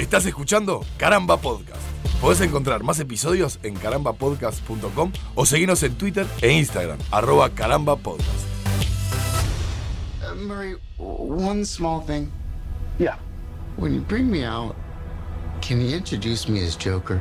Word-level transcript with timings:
Estás 0.00 0.24
escuchando 0.24 0.82
Caramba 0.96 1.36
Podcast. 1.36 1.82
Podés 2.22 2.40
encontrar 2.40 2.82
más 2.82 2.98
episodios 3.00 3.60
en 3.62 3.74
carambapodcast.com 3.74 5.12
o 5.34 5.44
seguirnos 5.44 5.82
en 5.82 5.94
Twitter 5.96 6.26
e 6.40 6.50
Instagram, 6.52 6.98
arroba 7.10 7.50
carambapodcast. 7.50 8.46
Uh, 10.22 10.36
Murray, 10.36 10.76
one 10.96 11.66
small 11.66 12.00
thing. 12.06 12.30
Yeah. 12.98 13.18
When 13.76 13.92
you 13.92 14.00
bring 14.00 14.30
me 14.30 14.42
out, 14.42 14.74
can 15.60 15.82
you 15.82 15.94
introduce 15.94 16.50
me 16.50 16.64
as 16.66 16.78
Joker? 16.82 17.20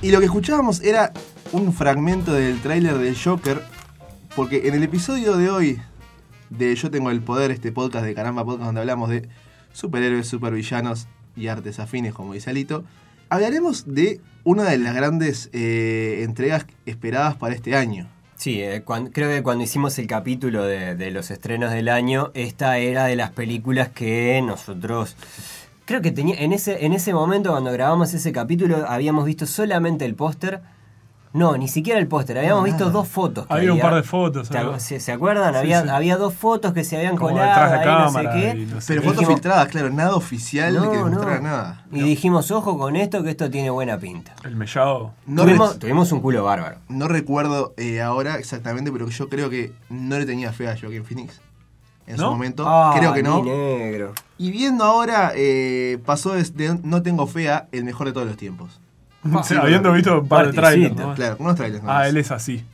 Y 0.00 0.12
lo 0.12 0.20
que 0.20 0.24
escuchábamos 0.24 0.80
era 0.80 1.12
un 1.52 1.74
fragmento 1.74 2.32
del 2.32 2.58
tráiler 2.62 2.96
de 2.96 3.14
Joker, 3.14 3.62
porque 4.34 4.66
en 4.66 4.76
el 4.76 4.82
episodio 4.82 5.36
de 5.36 5.50
hoy 5.50 5.82
de 6.48 6.74
Yo 6.74 6.90
Tengo 6.90 7.10
el 7.10 7.20
Poder, 7.20 7.50
este 7.50 7.70
podcast 7.70 8.06
de 8.06 8.14
Caramba 8.14 8.46
Podcast 8.46 8.64
donde 8.64 8.80
hablamos 8.80 9.10
de 9.10 9.28
superhéroes, 9.72 10.28
supervillanos 10.28 11.08
y 11.36 11.48
artes 11.48 11.78
afines, 11.78 12.14
como 12.14 12.34
dice 12.34 12.50
Alito, 12.50 12.84
hablaremos 13.28 13.92
de 13.94 14.20
una 14.44 14.64
de 14.64 14.78
las 14.78 14.94
grandes 14.94 15.50
eh, 15.52 16.20
entregas 16.22 16.66
esperadas 16.86 17.36
para 17.36 17.54
este 17.54 17.76
año. 17.76 18.08
Sí, 18.36 18.60
eh, 18.60 18.82
creo 18.84 19.30
que 19.30 19.42
cuando 19.42 19.64
hicimos 19.64 19.98
el 19.98 20.06
capítulo 20.08 20.64
de, 20.64 20.96
de 20.96 21.10
los 21.12 21.30
estrenos 21.30 21.72
del 21.72 21.88
año, 21.88 22.32
esta 22.34 22.78
era 22.78 23.04
de 23.04 23.16
las 23.16 23.30
películas 23.30 23.88
que 23.88 24.42
nosotros... 24.44 25.16
Creo 25.84 26.00
que 26.00 26.12
tenía, 26.12 26.36
en 26.36 26.52
ese, 26.52 26.86
en 26.86 26.92
ese 26.92 27.12
momento 27.12 27.50
cuando 27.50 27.72
grabamos 27.72 28.14
ese 28.14 28.32
capítulo 28.32 28.84
habíamos 28.88 29.24
visto 29.24 29.46
solamente 29.46 30.04
el 30.04 30.14
póster. 30.14 30.60
No, 31.34 31.56
ni 31.56 31.66
siquiera 31.66 31.98
el 31.98 32.06
póster, 32.08 32.36
habíamos 32.36 32.64
visto 32.64 32.90
dos 32.90 33.08
fotos. 33.08 33.46
que 33.46 33.54
Había 33.54 33.72
un 33.72 33.80
par 33.80 33.94
de 33.94 34.02
fotos, 34.02 34.50
¿Te 34.50 34.58
algo. 34.58 34.74
acu- 34.74 34.78
¿Se, 34.80 35.00
se 35.00 35.12
acuerdan? 35.12 35.54
Sí, 35.54 35.58
había, 35.60 35.82
sí. 35.82 35.88
había 35.88 36.16
dos 36.18 36.34
fotos 36.34 36.74
que 36.74 36.84
se 36.84 36.96
habían 36.98 37.16
Como 37.16 37.30
colado 37.30 37.48
detrás 37.48 37.70
de 37.70 37.78
ahí, 37.78 37.84
cámara 37.84 38.04
no 38.04 38.32
sé 38.32 38.38
qué. 38.52 38.58
y 38.60 38.66
no 38.66 38.80
sé 38.82 38.86
Pero 38.88 39.02
fotos 39.02 39.16
Dijimos- 39.20 39.34
filtradas, 39.34 39.68
claro, 39.68 39.90
nada 39.90 40.14
oficial 40.14 40.74
que 40.90 40.96
demostrara 40.98 41.40
nada. 41.40 41.86
Y 41.90 42.02
dijimos, 42.02 42.50
ojo 42.50 42.76
con 42.76 42.96
esto, 42.96 43.22
que 43.22 43.30
esto 43.30 43.50
tiene 43.50 43.70
buena 43.70 43.96
pinta. 43.98 44.34
El 44.44 44.56
mellado. 44.56 45.12
No, 45.24 45.44
tuvimos, 45.78 46.12
un 46.12 46.20
culo 46.20 46.44
bárbaro. 46.44 46.76
no 46.88 47.08
recuerdo 47.08 47.72
eh, 47.78 48.02
ahora 48.02 48.38
exactamente, 48.38 48.92
pero 48.92 49.08
yo 49.08 49.28
creo 49.30 49.48
que 49.48 49.72
no 49.88 50.18
le 50.18 50.26
tenía 50.26 50.52
fe 50.52 50.68
a 50.68 50.76
Joaquin 50.78 51.04
Phoenix. 51.04 51.40
En 52.06 52.16
su 52.16 52.24
¿No? 52.24 52.32
momento, 52.32 52.64
Ah, 52.66 52.92
creo 52.98 53.14
que 53.14 53.22
no. 53.22 53.42
negro. 53.42 54.12
Y 54.36 54.50
viendo 54.50 54.84
ahora, 54.84 55.32
eh, 55.34 55.98
pasó 56.04 56.34
de, 56.34 56.42
de 56.42 56.78
no 56.82 57.00
tengo 57.02 57.26
fe 57.26 57.48
a 57.48 57.68
el 57.72 57.84
mejor 57.84 58.08
de 58.08 58.12
todos 58.12 58.26
los 58.26 58.36
tiempos. 58.36 58.80
Sí, 59.44 59.54
habiendo 59.54 59.92
visto 59.92 60.20
un 60.20 60.28
par 60.28 60.46
de 60.48 60.52
trailers. 60.52 60.96
¿no? 60.96 61.14
Claro, 61.14 61.36
unos 61.38 61.54
trailers. 61.56 61.84
Ah, 61.86 62.08
él 62.08 62.16
es 62.16 62.30
así. 62.30 62.64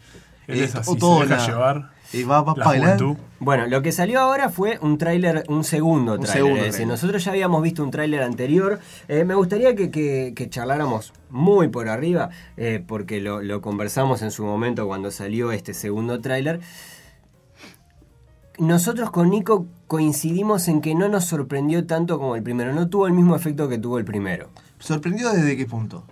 Él 0.46 0.60
Eh, 0.60 0.64
es 0.64 0.74
así. 0.74 0.90
o 0.90 0.96
todo 0.96 1.22
se 1.22 1.26
deja 1.28 1.46
llevar. 1.46 1.90
Y 2.10 2.22
va, 2.22 2.40
va 2.40 2.54
para 2.54 2.78
juventud. 2.80 3.16
Bueno, 3.38 3.66
lo 3.66 3.82
que 3.82 3.92
salió 3.92 4.18
ahora 4.20 4.48
fue 4.48 4.78
un 4.80 4.96
tráiler, 4.96 5.44
un 5.48 5.62
segundo 5.62 6.14
Un 6.14 6.20
tráiler. 6.20 6.70
tráiler. 6.70 6.86
nosotros 6.88 7.22
ya 7.22 7.32
habíamos 7.32 7.62
visto 7.62 7.84
un 7.84 7.90
tráiler 7.90 8.22
anterior. 8.22 8.78
Eh, 9.08 9.24
me 9.24 9.34
gustaría 9.34 9.74
que, 9.76 9.90
que- 9.90 10.32
que 10.34 10.48
charláramos 10.48 11.12
muy 11.28 11.68
por 11.68 11.90
arriba, 11.90 12.30
eh, 12.56 12.82
porque 12.86 13.20
lo, 13.20 13.42
lo 13.42 13.60
conversamos 13.60 14.22
en 14.22 14.30
su 14.30 14.42
momento 14.46 14.86
cuando 14.86 15.10
salió 15.10 15.52
este 15.52 15.74
segundo 15.74 16.18
tráiler. 16.22 16.60
Nosotros 18.58 19.10
con 19.10 19.30
Nico 19.30 19.66
coincidimos 19.86 20.66
en 20.68 20.80
que 20.80 20.94
no 20.94 21.08
nos 21.08 21.26
sorprendió 21.26 21.86
tanto 21.86 22.18
como 22.18 22.34
el 22.34 22.42
primero. 22.42 22.72
No 22.72 22.88
tuvo 22.88 23.06
el 23.06 23.12
mismo 23.12 23.36
efecto 23.36 23.68
que 23.68 23.78
tuvo 23.78 23.98
el 23.98 24.04
primero. 24.04 24.48
¿Sorprendido 24.78 25.32
desde 25.32 25.56
qué 25.56 25.66
punto? 25.66 26.04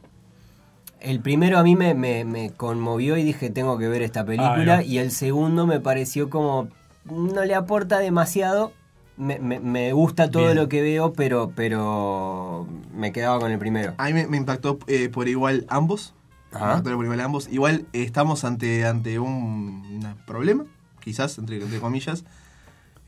El 1.07 1.21
primero 1.21 1.57
a 1.59 1.63
mí 1.63 1.77
me, 1.77 1.95
me- 1.95 2.25
me 2.25 2.51
conmovió 2.51 3.17
y 3.17 3.23
dije 3.23 3.49
tengo 3.51 3.79
que 3.79 3.87
ver 3.87 4.03
esta 4.03 4.25
película. 4.25 4.79
Ah, 4.79 4.83
y 4.83 4.99
el 4.99 5.13
segundo 5.13 5.65
me 5.67 5.79
pareció 5.79 6.29
como 6.31 6.69
no 7.05 7.45
le 7.45 7.55
aporta 7.55 7.99
demasiado. 8.01 8.73
Me, 9.17 9.39
me- 9.39 9.61
me 9.61 9.93
gusta 9.93 10.31
todo 10.31 10.47
Bien. 10.47 10.57
lo 10.57 10.69
que 10.69 10.83
veo, 10.83 11.13
pero, 11.13 11.53
pero 11.55 12.67
me 12.93 13.13
quedaba 13.13 13.39
con 13.39 13.53
el 13.53 13.59
primero. 13.59 13.95
A 13.99 14.07
mí 14.07 14.15
me, 14.15 14.27
me 14.27 14.37
impactó 14.37 14.79
eh, 14.89 15.09
por 15.09 15.29
igual 15.29 15.65
ambos. 15.69 16.13
Me 16.51 16.59
Ajá. 16.59 16.67
impactó 16.79 16.97
por 16.97 17.05
igual 17.05 17.21
ambos. 17.21 17.49
Igual 17.53 17.87
eh, 17.93 18.03
estamos 18.03 18.45
ante, 18.45 18.85
ante 18.85 19.19
un, 19.21 19.29
un 19.29 20.15
problema, 20.27 20.65
quizás, 21.01 21.39
entre, 21.39 21.63
entre 21.63 21.79
comillas, 21.79 22.25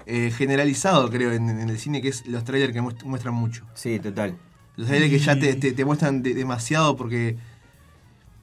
eh, 0.06 0.30
generalizado, 0.34 1.10
creo, 1.10 1.32
en, 1.32 1.48
en 1.50 1.68
el 1.68 1.78
cine, 1.78 2.00
que 2.00 2.08
es 2.08 2.24
los 2.26 2.44
trailers 2.44 2.72
que 2.72 2.80
muest- 2.80 3.02
muestran 3.02 3.34
mucho. 3.34 3.64
Sí, 3.74 3.98
total. 3.98 4.36
Los 4.76 4.86
trailers 4.86 5.10
que 5.10 5.18
ya 5.18 5.38
te, 5.38 5.54
te- 5.56 5.72
te 5.72 5.84
muestran 5.84 6.22
de- 6.22 6.34
demasiado 6.34 6.96
porque... 6.96 7.36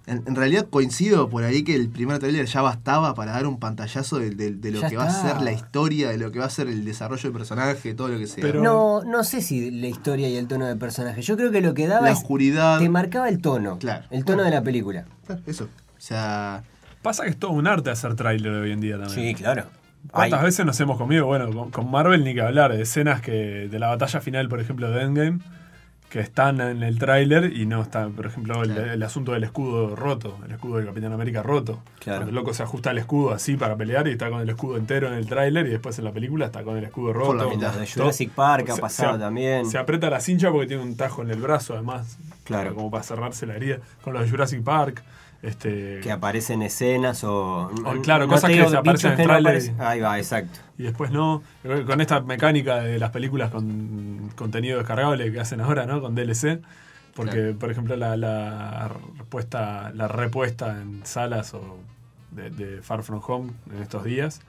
En, 0.08 0.24
en 0.28 0.36
realidad 0.36 0.68
coincido 0.70 1.30
por 1.30 1.44
ahí 1.44 1.64
que 1.64 1.76
el 1.76 1.90
primer 1.90 2.20
trailer 2.20 2.46
ya 2.46 2.62
bastaba 2.62 3.16
para 3.16 3.32
dar 3.32 3.48
un 3.48 3.60
pantallazo 3.60 4.20
de, 4.20 4.30
de- 4.30 4.52
de 4.52 4.72
lo 4.72 4.82
Ya 4.82 4.90
que 4.90 4.98
va 4.98 5.06
a 5.06 5.10
ser 5.10 5.42
la 5.42 5.52
historia, 5.52 6.10
de 6.10 6.18
lo 6.20 6.32
que 6.32 6.38
va 6.40 6.46
a 6.46 6.50
ser 6.50 6.68
el 6.68 6.86
desarrollo 6.86 7.24
del 7.24 7.32
personaje, 7.34 7.94
todo 7.96 8.10
lo 8.10 8.18
que 8.20 8.28
sea. 8.28 8.42
Pero- 8.44 8.62
No, 8.62 9.04
no 9.04 9.24
sé 9.24 9.42
si 9.42 9.72
la 9.72 9.88
historia 9.88 10.30
y 10.30 10.36
el 10.38 10.48
tono 10.48 10.68
del 10.68 10.78
personaje. 10.78 11.22
Yo 11.24 11.36
creo 11.38 11.52
que 11.52 11.62
lo 11.62 11.74
que 11.74 11.88
daba 11.88 12.06
la 12.06 12.12
es- 12.12 12.20
oscuridad... 12.20 12.78
te 12.80 12.88
marcaba 12.90 13.30
el 13.30 13.42
tono. 13.42 13.80
Claro. 13.80 14.06
El 14.12 14.26
tono 14.26 14.44
de 14.44 14.52
la 14.52 14.62
película. 14.62 15.06
Claro, 15.26 15.42
Eso. 15.48 15.64
O 15.66 16.02
sea... 16.02 16.64
Pasa 17.02 17.24
que 17.24 17.30
es 17.30 17.38
todo 17.38 17.52
un 17.52 17.66
arte 17.68 17.90
hacer 17.92 18.16
tráiler 18.16 18.52
hoy 18.52 18.72
en 18.72 18.82
día 18.82 18.98
también. 19.00 19.28
Sí, 19.30 19.34
claro. 19.36 19.66
¿Cuántas 20.12 20.40
Ay, 20.40 20.46
veces 20.46 20.66
nos 20.68 20.80
hemos 20.80 20.98
comido? 21.00 21.26
Bueno, 21.26 21.52
con, 21.52 21.72
con 21.72 21.90
Marvel 21.90 22.24
ni 22.24 22.34
que 22.36 22.42
hablar, 22.42 22.72
de 22.76 22.82
escenas 22.84 23.22
que 23.22 23.68
de 23.70 23.80
la 23.80 23.88
batalla 23.88 24.22
final, 24.22 24.48
por 24.50 24.60
ejemplo, 24.60 24.90
de 24.92 25.02
Endgame, 25.02 25.40
que 26.16 26.22
están 26.22 26.62
en 26.62 26.82
el 26.82 26.98
tráiler 26.98 27.52
y 27.58 27.66
no 27.66 27.82
están, 27.82 28.14
por 28.14 28.26
ejemplo, 28.26 28.64
el, 28.64 28.72
Claro. 28.72 28.94
el 28.94 29.04
asunto 29.04 29.34
del 29.34 29.44
escudo 29.44 29.98
roto, 29.98 30.38
el 30.46 30.54
escudo 30.54 30.78
de 30.78 30.86
Capitán 30.86 31.12
América 31.12 31.44
roto. 31.44 31.80
Claro. 32.00 32.20
Cuando 32.20 32.30
el 32.30 32.36
loco 32.36 32.54
se 32.54 32.64
ajusta 32.64 32.92
el 32.92 33.00
escudo 33.00 33.34
así 33.34 33.58
para 33.58 33.76
pelear 33.76 34.08
y 34.08 34.12
está 34.12 34.30
con 34.30 34.40
el 34.40 34.48
escudo 34.50 34.78
entero 34.78 35.08
en 35.10 35.16
el 35.16 35.28
tráiler 35.28 35.68
y 35.68 35.72
después 35.72 36.00
en 36.00 36.06
la 36.06 36.14
película 36.14 36.46
está 36.46 36.64
con 36.64 36.78
el 36.78 36.86
escudo 36.86 37.12
roto. 37.12 37.34
la 37.34 37.48
mitad. 37.48 37.74
Los 37.76 37.80
de 37.82 37.88
Jurassic 38.02 38.30
Park 38.32 38.70
ha 38.70 38.76
Se- 38.76 38.82
pasado 38.82 39.14
se- 39.16 39.20
también. 39.20 39.66
Se 39.66 39.78
aprieta 39.78 40.10
la 40.10 40.22
cincha 40.22 40.50
porque 40.52 40.68
tiene 40.68 40.84
un 40.84 40.96
tajo 40.96 41.22
en 41.22 41.32
el 41.32 41.42
brazo, 41.42 41.74
además. 41.74 42.18
Claro. 42.46 42.74
Como 42.76 42.90
para 42.90 43.04
cerrarse 43.04 43.46
la 43.46 43.58
herida. 43.58 43.80
Con 44.02 44.14
los 44.14 44.24
de 44.24 44.30
Jurassic 44.30 44.64
Park. 44.64 45.04
Este, 45.46 46.00
que 46.02 46.12
aparecen 46.12 46.62
escenas 46.64 47.24
o. 47.24 47.68
O, 47.86 48.02
claro, 48.02 48.26
no 48.26 48.34
cosas 48.34 48.50
que 48.50 48.62
aparecen 48.62 49.20
en 49.20 49.28
no 49.28 49.54
y- 49.54 49.72
Ahí 49.80 50.00
va, 50.00 50.18
exacto. 50.18 50.60
Y 50.78 50.84
después 50.84 51.12
no, 51.12 51.44
con 51.86 52.02
esta 52.02 52.20
mecánica 52.22 52.78
de 52.78 52.98
las 53.00 53.12
películas 53.12 53.52
con 53.52 54.32
contenido 54.36 54.78
descargable 54.80 55.32
que 55.32 55.40
hacen 55.40 55.62
ahora, 55.62 55.86
¿no? 55.86 56.02
Con 56.02 56.16
DLC. 56.16 56.62
Porque, 57.16 57.32
Claro. 57.32 57.60
por 57.60 57.72
ejemplo, 57.72 57.96
la, 57.96 58.18
la 58.18 58.90
repuesta, 59.20 59.92
la 59.94 60.08
repuesta 60.10 60.82
en 60.82 61.06
salas 61.06 61.54
o 61.54 61.78
de, 62.32 62.50
de 62.50 62.82
Far 62.82 63.04
From 63.04 63.22
Home 63.26 63.54
en 63.74 63.82
estos 63.82 64.04
días 64.04 64.42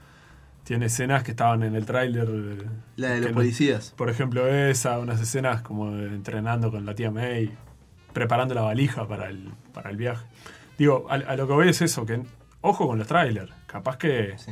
tiene 0.65 0.87
escenas 0.87 1.23
que 1.23 1.31
estaban 1.31 1.63
en 1.63 1.75
el 1.75 1.85
tráiler. 1.85 2.27
eh, 2.29 2.57
La 2.97 3.11
de 3.11 3.21
los 3.21 3.29
no- 3.29 3.35
policías. 3.35 3.93
Por 3.95 4.09
ejemplo, 4.09 4.45
esa, 4.47 4.99
unas 4.99 5.21
escenas 5.21 5.61
como 5.61 5.91
de 5.91 6.07
entrenando 6.07 6.69
con 6.71 6.85
la 6.85 6.93
tía 6.93 7.09
May, 7.09 7.51
preparando 8.11 8.53
la 8.53 8.63
valija 8.63 9.07
para 9.07 9.29
el, 9.29 9.49
para 9.73 9.89
el 9.89 9.95
viaje. 9.95 10.25
Digo, 10.77 11.07
a, 11.09 11.15
a 11.15 11.35
lo 11.35 11.47
que 11.47 11.53
voy 11.53 11.69
es 11.69 11.81
eso, 11.81 12.05
que 12.05 12.21
ojo 12.61 12.87
con 12.87 12.97
los 12.99 13.07
trailers. 13.07 13.51
Capaz 13.65 13.97
que 13.97 14.35
Sí. 14.37 14.51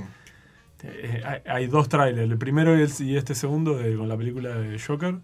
eh, 0.83 1.21
hay, 1.25 1.39
hay 1.47 1.67
dos 1.67 1.89
trailers, 1.89 2.29
el 2.31 2.37
primero 2.37 2.77
y, 2.77 2.81
el- 2.81 2.91
y 2.99 3.17
este 3.17 3.35
segundo 3.35 3.77
de- 3.77 3.95
con 3.97 4.07
la 4.09 4.17
película 4.17 4.49
de 4.55 4.79
Joker. 4.79 5.15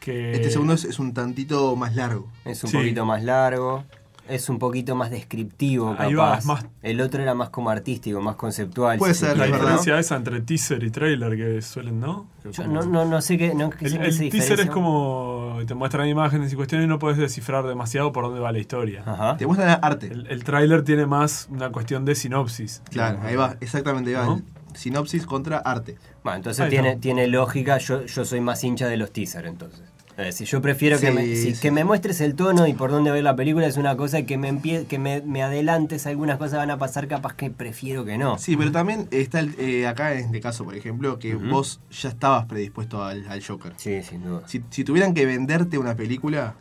Que 0.00 0.32
Este 0.32 0.50
segundo 0.50 0.74
es, 0.74 0.84
es 0.84 0.98
un 0.98 1.14
tantito 1.14 1.74
más 1.76 1.94
largo. 1.96 2.30
Es 2.44 2.62
un 2.64 2.70
Sí. 2.70 2.76
poquito 2.76 3.04
más 3.06 3.22
largo. 3.24 3.84
Es 4.28 4.48
un 4.48 4.58
poquito 4.58 4.94
más 4.94 5.10
descriptivo, 5.10 5.94
Ahí 5.98 6.14
va, 6.14 6.24
capaz. 6.30 6.38
es 6.38 6.44
más- 6.46 6.66
El 6.82 7.00
otro 7.00 7.22
era 7.22 7.34
más 7.34 7.50
como 7.50 7.68
artístico, 7.70 8.20
más 8.20 8.36
conceptual. 8.36 8.96
Puede 8.98 9.12
si 9.14 9.20
ser, 9.20 9.36
La 9.36 9.44
diferencia 9.46 9.98
esa 9.98 10.16
entre 10.16 10.40
teaser 10.40 10.82
y 10.82 10.90
trailer 10.90 11.36
que 11.36 11.60
suelen, 11.60 12.00
¿no? 12.00 12.26
Que 12.42 12.50
Yo 12.52 12.62
como- 12.64 12.74
no, 12.82 12.86
no, 12.86 13.04
no 13.04 13.20
sé 13.20 13.36
qué. 13.36 13.54
No, 13.54 13.68
qué- 13.70 13.84
el, 13.84 13.90
sé 13.92 14.04
el 14.04 14.12
se 14.14 14.28
teaser 14.30 14.60
es 14.60 14.70
como 14.70 15.58
te 15.66 15.74
muestran 15.74 16.08
imágenes 16.08 16.52
y 16.52 16.56
cuestiones 16.56 16.86
y 16.86 16.88
no 16.88 16.98
puedes 16.98 17.18
descifrar 17.18 17.66
demasiado 17.66 18.12
por 18.12 18.24
dónde 18.24 18.40
va 18.40 18.50
la 18.52 18.58
historia. 18.58 19.02
Ajá. 19.06 19.36
Te 19.36 19.46
muestran 19.46 19.78
arte. 19.82 20.06
El, 20.08 20.26
el 20.28 20.42
tráiler 20.44 20.82
tiene 20.84 21.06
más 21.06 21.48
una 21.50 21.70
cuestión 21.70 22.04
de 22.04 22.14
sinopsis. 22.14 22.82
Claro, 22.90 23.18
ahí 23.22 23.36
va, 23.36 23.56
exactamente, 23.60 24.10
ahí 24.10 24.16
va. 24.16 24.24
¿No? 24.26 24.42
Sinopsis 24.74 25.24
contra 25.26 25.58
arte. 25.58 25.96
Bueno, 26.24 26.38
entonces 26.38 26.68
tiene, 26.68 26.96
tiene 26.96 27.26
lógica. 27.28 27.78
Yo, 27.78 28.06
yo 28.06 28.24
soy 28.24 28.40
más 28.40 28.64
hincha 28.64 28.88
de 28.88 28.96
los 28.96 29.12
teasers, 29.12 29.46
entonces. 29.46 29.82
Es 30.16 30.26
decir, 30.26 30.46
yo 30.46 30.62
prefiero 30.62 31.00
que, 31.00 31.10
me, 31.10 31.22
si- 31.24 31.36
sí, 31.36 31.48
que 31.60 31.68
sí. 31.68 31.70
me 31.72 31.82
muestres 31.82 32.20
el 32.20 32.36
tono 32.36 32.68
y 32.68 32.72
por 32.74 32.92
dónde 32.92 33.10
ver 33.10 33.24
la 33.24 33.34
película 33.34 33.66
es 33.66 33.76
una 33.76 33.96
cosa 33.96 34.20
y 34.20 34.24
que 34.26 34.38
me 34.38 34.48
empie- 34.52 34.86
que 34.86 34.98
me, 35.00 35.22
me 35.22 35.42
adelantes 35.42 36.06
algunas 36.06 36.38
cosas 36.38 36.58
van 36.58 36.70
a 36.70 36.78
pasar, 36.78 37.08
capaz 37.08 37.34
que 37.34 37.50
prefiero 37.50 38.04
que 38.04 38.16
no. 38.16 38.38
Sí, 38.38 38.56
pero 38.56 38.70
también 38.70 39.08
está 39.10 39.40
el, 39.40 39.56
eh, 39.58 39.88
acá 39.88 40.12
en 40.14 40.26
este 40.26 40.40
caso, 40.40 40.64
por 40.64 40.76
ejemplo, 40.76 41.18
que 41.18 41.34
vos 41.34 41.80
ya 41.90 42.10
estabas 42.10 42.46
predispuesto 42.46 43.02
al, 43.02 43.26
al 43.28 43.44
Joker. 43.44 43.72
Sí, 43.76 44.02
sin 44.04 44.22
duda. 44.22 44.46
Si, 44.46 44.62
si 44.70 44.84
tuvieran 44.84 45.14
que 45.14 45.26
venderte 45.26 45.78
una 45.78 45.96
película, 45.96 46.54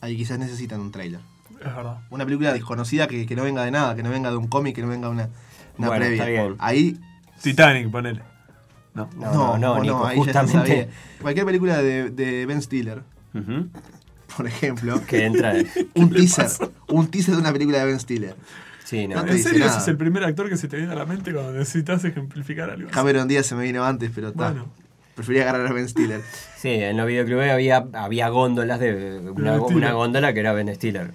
ahí 0.00 0.16
quizás 0.16 0.38
necesitan 0.38 0.80
un 0.80 0.90
tráiler. 0.90 1.20
Es 1.60 1.74
verdad. 1.76 1.98
Una 2.08 2.24
película 2.24 2.52
desconocida 2.54 3.06
que, 3.08 3.26
que 3.26 3.36
no 3.36 3.42
venga 3.44 3.62
de 3.64 3.70
nada, 3.72 3.94
que 3.94 4.02
no 4.02 4.08
venga 4.08 4.30
de 4.30 4.36
un 4.38 4.48
cómic, 4.48 4.74
que 4.74 4.80
no 4.82 4.88
venga 4.88 5.08
de 5.08 5.12
una, 5.14 5.28
una 5.76 5.88
Bueno, 5.88 6.00
previa. 6.06 6.22
está 6.24 6.30
bien. 6.30 6.56
Ahí 6.58 6.98
Titanic, 7.42 7.90
ponele. 7.90 8.22
No. 8.94 9.08
No, 9.16 9.58
no, 9.58 9.58
no, 9.58 9.80
Nico, 9.82 10.06
ahí 10.06 10.16
ya 10.18 10.24
se 10.24 10.32
justamente. 10.32 10.52
sabía. 10.68 10.88
Cualquier 11.20 11.46
película 11.46 11.82
de, 11.82 12.10
de 12.10 12.46
Ben 12.46 12.62
Stiller, 12.62 13.02
por 14.36 14.46
ejemplo, 14.46 15.04
Que 15.06 15.24
entra. 15.24 15.54
un 15.94 16.10
teaser, 16.10 16.48
un 16.88 17.08
teaser 17.08 17.34
de 17.34 17.40
una 17.40 17.52
película 17.52 17.78
de 17.78 17.86
Ben 17.86 18.00
Stiller. 18.00 18.36
Sí, 18.84 19.08
no. 19.08 19.22
No 19.22 19.32
¿En 19.32 19.42
serio 19.42 19.66
ese 19.66 19.78
es 19.78 19.88
el 19.88 19.96
primer 19.96 20.22
actor 20.24 20.48
que 20.48 20.56
se 20.56 20.68
te 20.68 20.76
viene 20.76 20.92
a 20.92 20.94
la 20.94 21.06
mente 21.06 21.32
cuando 21.32 21.52
necesitas 21.52 22.04
ejemplificar 22.04 22.70
algo? 22.70 22.90
Cameron 22.90 23.26
Díaz 23.26 23.46
se 23.46 23.54
me 23.54 23.64
vino 23.64 23.84
antes, 23.84 24.10
pero 24.14 24.28
está. 24.28 24.50
Bueno, 24.50 24.66
Prefería 25.14 25.42
agarrar 25.42 25.68
a 25.68 25.72
Ben 25.72 25.88
Stiller. 25.88 26.20
Sí, 26.56 26.70
en 26.70 26.96
los 26.96 27.06
videoclubes 27.06 27.50
había, 27.52 27.86
había 27.92 28.28
góndolas 28.30 28.80
de 28.80 29.20
una 29.34 29.92
góndola 29.92 30.32
que 30.34 30.40
era 30.40 30.52
Ben 30.52 30.74
Stiller. 30.74 31.12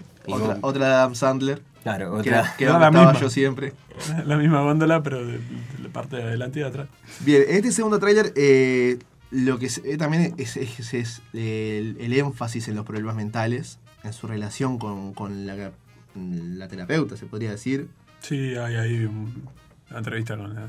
Otra, 0.62 0.88
de 0.88 0.94
Adam 0.94 1.16
Sandler, 1.16 1.62
claro, 1.84 2.12
que 2.22 2.30
otra. 2.30 2.56
que 2.58 2.64
Era 2.66 2.74
era 2.76 2.80
la 2.80 2.88
estaba 2.88 3.06
misma. 3.12 3.20
yo 3.22 3.30
siempre. 3.30 3.74
La 4.26 4.38
misma 4.38 4.62
góndola, 4.62 5.04
pero 5.04 5.26
de, 5.26 5.34
de 5.40 5.40
la 5.84 5.90
parte 5.90 6.16
de 6.16 6.24
adelante 6.24 6.60
y 6.60 6.62
de 6.64 6.68
atrás. 6.70 6.88
Bien, 7.22 7.44
en 7.50 7.56
este 7.58 7.72
segundo 7.74 8.00
tráiler 8.00 8.32
eh, 8.38 8.98
lo 9.32 9.60
que 9.60 9.68
se 9.70 9.82
ve 9.82 9.98
también 9.98 10.36
es, 10.38 10.56
es- 10.56 10.94
es 10.94 11.22
el, 11.34 11.98
el 12.00 12.14
énfasis 12.14 12.68
en 12.70 12.76
los 12.76 12.86
problemas 12.86 13.16
mentales, 13.18 13.78
en 14.06 14.14
su 14.14 14.26
relación 14.28 14.78
con, 14.80 15.14
con 15.14 15.46
la, 15.46 15.72
la 16.16 16.68
terapeuta, 16.70 17.18
se 17.18 17.26
podría 17.26 17.52
decir. 17.52 17.90
Sí, 18.22 18.56
hay 18.56 18.76
ahí 18.78 19.04
un- 19.06 19.44
una 19.90 20.00
entrevista 20.00 20.38
con 20.38 20.54
la 20.56 20.68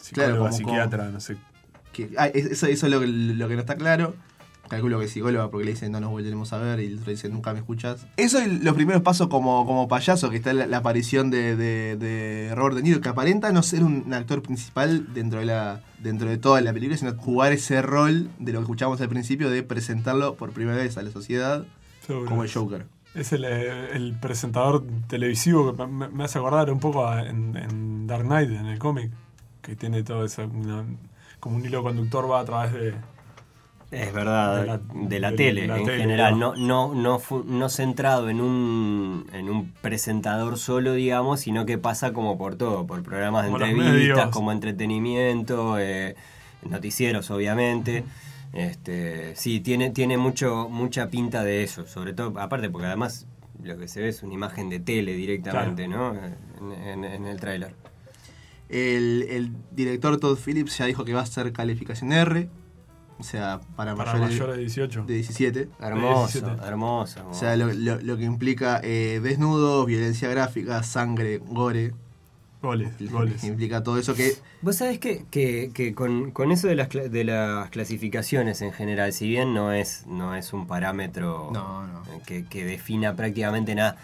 psicóloga, 0.00 0.38
como- 0.38 0.52
psiquiatra, 0.52 1.08
no 1.10 1.20
sé. 1.20 1.36
Que, 1.92 2.10
ah, 2.16 2.28
es- 2.28 2.46
eso, 2.46 2.66
eso 2.66 2.86
es 2.86 2.92
lo 2.92 3.00
que, 3.00 3.06
lo 3.08 3.46
que 3.48 3.54
no 3.54 3.60
está 3.60 3.76
claro. 3.76 4.14
Calculo 4.70 4.98
que 5.00 5.08
psicóloga 5.08 5.50
porque 5.50 5.64
le 5.66 5.72
dicen 5.72 5.92
no 5.92 6.00
nos 6.00 6.10
volveremos 6.10 6.52
a 6.54 6.58
ver 6.58 6.80
y 6.80 6.86
el 6.86 6.98
otro 7.00 7.10
dice 7.10 7.28
nunca 7.28 7.52
me 7.52 7.58
escuchas. 7.58 8.06
Eso 8.16 8.38
es 8.38 8.62
los 8.62 8.74
primeros 8.74 9.02
pasos 9.02 9.28
como, 9.28 9.66
como 9.66 9.88
payaso, 9.88 10.30
que 10.30 10.36
está 10.36 10.52
la, 10.54 10.66
la 10.66 10.78
aparición 10.78 11.28
de, 11.30 11.56
de- 11.56 11.96
de 11.96 12.54
Robert 12.54 12.76
De 12.76 12.82
Niro, 12.82 13.00
que 13.02 13.08
aparenta 13.08 13.52
no 13.52 13.62
ser 13.62 13.82
un 13.84 14.14
actor 14.14 14.40
principal 14.42 15.12
dentro 15.12 15.40
de, 15.40 15.46
la, 15.46 15.82
dentro 15.98 16.28
de 16.30 16.38
toda 16.38 16.60
la 16.60 16.72
película, 16.72 16.96
sino 16.96 17.14
jugar 17.16 17.52
ese 17.52 17.82
rol 17.82 18.30
de 18.38 18.52
lo 18.52 18.60
que 18.60 18.62
escuchamos 18.62 19.00
al 19.00 19.08
principio, 19.08 19.50
de 19.50 19.62
presentarlo 19.62 20.36
por 20.36 20.52
primera 20.52 20.76
vez 20.78 20.96
a 20.96 21.02
la 21.02 21.10
sociedad 21.10 21.64
Seguro. 22.06 22.26
como 22.28 22.44
el 22.44 22.52
Joker. 22.52 22.86
Es 23.16 23.32
el, 23.32 23.44
el 23.44 24.14
presentador 24.20 24.84
televisivo 25.08 25.74
que 25.76 25.84
me, 25.86 26.08
me 26.08 26.22
hace 26.24 26.38
acordar 26.38 26.70
un 26.70 26.78
poco 26.78 27.08
a- 27.08 27.26
en, 27.28 27.56
en 27.56 28.06
Dark 28.06 28.24
Knight, 28.24 28.50
en 28.50 28.66
el 28.66 28.78
cómic, 28.78 29.10
que 29.62 29.74
tiene 29.74 30.04
todo 30.04 30.24
eso, 30.24 30.44
una- 30.46 30.84
como 31.40 31.56
un 31.56 31.64
hilo 31.66 31.82
conductor 31.82 32.30
va 32.30 32.38
a 32.38 32.44
través 32.44 32.72
de... 32.72 32.94
Es 33.90 34.12
verdad, 34.12 34.60
De 34.60 34.66
la- 34.66 34.80
de 35.08 35.20
la 35.20 35.30
de 35.32 35.36
tele 35.36 35.66
la 35.66 35.78
en 35.78 35.84
tele, 35.84 35.98
general, 35.98 36.38
¿no? 36.38 36.54
no, 36.54 36.94
no, 36.94 37.18
centrado 37.68 38.28
en 38.30 38.40
un, 38.40 39.26
en 39.32 39.50
un 39.50 39.72
presentador 39.82 40.58
solo, 40.58 40.92
digamos, 40.94 41.40
sino 41.40 41.66
que 41.66 41.76
pasa 41.76 42.12
como 42.12 42.38
por 42.38 42.54
todo, 42.54 42.86
por 42.86 43.02
programas 43.02 43.44
de 43.46 43.50
Como 43.50 43.64
entrevistas, 43.64 44.28
como 44.30 44.52
entretenimiento, 44.52 45.78
eh, 45.78 46.14
noticieros, 46.62 47.30
obviamente. 47.32 48.04
Este, 48.52 49.34
sí, 49.36 49.58
tiene, 49.60 49.90
tiene 49.90 50.16
mucho, 50.18 50.68
mucha 50.68 51.08
pinta 51.08 51.42
de 51.42 51.62
eso, 51.64 51.86
sobre 51.86 52.12
todo, 52.12 52.38
aparte 52.40 52.70
porque 52.70 52.86
además 52.86 53.26
lo 53.62 53.76
que 53.76 53.88
se 53.88 54.00
ve 54.02 54.08
es 54.08 54.22
una 54.22 54.34
imagen 54.34 54.68
de 54.70 54.78
tele 54.80 55.14
directamente, 55.14 55.88
¿no? 55.88 56.14
En, 56.14 56.72
en- 56.72 57.04
en 57.04 57.24
el 57.26 57.40
tráiler. 57.40 57.74
El, 58.68 59.26
el 59.28 59.52
director 59.72 60.18
Todd 60.20 60.38
Phillips 60.38 60.78
ya 60.78 60.86
dijo 60.86 61.04
que 61.04 61.12
va 61.12 61.22
a 61.22 61.26
ser 61.26 61.52
calificación 61.52 62.12
R, 62.12 62.48
o 63.20 63.22
sea, 63.22 63.60
para, 63.76 63.94
Para 63.94 64.14
mayores 64.14 64.30
mayores 64.40 64.56
de 64.56 64.62
18. 64.62 65.04
de 65.04 65.14
17. 65.14 65.68
Hermoso, 65.80 66.40
17. 66.40 66.66
hermoso. 66.66 67.28
O 67.30 67.34
sea, 67.34 67.54
lo, 67.56 67.72
lo- 67.72 68.00
lo 68.00 68.16
que 68.16 68.24
implica 68.24 68.80
eh, 68.82 69.20
desnudos, 69.22 69.86
violencia 69.86 70.28
gráfica, 70.30 70.82
sangre, 70.82 71.38
gore. 71.38 71.92
Goles, 72.62 72.92
goles. 73.10 73.42
Implica 73.44 73.82
todo 73.82 73.96
eso 73.98 74.14
que 74.14 74.34
Vos 74.60 74.76
sabés 74.76 74.98
que, 74.98 75.24
que- 75.30 75.70
que 75.72 75.94
con, 75.94 76.30
con 76.30 76.52
eso 76.52 76.68
de 76.68 76.74
las, 76.74 76.90
cla- 76.90 77.08
de 77.08 77.24
las 77.24 77.70
clasificaciones 77.70 78.60
en 78.60 78.72
general, 78.72 79.14
si 79.14 79.26
bien 79.28 79.54
no 79.54 79.72
es, 79.72 80.06
no 80.06 80.34
es 80.34 80.52
un 80.52 80.66
parámetro 80.66 81.48
No, 81.54 81.86
no. 81.86 82.02
Que, 82.26 82.44
que 82.44 82.66
defina 82.66 83.16
prácticamente 83.16 83.74
nada, 83.74 83.96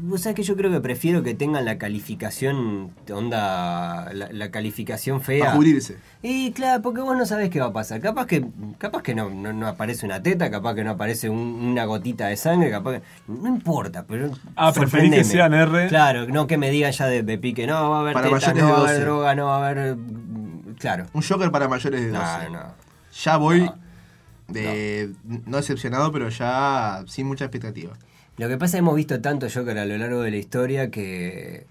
vos 0.00 0.22
sabés 0.22 0.36
que 0.36 0.42
yo 0.42 0.56
creo 0.56 0.70
que 0.70 0.80
prefiero 0.80 1.22
que 1.22 1.34
tengan 1.34 1.64
la 1.64 1.76
calificación, 1.78 2.90
onda, 3.12 4.12
la, 4.12 4.28
la 4.32 4.50
calificación 4.50 5.20
fea. 5.20 5.44
para 5.46 5.56
cubrirse. 5.56 5.98
Y 6.22 6.52
claro, 6.52 6.82
porque 6.82 7.00
vos 7.00 7.16
no 7.16 7.26
sabés 7.26 7.50
qué 7.50 7.60
va 7.60 7.66
a 7.66 7.72
pasar. 7.72 8.00
Capaz 8.00 8.26
que, 8.26 8.46
capaz 8.78 9.02
que 9.02 9.14
no, 9.14 9.28
no, 9.30 9.52
no 9.52 9.66
aparece 9.68 10.06
una 10.06 10.22
teta, 10.22 10.50
capaz 10.50 10.74
que 10.74 10.84
no 10.84 10.90
aparece 10.92 11.28
un- 11.28 11.38
una 11.70 11.84
gotita 11.84 12.28
de 12.28 12.36
sangre, 12.36 12.70
capaz 12.70 12.92
que. 13.00 13.02
No 13.28 13.48
importa, 13.48 14.04
pero. 14.06 14.30
Ah, 14.56 14.72
preferís 14.72 15.12
que 15.14 15.24
sean 15.24 15.52
R. 15.54 15.88
Claro, 15.88 16.26
no 16.26 16.46
que 16.46 16.56
me 16.58 16.70
digan 16.70 16.92
ya 16.92 17.06
de, 17.06 17.22
de 17.22 17.38
pique, 17.38 17.66
no 17.66 17.90
va 17.90 17.98
a 17.98 18.00
haber 18.00 18.14
Para 18.14 18.26
teta, 18.28 18.34
mayores 18.36 18.62
no 18.62 18.66
de 18.66 18.72
va 18.72 18.78
a 18.78 18.80
haber 18.80 18.94
12. 18.94 19.04
droga, 19.04 19.34
no 19.34 19.46
va 19.46 19.54
a 19.66 19.68
haber. 19.70 19.96
Claro. 20.78 21.06
Un 21.12 21.22
Joker 21.22 21.50
para 21.50 21.68
mayores 21.68 22.00
de 22.00 22.10
12. 22.10 22.24
No, 22.44 22.50
no. 22.50 22.74
Ya 23.24 23.36
voy 23.36 23.60
No. 23.60 23.74
de 24.48 25.10
no. 25.24 25.56
decepcionado, 25.58 26.10
pero 26.12 26.28
ya 26.30 27.02
sin 27.06 27.26
mucha 27.26 27.44
expectativa. 27.44 27.92
Lo 28.40 28.48
que 28.48 28.56
pasa 28.56 28.68
es 28.68 28.72
que 28.72 28.78
hemos 28.78 28.96
visto 28.96 29.20
tanto 29.20 29.48
Joker 29.52 29.76
a 29.78 29.84
lo 29.84 29.98
largo 29.98 30.22
de 30.22 30.30
la 30.30 30.38
historia 30.38 30.90
que, 30.90 31.66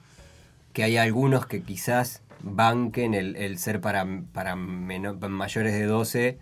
que 0.72 0.84
hay 0.84 0.98
algunos 0.98 1.48
que 1.48 1.64
quizás 1.64 2.22
banquen 2.44 3.16
el, 3.16 3.36
el 3.38 3.58
ser 3.58 3.82
para, 3.82 4.06
para 4.34 4.56
mayores 4.56 5.74
de 5.74 5.86
12 5.86 6.38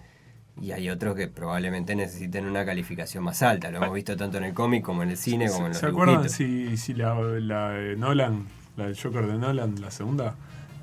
y 0.61 0.71
hay 0.71 0.89
otros 0.89 1.15
que 1.15 1.29
probablemente 1.29 1.95
necesiten 1.95 2.45
una 2.45 2.65
calificación 2.65 3.23
más 3.23 3.41
alta. 3.41 3.71
Lo 3.71 3.77
hemos 3.77 3.93
visto 3.93 4.17
tanto 4.17 4.37
en 4.37 4.43
el 4.43 4.53
cómic 4.53 4.83
como 4.83 5.01
en 5.01 5.11
el 5.11 5.17
cine, 5.17 5.47
como 5.49 5.67
en 5.67 5.69
los 5.69 5.77
¿Se 5.77 5.85
acuerdan 5.85 6.29
si, 6.29 6.75
si 6.75 6.93
la, 6.93 7.15
la 7.15 7.69
de 7.69 7.95
Nolan, 7.95 8.47
la 8.75 8.87
del 8.87 8.99
Joker 9.01 9.27
de 9.27 9.37
Nolan, 9.37 9.79
la 9.79 9.91
segunda, 9.91 10.35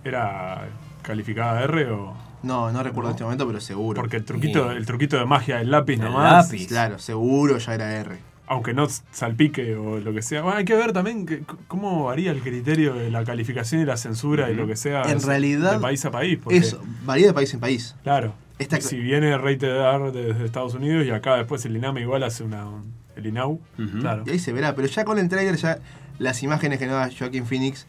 era 0.04 0.68
calificada 1.02 1.62
R 1.64 1.90
o...? 1.90 2.16
No, 2.42 2.72
no 2.72 2.82
recuerdo 2.82 3.10
en 3.10 3.14
este 3.14 3.24
momento, 3.24 3.46
pero 3.46 3.60
seguro. 3.60 4.00
Porque 4.00 4.16
el 4.16 4.24
truquito, 4.24 4.70
Sí. 4.70 4.76
el 4.78 4.86
truquito 4.86 5.18
de 5.18 5.26
magia 5.26 5.58
del 5.58 5.70
lápiz 5.70 5.94
El 5.94 6.00
nomás, 6.00 6.46
lápiz. 6.50 6.66
Claro, 6.66 6.98
seguro 6.98 7.58
ya 7.58 7.74
era 7.74 7.92
R. 7.92 8.16
aunque 8.46 8.74
no 8.74 8.86
salpique 9.10 9.74
o 9.74 9.98
lo 10.00 10.12
que 10.12 10.20
sea. 10.22 10.42
Bueno, 10.42 10.58
hay 10.58 10.64
que 10.64 10.74
ver 10.74 10.92
también 10.92 11.24
que- 11.26 11.42
cómo 11.68 12.04
varía 12.04 12.30
el 12.30 12.40
criterio 12.42 12.94
de 12.94 13.10
la 13.10 13.24
calificación 13.24 13.80
y 13.80 13.84
la 13.84 13.96
censura 13.96 14.50
y 14.50 14.54
lo 14.54 14.66
que 14.66 14.76
sea 14.76 15.02
En 15.10 15.22
realidad, 15.22 15.74
de 15.74 15.78
país 15.80 16.04
a 16.04 16.10
país. 16.10 16.38
Porque, 16.42 16.58
Eso, 16.58 16.82
varía 17.04 17.26
de 17.28 17.32
país 17.32 17.52
en 17.54 17.60
país. 17.60 17.94
Claro. 18.02 18.34
Esta- 18.58 18.80
si 18.80 18.98
viene 19.00 19.36
rated 19.38 19.68
R 19.68 20.12
desde 20.12 20.44
Estados 20.44 20.74
Unidos 20.74 21.06
y 21.06 21.10
acá 21.10 21.36
después 21.36 21.64
el 21.64 21.76
INAME 21.76 22.02
igual 22.02 22.22
hace 22.22 22.44
una... 22.44 22.66
un- 22.68 22.92
el 23.16 23.26
INAU, 23.26 23.60
claro. 24.00 24.24
Y 24.26 24.30
ahí 24.30 24.38
se 24.40 24.52
verá, 24.52 24.74
pero 24.74 24.88
ya 24.88 25.04
con 25.04 25.20
el 25.20 25.28
trailer, 25.28 25.54
ya 25.54 25.78
las 26.18 26.42
imágenes 26.42 26.80
que 26.80 26.86
nos 26.86 26.96
da 26.96 27.08
Joaquin 27.16 27.46
Phoenix, 27.46 27.86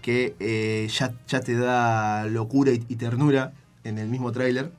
que 0.00 0.36
eh, 0.38 0.86
ya, 0.96 1.12
ya 1.26 1.40
te 1.40 1.54
da 1.56 2.24
locura 2.26 2.70
y, 2.70 2.84
y 2.88 2.94
ternura 2.94 3.52
en 3.82 3.98
el 3.98 4.08
mismo 4.08 4.30
tráiler. 4.30 4.70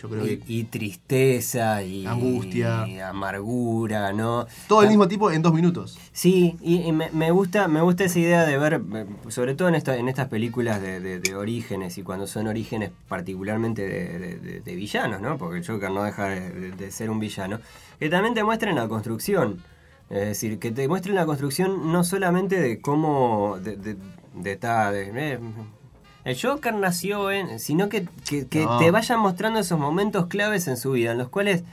Yo 0.00 0.08
creo 0.08 0.24
que 0.24 0.40
Y, 0.48 0.64
tristeza 0.64 1.82
y, 1.82 2.06
Angustia. 2.06 2.86
y 2.88 2.98
amargura, 2.98 4.12
¿no? 4.12 4.46
todo 4.66 4.82
el 4.82 4.88
mismo 4.88 5.06
tipo 5.06 5.30
en 5.30 5.42
dos 5.42 5.52
minutos. 5.54 5.98
Sí, 6.12 6.56
y, 6.62 6.82
y 6.82 6.92
me, 6.92 7.10
me 7.12 7.30
gusta, 7.30 7.68
me 7.68 7.80
gusta 7.82 8.04
esa 8.04 8.18
idea 8.18 8.44
de 8.44 8.58
ver, 8.58 8.82
eh, 8.94 9.06
sobre 9.28 9.54
todo 9.54 9.68
en, 9.68 9.74
esta, 9.74 9.96
en 9.96 10.08
estas 10.08 10.28
películas 10.28 10.80
de, 10.80 10.98
de- 11.00 11.20
de 11.20 11.34
orígenes 11.36 11.98
y 11.98 12.02
cuando 12.02 12.26
son 12.26 12.46
orígenes 12.48 12.90
particularmente 13.08 13.86
de, 13.86 14.74
villanos, 14.74 15.20
¿no? 15.20 15.36
Porque 15.38 15.58
el 15.58 15.66
Joker 15.66 15.90
no 15.90 16.02
deja 16.02 16.26
de, 16.28 16.90
ser 16.90 17.10
un 17.10 17.20
villano, 17.20 17.60
que 18.00 18.08
también 18.08 18.34
te 18.34 18.42
muestren 18.42 18.74
la 18.74 18.88
construcción. 18.88 19.62
Es 20.10 20.26
decir, 20.26 20.58
que 20.58 20.70
te 20.72 20.88
muestren 20.88 21.14
la 21.14 21.24
construcción 21.26 21.92
no 21.92 22.02
solamente 22.04 22.60
de 22.60 22.80
cómo. 22.80 23.58
de, 23.62 23.76
de, 23.76 23.96
de 24.34 24.56
ta- 24.56 24.90
de- 24.90 25.10
eh, 25.14 25.38
el 26.24 26.40
Joker 26.40 26.74
nació 26.74 27.30
en. 27.30 27.58
sino 27.58 27.88
que, 27.88 28.06
que- 28.28 28.46
que 28.46 28.64
No. 28.64 28.78
te 28.78 28.90
vayan 28.90 29.20
mostrando 29.20 29.58
esos 29.60 29.78
momentos 29.78 30.26
claves 30.26 30.68
en 30.68 30.76
su 30.76 30.92
vida, 30.92 31.12
en 31.12 31.18
los 31.18 31.28
cuales 31.28 31.64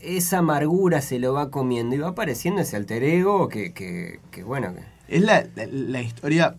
esa 0.00 0.38
amargura 0.38 1.00
se 1.00 1.18
lo 1.18 1.32
va 1.32 1.50
comiendo 1.50 1.94
y 1.94 1.98
va 1.98 2.08
apareciendo 2.08 2.60
ese 2.62 2.76
alter 2.76 3.02
ego 3.04 3.48
que, 3.48 3.72
que, 3.72 4.20
que 4.30 4.42
bueno. 4.44 4.74
que- 4.74 5.16
Es 5.16 5.22
la, 5.22 5.46
la- 5.54 5.66
la 5.66 6.00
historia, 6.02 6.56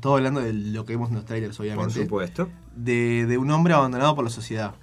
todo 0.00 0.16
hablando 0.16 0.40
de 0.40 0.52
lo 0.52 0.84
que 0.84 0.94
vemos 0.94 1.10
en 1.10 1.16
los 1.16 1.24
trailers, 1.24 1.58
obviamente, 1.60 2.02
supuesto. 2.02 2.48
de, 2.76 3.26
de 3.26 3.38
un 3.38 3.50
hombre 3.50 3.74
abandonado 3.74 4.14
por 4.14 4.24
la 4.24 4.30
sociedad. 4.30 4.74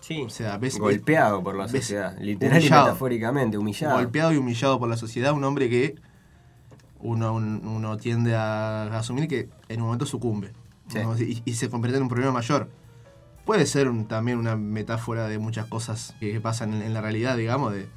Sí. 0.00 0.22
O 0.22 0.30
sea, 0.30 0.56
ves- 0.56 0.78
Golpeado 0.78 1.42
por 1.42 1.54
la 1.56 1.64
ves- 1.64 1.72
sociedad. 1.82 2.16
Literal 2.18 2.58
humillado. 2.58 2.82
y 2.82 2.86
metafóricamente, 2.86 3.58
humillado. 3.58 3.96
Golpeado 3.96 4.32
y 4.32 4.36
humillado 4.36 4.78
por 4.78 4.88
la 4.88 4.96
sociedad, 4.96 5.32
un 5.32 5.44
hombre 5.44 5.68
que 5.68 5.96
uno, 7.00 7.34
un- 7.34 7.66
uno 7.66 7.96
tiende 7.96 8.34
a 8.34 8.84
asumir 8.98 9.28
que 9.28 9.48
en 9.68 9.80
un 9.80 9.86
momento 9.86 10.06
sucumbe 10.06 10.52
Sí. 10.88 10.98
¿no? 11.00 11.16
y, 11.18 11.42
y 11.44 11.54
se 11.54 11.68
convierte 11.70 11.96
en 11.98 12.02
un 12.04 12.08
problema 12.08 12.32
mayor. 12.32 12.68
Puede 13.44 13.66
ser 13.66 13.88
un- 13.88 14.06
también 14.08 14.38
una 14.38 14.56
metáfora 14.56 15.26
de 15.28 15.38
muchas 15.38 15.66
cosas 15.66 16.14
que, 16.20 16.38
pasan 16.40 16.74
en, 16.74 16.82
en 16.82 16.94
la 16.94 17.00
realidad, 17.00 17.36
digamos, 17.36 17.72
de, 17.72 17.88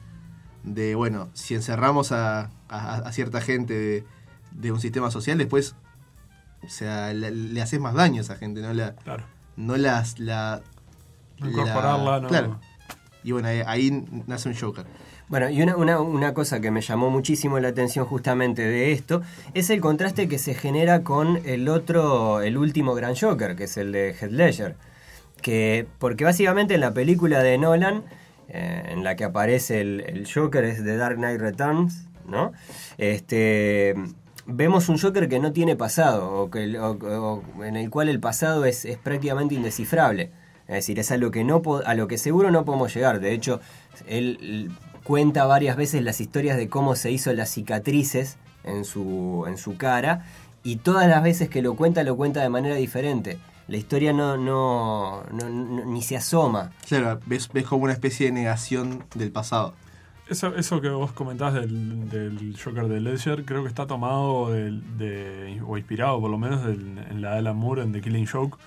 de, 0.64 0.96
bueno, 0.96 1.30
si 1.34 1.56
encerramos 1.56 2.12
a, 2.12 2.50
a- 2.70 2.96
a 2.98 3.12
cierta 3.12 3.42
gente 3.42 3.74
de, 3.74 4.06
de 4.52 4.72
un 4.72 4.80
sistema 4.80 5.10
social, 5.12 5.38
después 5.38 5.76
o 6.64 6.70
sea, 6.70 7.12
le, 7.14 7.32
le 7.32 7.62
haces 7.62 7.80
más 7.80 7.94
daño 7.96 8.20
a 8.20 8.22
esa 8.22 8.36
gente, 8.36 8.62
no 8.62 8.72
la, 8.74 8.94
Claro. 8.96 9.26
no 9.58 9.76
las 9.78 10.20
la, 10.20 10.62
incorporarla, 11.38 12.20
no. 12.20 12.28
Claro. 12.28 12.60
Y 13.24 13.32
bueno, 13.32 13.48
ahí, 13.48 13.62
ahí 13.66 14.08
nace 14.28 14.50
un 14.50 14.56
Joker. 14.56 14.86
Bueno, 15.32 15.50
y 15.50 15.62
una, 15.62 15.78
una, 15.78 16.02
una 16.02 16.34
cosa 16.34 16.60
que 16.60 16.72
me 16.72 16.82
llamó 16.82 17.10
muchísimo 17.10 17.58
la 17.58 17.70
atención 17.70 18.06
justamente 18.06 18.64
de 18.64 18.92
esto 18.92 19.22
es 19.54 19.70
el 19.70 19.80
contraste 19.80 20.28
que 20.28 20.38
se 20.38 20.54
genera 20.54 21.04
con 21.04 21.40
el 21.46 21.70
otro, 21.70 22.42
el 22.42 22.58
último 22.58 22.94
gran 22.96 23.16
Joker, 23.16 23.56
que 23.56 23.64
es 23.64 23.78
el 23.78 23.94
de 23.94 24.14
Heath 24.14 24.30
Ledger. 24.30 24.76
Que, 25.42 25.88
porque 26.00 26.26
básicamente 26.26 26.74
en 26.74 26.82
la 26.82 26.94
película 26.94 27.42
de 27.42 27.58
Nolan, 27.58 28.04
eh, 28.50 28.84
en 28.90 29.06
la 29.06 29.16
que 29.16 29.24
aparece 29.24 29.80
el, 29.80 30.02
el 30.02 30.28
Joker, 30.30 30.66
es 30.66 30.84
The 30.84 30.98
Dark 30.98 31.16
Knight 31.16 31.40
Returns, 31.40 32.10
¿no? 32.28 32.52
Este, 32.98 33.96
vemos 34.46 34.90
un 34.90 34.98
Joker 35.00 35.30
que 35.30 35.40
no 35.40 35.54
tiene 35.54 35.78
pasado, 35.78 36.30
o, 36.30 36.52
que, 36.52 36.64
en 36.66 37.76
el 37.78 37.90
cual 37.90 38.10
el 38.10 38.20
pasado 38.20 38.66
es, 38.66 38.84
es 38.84 38.98
prácticamente 38.98 39.56
indescifrable. 39.56 40.30
Es 40.68 40.76
decir, 40.76 41.00
es 41.00 41.10
a 41.10 41.16
lo 41.16 41.32
que, 41.32 41.46
no, 41.46 41.62
a 41.86 41.94
lo 41.94 42.10
que 42.10 42.18
seguro 42.18 42.52
no 42.52 42.66
podemos 42.66 42.94
llegar. 42.94 43.22
De 43.22 43.32
hecho, 43.32 43.62
él 44.08 44.70
cuenta 45.04 45.46
varias 45.46 45.76
veces 45.78 46.04
las 46.04 46.22
historias 46.22 46.58
de 46.58 46.70
cómo 46.70 46.96
se 46.96 47.12
hizo 47.12 47.34
las 47.34 47.50
cicatrices 47.50 48.38
en 48.64 48.86
su, 48.86 49.46
en 49.48 49.58
su 49.58 49.78
cara 49.78 50.26
y 50.64 50.78
todas 50.78 51.08
las 51.08 51.24
veces 51.24 51.50
que 51.50 51.62
lo 51.62 51.76
cuenta, 51.76 52.04
lo 52.04 52.16
cuenta 52.16 52.42
de 52.42 52.50
manera 52.50 52.76
diferente. 52.76 53.38
La 53.68 53.78
historia 53.78 54.12
no, 54.14 54.38
no, 54.38 55.24
no- 55.32 55.50
no- 55.50 55.86
ni 55.86 56.02
se 56.02 56.18
asoma. 56.18 56.72
Claro, 56.88 57.20
ves, 57.26 57.50
ves 57.54 57.66
como 57.66 57.86
una 57.86 57.94
especie 57.94 58.26
de 58.28 58.32
negación 58.34 59.06
del 59.16 59.32
pasado. 59.32 59.74
Eso, 60.30 60.56
eso 60.56 60.80
que 60.82 60.90
vos 60.90 61.12
comentás 61.12 61.54
del, 61.54 62.10
del 62.10 62.56
Joker 62.64 62.88
de 62.88 63.02
Ledger, 63.02 63.44
creo 63.44 63.64
que 63.64 63.68
está 63.70 63.86
tomado 63.88 64.50
de, 64.52 65.62
o 65.66 65.78
inspirado 65.78 66.20
por 66.22 66.30
lo 66.32 66.38
menos 66.38 66.66
del- 66.66 67.00
en 67.10 67.22
la 67.22 67.32
de 67.32 67.38
Alan 67.40 67.58
Moore 67.58 67.84
en 67.84 67.92
The 67.92 68.02
Killing 68.02 68.28
Joke, 68.28 68.58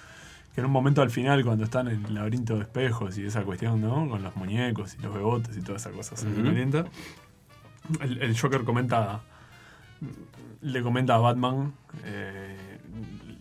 que 0.55 0.61
en 0.61 0.67
un 0.67 0.73
momento 0.73 1.03
al 1.03 1.11
final, 1.11 1.45
cuando 1.45 1.65
están 1.65 1.89
en 1.89 2.05
el 2.07 2.15
laberinto 2.15 2.55
de 2.57 2.63
espejos 2.63 3.19
y 3.19 3.25
esa 3.27 3.43
cuestión, 3.43 3.81
¿no? 3.81 4.09
Con 4.09 4.23
los 4.23 4.37
muñecos 4.37 4.95
y 4.99 5.03
los 5.03 5.13
bebotes 5.13 5.57
y 5.57 5.61
toda 5.63 5.77
esa 5.77 5.91
cosa 5.91 6.17
sangrienta, 6.17 6.85
el, 8.01 8.23
el 8.23 8.39
Joker 8.39 8.63
comenta, 8.65 9.21
le 10.63 10.83
comenta 10.83 11.17
a 11.17 11.19
Batman, 11.19 11.75
eh, 12.05 12.79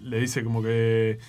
le 0.02 0.20
dice 0.20 0.44
como 0.44 0.62
que 0.64 1.20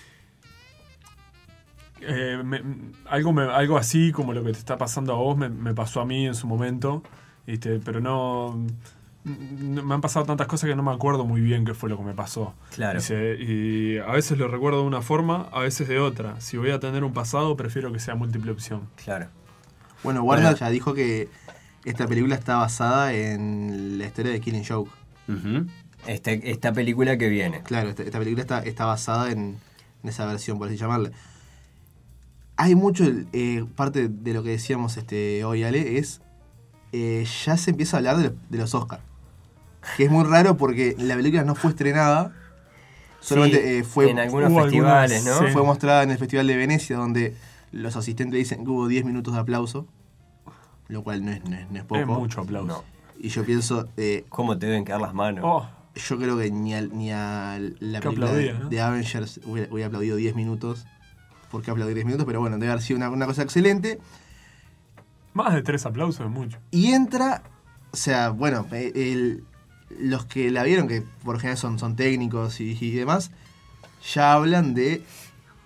eh, 2.01 2.43
me- 2.45 2.63
algo, 3.07 3.33
me- 3.33 3.43
algo 3.43 3.77
así 3.79 4.13
como 4.13 4.33
lo 4.33 4.43
que 4.45 4.53
te 4.53 4.59
está 4.59 4.77
pasando 4.79 5.13
a 5.13 5.17
vos 5.17 5.37
me, 5.37 5.49
me 5.49 5.75
pasó 5.75 6.01
a 6.01 6.05
mí 6.05 6.27
en 6.27 6.35
su 6.35 6.47
momento, 6.47 7.03
¿viste? 7.47 7.81
pero 7.85 8.01
no- 8.01 8.67
Me 9.25 9.95
han 9.95 10.01
pasado 10.03 10.27
tantas 10.27 10.47
cosas 10.47 10.69
que 10.69 10.77
no 10.77 10.83
me 10.83 10.93
acuerdo 10.93 11.25
muy 11.25 11.41
bien 11.41 11.65
qué 11.65 11.73
fue 11.73 11.89
lo 11.89 11.97
que 11.97 12.05
me 12.05 12.13
pasó. 12.13 12.55
Claro. 12.75 12.99
Dice, 13.01 13.37
y 13.41 13.97
a 13.99 14.13
veces 14.13 14.37
lo 14.39 14.49
recuerdo 14.49 14.81
de 14.83 14.87
una 14.87 15.01
forma, 15.01 15.49
a 15.51 15.61
veces 15.61 15.89
de 15.89 15.99
otra. 15.99 16.39
Si 16.43 16.59
voy 16.59 16.71
a 16.71 16.79
tener 16.79 17.05
un 17.05 17.15
pasado, 17.15 17.57
prefiero 17.57 17.91
que 17.91 17.99
sea 18.01 18.15
múltiple 18.15 18.51
opción. 18.53 18.83
Claro. 19.03 19.29
Bueno, 20.03 20.23
Warner 20.23 20.45
Bueno. 20.45 20.59
ya 20.59 20.69
dijo 20.69 20.93
que 20.93 21.29
esta 21.87 22.07
película 22.07 22.35
está 22.35 22.57
basada 22.57 23.15
en 23.15 23.97
la 23.99 24.05
historia 24.07 24.31
de 24.33 24.41
Killing 24.41 24.65
Joke. 24.65 24.91
Este- 26.07 26.51
esta 26.51 26.73
película 26.75 27.17
que 27.17 27.31
viene. 27.31 27.63
Claro, 27.63 27.89
esta, 27.89 28.03
esta 28.03 28.19
película 28.19 28.43
está, 28.43 28.61
está 28.63 28.85
basada 28.85 29.31
en, 29.33 29.57
en 30.03 30.09
esa 30.09 30.27
versión, 30.27 30.59
por 30.59 30.69
así 30.69 30.77
llamarla. 30.77 31.11
Hay 32.57 32.75
mucho, 32.75 33.05
eh, 33.33 33.65
parte 33.75 34.09
de 34.09 34.35
lo 34.35 34.43
que 34.43 34.51
decíamos 34.51 34.99
este, 34.99 35.45
hoy, 35.45 35.65
Ale, 35.65 35.97
es 35.99 36.21
eh, 36.93 37.27
ya 37.47 37.57
se 37.57 37.71
empieza 37.71 37.97
a 37.97 37.99
hablar 37.99 38.19
de, 38.19 38.25
los- 38.25 38.33
de 38.51 38.59
los 38.59 38.75
Oscars. 38.75 39.03
Que 39.97 40.05
es 40.05 40.11
muy 40.11 40.25
raro 40.25 40.57
porque 40.57 40.95
la 40.99 41.15
película 41.17 41.45
no 41.45 41.55
fue 41.55 41.71
estrenada, 41.71 42.33
solamente 43.21 43.61
Sí, 43.63 43.69
eh, 43.81 43.85
fue, 43.85 44.11
en 44.11 44.19
algunos 44.19 44.53
festivales, 44.53 45.19
algunas, 45.19 45.41
¿no? 45.43 45.47
sí. 45.49 45.53
fue 45.53 45.63
mostrada 45.65 46.03
en 46.03 46.11
el 46.11 46.19
Festival 46.19 46.47
de 46.47 46.57
Venecia, 46.57 46.97
donde 46.97 47.35
los 47.73 47.97
asistentes 47.97 48.39
dicen 48.39 48.65
que 48.65 48.71
hubo 48.71 48.87
10 48.89 49.05
minutos 49.05 49.35
de 49.35 49.41
aplauso, 49.41 49.87
lo 50.89 51.03
cual 51.03 51.25
no 51.25 51.33
es, 51.33 51.45
no 51.45 51.57
es, 51.57 51.71
no 51.71 51.79
es 51.79 51.85
poco. 51.85 52.01
Es 52.01 52.07
mucho 52.07 52.41
aplauso. 52.43 52.67
No. 52.69 52.85
Y 53.19 53.29
yo 53.29 53.45
pienso, 53.45 53.89
eh, 53.97 54.25
¿Cómo 54.29 54.59
te 54.59 54.67
deben 54.67 54.85
quedar 54.85 55.01
las 55.01 55.15
manos? 55.15 55.45
Oh, 55.47 55.67
yo 55.95 56.19
creo 56.19 56.37
que 56.37 56.51
ni 56.51 56.75
a, 56.75 56.83
ni 56.83 57.11
a 57.13 57.59
la 57.81 58.01
Que 58.01 58.09
película 58.09 58.27
aplaudía, 58.31 58.53
de, 58.55 58.59
¿no? 58.59 58.69
de 58.69 58.81
Avengers 58.81 59.41
hubiera, 59.45 59.73
hubiera 59.73 59.87
aplaudido 59.87 60.17
10 60.17 60.35
minutos. 60.35 60.87
¿Por 61.51 61.63
qué 61.63 61.71
aplaudir 61.71 61.95
10 61.95 62.07
minutos? 62.07 62.27
Pero 62.27 62.41
bueno, 62.41 62.59
debe 62.59 62.73
haber 62.73 62.83
sido 62.83 62.97
una, 62.99 63.11
una 63.11 63.27
cosa 63.27 63.43
excelente. 63.43 63.99
más 65.33 65.55
de 65.55 65.63
tres 65.63 65.87
aplausos 65.87 66.27
es 66.27 66.31
mucho. 66.33 66.59
Y 66.71 66.93
entra, 66.93 67.43
o 67.93 67.97
sea, 67.97 68.31
bueno, 68.31 68.67
eh, 68.73 68.93
el- 68.95 69.45
los 69.99 70.25
que 70.27 70.51
la 70.51 70.63
vieron, 70.63 70.89
que 70.89 71.03
por 71.25 71.39
general 71.39 71.59
son, 71.59 71.79
son 71.79 71.97
técnicos 71.97 72.61
y, 72.61 72.77
y 72.81 72.91
demás, 72.93 73.31
ya 74.15 74.33
hablan 74.35 74.75
de, 74.75 75.03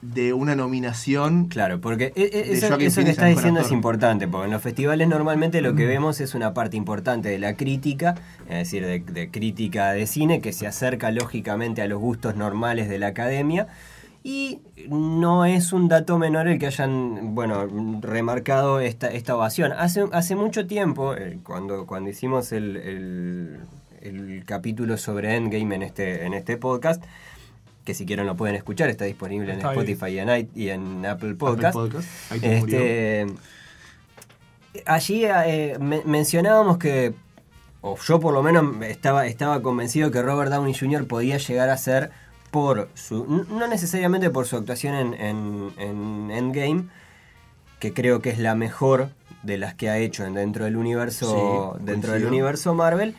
de 0.03 0.33
una 0.33 0.55
nominación. 0.55 1.47
Claro, 1.49 1.81
porque 1.81 2.13
e- 2.15 2.23
e- 2.23 2.53
eso, 2.53 2.79
que 2.79 2.87
estás 2.87 3.29
diciendo 3.35 3.61
es 3.61 3.73
importante, 3.73 4.29
porque 4.29 4.47
en 4.47 4.53
los 4.53 4.63
festivales 4.63 5.09
normalmente 5.09 5.61
lo 5.61 5.75
que 5.75 5.87
vemos 5.87 6.21
es 6.21 6.35
una 6.35 6.55
parte 6.55 6.77
importante 6.77 7.29
de 7.29 7.39
la 7.39 7.55
crítica, 7.55 8.15
es 8.49 8.59
decir, 8.59 8.85
de, 8.87 9.01
de 9.01 9.31
crítica 9.31 9.93
de 9.93 10.07
cine, 10.07 10.41
que 10.41 10.53
se 10.53 10.67
acerca 10.67 11.11
lógicamente 11.11 11.83
a 11.83 11.87
los 11.89 11.99
gustos 12.01 12.37
normales 12.37 12.89
de 12.89 12.99
la 12.99 13.09
academia. 13.09 13.67
Y 14.25 14.59
no 14.91 15.47
es 15.47 15.73
un 15.73 15.89
dato 15.89 16.19
menor 16.19 16.49
el 16.49 16.59
que 16.59 16.67
hayan, 16.67 17.35
bueno, 17.35 17.67
remarcado 18.03 18.81
esta, 18.81 19.07
esta 19.09 19.37
ovación. 19.37 19.73
Hace, 19.73 20.05
hace 20.13 20.35
mucho 20.35 20.67
tiempo, 20.67 21.15
eh, 21.15 21.39
cuando, 21.45 21.87
cuando 21.87 22.11
hicimos 22.11 22.53
el, 22.53 22.77
el- 22.77 23.61
el 24.03 24.45
capítulo 24.45 24.97
sobre 24.97 25.35
Endgame 25.37 25.75
en 25.77 25.83
este, 25.83 26.25
en 26.27 26.35
este 26.35 26.57
podcast, 26.57 27.03
que 27.85 27.95
si 27.95 28.05
quieren 28.07 28.27
lo 28.27 28.37
pueden 28.37 28.55
escuchar, 28.57 28.89
está 28.91 29.05
disponible 29.07 29.53
en 29.55 29.65
ahí. 29.65 29.73
Spotify 29.79 30.13
y 30.13 30.19
en, 30.19 30.29
i- 30.31 30.49
y 30.55 30.69
en 30.71 31.07
Apple 31.07 31.31
Apple 31.31 31.35
Podcast. 31.35 31.75
Podcast. 31.75 32.09
Te 32.41 32.61
murió. 32.61 32.79
Este, 32.79 33.27
allí 34.87 35.25
eh, 35.25 35.77
me- 35.81 36.03
mencionábamos 36.05 36.79
que, 36.79 37.15
o 37.81 37.97
yo 37.99 38.21
por 38.21 38.35
lo 38.35 38.43
menos 38.43 38.83
estaba, 38.83 39.27
estaba 39.27 39.63
convencido 39.63 40.11
que 40.11 40.21
Robert 40.23 40.51
Downey 40.51 40.75
Jr. 40.75 41.07
podía 41.07 41.39
llegar 41.39 41.71
a 41.71 41.77
ser 41.77 42.11
por 42.51 42.89
su, 42.95 43.45
no 43.51 43.67
necesariamente 43.69 44.31
por 44.31 44.47
su 44.47 44.57
actuación 44.57 44.95
en, 44.95 45.15
en- 45.15 45.71
en 45.79 46.31
Endgame, 46.31 46.85
que 47.79 47.93
creo 47.95 48.21
que 48.21 48.31
es 48.31 48.39
la 48.39 48.55
mejor 48.55 49.11
de 49.43 49.57
las 49.57 49.75
que 49.75 49.89
ha 49.89 49.99
hecho 49.99 50.25
en- 50.25 50.35
dentro 50.35 50.65
del 50.65 50.77
universo, 50.77 51.77
Sí, 51.79 51.85
dentro 51.85 52.13
del 52.13 52.27
universo 52.27 52.75
Marvel. 52.75 53.15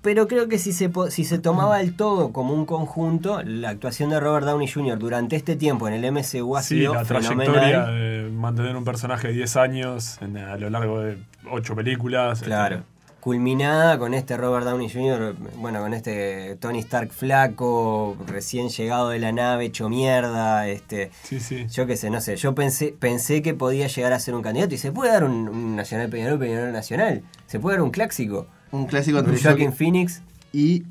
Pero 0.00 0.28
creo 0.28 0.48
que 0.48 0.58
si 0.58 0.72
se, 0.72 0.90
si 1.10 1.24
se 1.24 1.38
tomaba 1.38 1.80
el 1.80 1.96
todo 1.96 2.32
como 2.32 2.54
un 2.54 2.66
conjunto, 2.66 3.42
la 3.42 3.70
actuación 3.70 4.10
de 4.10 4.20
Robert 4.20 4.46
Downey 4.46 4.68
Jr. 4.68 4.98
durante 4.98 5.34
este 5.36 5.56
tiempo 5.56 5.88
en 5.88 5.94
el 5.94 6.04
MCU 6.12 6.56
ha 6.56 6.62
Sí, 6.62 6.78
sido 6.78 6.94
la 6.94 7.04
fenomenal. 7.04 7.52
trayectoria 7.54 7.86
de 7.86 8.30
mantener 8.30 8.76
un 8.76 8.84
personaje 8.84 9.28
de 9.28 9.34
10 9.34 9.56
años 9.56 10.18
en- 10.22 10.36
a 10.38 10.56
lo 10.56 10.70
largo 10.70 11.00
de 11.00 11.18
8 11.50 11.74
películas. 11.74 12.42
Claro. 12.42 12.82
Culminada 13.20 13.98
con 13.98 14.14
este 14.14 14.36
Robert 14.36 14.64
Downey 14.64 14.88
Jr., 14.88 15.34
bueno, 15.56 15.80
con 15.80 15.92
este 15.92 16.56
Tony 16.60 16.78
Stark 16.78 17.10
flaco, 17.10 18.16
recién 18.28 18.68
llegado 18.68 19.08
de 19.08 19.18
la 19.18 19.32
nave, 19.32 19.66
hecho 19.66 19.88
mierda, 19.88 20.68
este, 20.68 21.10
Sí, 21.24 21.40
sí. 21.40 21.66
yo 21.68 21.86
qué 21.86 21.96
sé, 21.96 22.08
no 22.10 22.20
sé, 22.20 22.36
yo 22.36 22.54
pensé, 22.54 22.94
pensé 22.98 23.42
que 23.42 23.52
podía 23.54 23.88
llegar 23.88 24.12
a 24.12 24.20
ser 24.20 24.34
un 24.36 24.42
candidato 24.42 24.74
y 24.74 24.78
se 24.78 24.92
puede 24.92 25.10
dar 25.10 25.24
un, 25.24 25.48
un 25.48 25.74
Nacional 25.76 26.08
Peñarol, 26.08 26.38
Peñarol 26.38 26.72
Nacional, 26.72 27.22
se 27.46 27.58
puede 27.58 27.76
dar 27.76 27.82
un 27.82 27.90
clásico, 27.90 28.46
Un 28.70 28.86
clásico 28.86 29.18
entre 29.18 29.40
Joaquin 29.40 29.72
Phoenix 29.72 30.22
y 30.52 30.84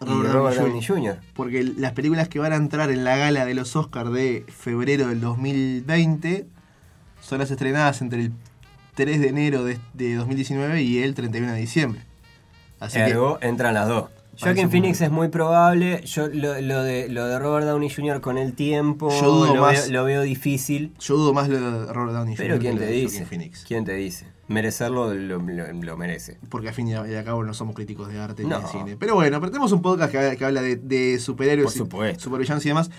y 0.00 0.04
Robert 0.04 0.32
Robert 0.32 0.56
Downey 0.56 0.72
Downey 0.72 0.86
Jr. 0.86 1.14
Jr. 1.16 1.32
Porque 1.34 1.64
las 1.64 1.92
películas 1.92 2.28
que 2.28 2.38
van 2.38 2.52
a 2.52 2.56
entrar 2.56 2.90
en 2.90 3.04
la 3.04 3.16
gala 3.16 3.44
de 3.44 3.54
los 3.54 3.74
Oscars 3.74 4.12
de 4.12 4.44
febrero 4.46 5.08
del 5.08 5.20
2020 5.20 6.46
son 7.20 7.38
las 7.40 7.50
estrenadas 7.50 8.00
entre 8.00 8.20
el 8.20 8.32
3 8.94 9.20
de 9.20 9.28
enero 9.28 9.64
de, 9.64 9.78
de 9.94 10.14
2019 10.14 10.82
y 10.82 11.02
el 11.02 11.14
31 11.14 11.52
de 11.52 11.58
diciembre. 11.58 12.02
Así 12.80 12.98
Ergo, 12.98 13.38
entran 13.40 13.74
las 13.74 13.88
dos. 13.88 14.10
Joaquin 14.40 14.70
Phoenix 14.70 15.00
es 15.00 15.10
muy 15.10 15.28
probable, 15.28 16.02
yo 16.04 16.28
lo, 16.28 16.60
lo 16.60 16.82
de, 16.82 17.08
lo 17.08 17.26
de 17.26 17.38
Robert 17.38 17.66
Downey 17.66 17.90
Jr. 17.90 18.20
con 18.20 18.38
el 18.38 18.52
tiempo 18.54 19.10
Yo 19.10 19.30
dudo 19.30 19.54
lo, 19.54 19.60
más- 19.62 19.84
veo, 19.88 19.92
lo 19.92 20.04
veo 20.04 20.22
difícil. 20.22 20.92
que 20.98 21.04
yo 21.04 21.16
dudo 21.16 21.32
más 21.34 21.48
lo 21.48 21.58
de 21.86 21.92
Robert 21.92 22.12
Downey 22.12 22.36
Jr. 22.36 22.46
Pero 22.46 22.54
que 22.54 22.60
¿quién 22.60 22.74
lo 22.74 22.80
te 22.80 22.86
de 22.86 22.92
dice? 22.92 23.26
Phoenix. 23.26 23.64
¿Quién 23.66 23.84
te 23.84 23.94
dice? 23.94 24.26
Merecerlo 24.48 25.12
lo, 25.12 25.40
merece. 25.96 26.38
Porque 26.48 26.68
al 26.68 26.74
fin 26.74 26.88
y 26.88 26.94
al 26.94 27.24
cabo 27.24 27.44
no 27.44 27.52
somos 27.52 27.74
críticos 27.74 28.08
de 28.08 28.18
arte 28.18 28.44
ni 28.44 28.50
de 28.50 28.66
cine. 28.70 28.96
Pero 28.98 29.14
bueno, 29.14 29.38
pero 29.40 29.50
tenemos 29.50 29.72
un 29.72 29.82
podcast 29.82 30.10
que, 30.12 30.36
que 30.36 30.44
habla 30.44 30.62
de, 30.62 30.76
de 30.76 31.18
superhéroes 31.18 31.76
Por 31.76 31.88
y 32.14 32.18
supervillanos 32.20 32.64
y 32.64 32.68
demás. 32.68 32.90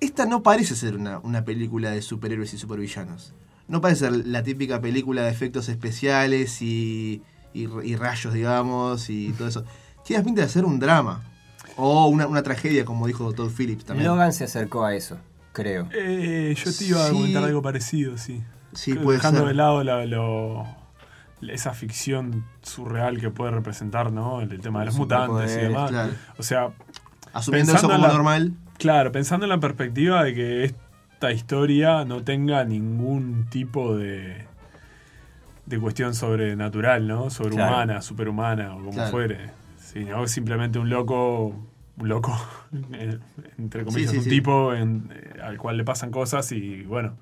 Esta 0.00 0.26
no 0.26 0.42
parece 0.42 0.74
ser 0.76 0.96
una, 0.96 1.18
una 1.20 1.44
película 1.44 1.90
de 1.90 2.02
superhéroes 2.02 2.52
y 2.54 2.58
supervillanos. 2.58 3.34
No 3.68 3.80
parece 3.80 4.00
ser 4.06 4.26
la 4.26 4.42
típica 4.42 4.80
película 4.80 5.22
de 5.22 5.30
efectos 5.30 5.68
especiales 5.68 6.60
y, 6.62 7.22
y- 7.54 7.68
y 7.84 7.96
rayos, 7.96 8.32
digamos, 8.34 9.08
y 9.10 9.30
todo 9.32 9.48
eso. 9.48 9.64
Tiene 10.04 10.22
pinta 10.24 10.42
de 10.42 10.48
ser 10.48 10.64
un 10.64 10.78
drama. 10.78 11.20
O 11.76 12.06
una, 12.08 12.26
una 12.26 12.42
tragedia, 12.42 12.84
como 12.84 13.06
dijo 13.06 13.32
Todd 13.32 13.50
Phillips 13.50 13.84
también. 13.84 14.08
Logan 14.08 14.32
se 14.32 14.44
acercó 14.44 14.84
a 14.84 14.94
eso, 14.94 15.16
creo. 15.52 15.88
Eh, 15.92 16.54
yo 16.56 16.72
te 16.76 16.84
iba 16.84 17.02
a 17.04 17.08
Sí. 17.08 17.12
comentar 17.14 17.44
algo 17.44 17.62
parecido, 17.62 18.18
sí. 18.18 18.42
Sí, 18.74 18.94
puede 18.94 19.18
Dejando 19.18 19.40
ser. 19.40 19.48
de 19.48 19.54
lado 19.54 19.82
la- 19.84 20.04
lo- 20.06 20.66
esa 21.48 21.72
ficción 21.72 22.44
surreal 22.62 23.18
que 23.20 23.30
puede 23.30 23.50
representar, 23.52 24.12
¿no? 24.12 24.40
El, 24.42 24.52
el 24.52 24.60
tema 24.60 24.80
de 24.80 24.86
los 24.86 24.96
mutantes 24.96 25.56
y 25.56 25.60
demás. 25.60 25.90
claro. 25.90 26.12
O 26.38 26.42
sea, 26.42 26.70
Asumiendo 27.32 27.72
eso 27.72 27.80
pensando 27.80 27.88
como 27.88 27.94
en 27.96 28.00
la- 28.02 28.08
normal. 28.08 28.52
Claro, 28.78 29.12
pensando 29.12 29.46
en 29.46 29.50
la 29.50 29.58
perspectiva 29.60 30.22
de 30.24 30.34
que 30.34 30.64
esta 30.64 31.32
historia 31.32 32.04
no 32.04 32.22
tenga 32.22 32.64
ningún 32.64 33.46
tipo 33.50 33.96
de, 33.96 34.46
de 35.66 35.78
cuestión 35.78 36.14
sobrenatural, 36.14 37.06
¿no? 37.08 37.30
Sobrehumana, 37.30 38.02
superhumana 38.02 38.74
o 38.74 38.78
como 38.78 38.92
Claro. 38.92 39.10
fuere. 39.10 39.50
Sino 39.92 40.26
simplemente 40.26 40.78
un 40.78 40.88
loco, 40.88 41.48
un 41.98 42.08
loco, 42.08 42.34
eh, 42.94 43.18
entre 43.58 43.84
comillas, 43.84 44.10
sí, 44.12 44.18
un 44.18 44.24
sí. 44.24 44.30
tipo 44.30 44.74
en- 44.74 45.10
eh, 45.14 45.40
al 45.42 45.58
cual 45.58 45.76
le 45.76 45.84
pasan 45.84 46.10
cosas 46.10 46.50
y 46.52 46.82
bueno, 46.82 47.16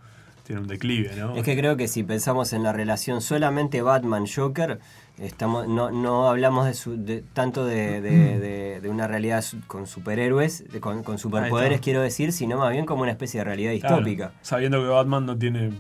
tiene 0.44 0.62
un 0.62 0.68
declive, 0.68 1.14
¿no? 1.16 1.34
Es 1.36 1.42
que 1.44 1.56
creo 1.56 1.76
que 1.76 1.88
si 1.88 2.02
pensamos 2.04 2.52
en 2.52 2.62
la 2.62 2.72
relación 2.72 3.20
solamente 3.20 3.82
Batman-Joker, 3.82 4.78
estamos 5.18 5.68
no, 5.68 5.90
no 5.90 6.28
hablamos 6.28 6.66
de, 6.66 6.74
su, 6.74 6.96
de 7.04 7.22
tanto 7.22 7.64
de, 7.64 8.00
de- 8.00 8.88
una 8.88 9.06
realidad 9.06 9.44
con 9.68 9.86
superhéroes, 9.86 10.64
con, 10.80 11.02
con 11.04 11.18
superpoderes 11.18 11.80
quiero 11.80 12.00
decir, 12.02 12.32
sino 12.32 12.58
más 12.58 12.72
bien 12.72 12.86
como 12.86 13.02
una 13.02 13.10
especie 13.12 13.38
de 13.40 13.44
realidad 13.44 13.72
Claro, 13.80 13.96
distópica. 13.96 14.32
sabiendo 14.42 14.80
que 14.82 14.88
Batman 14.88 15.26
no 15.26 15.36
tiene 15.38 15.70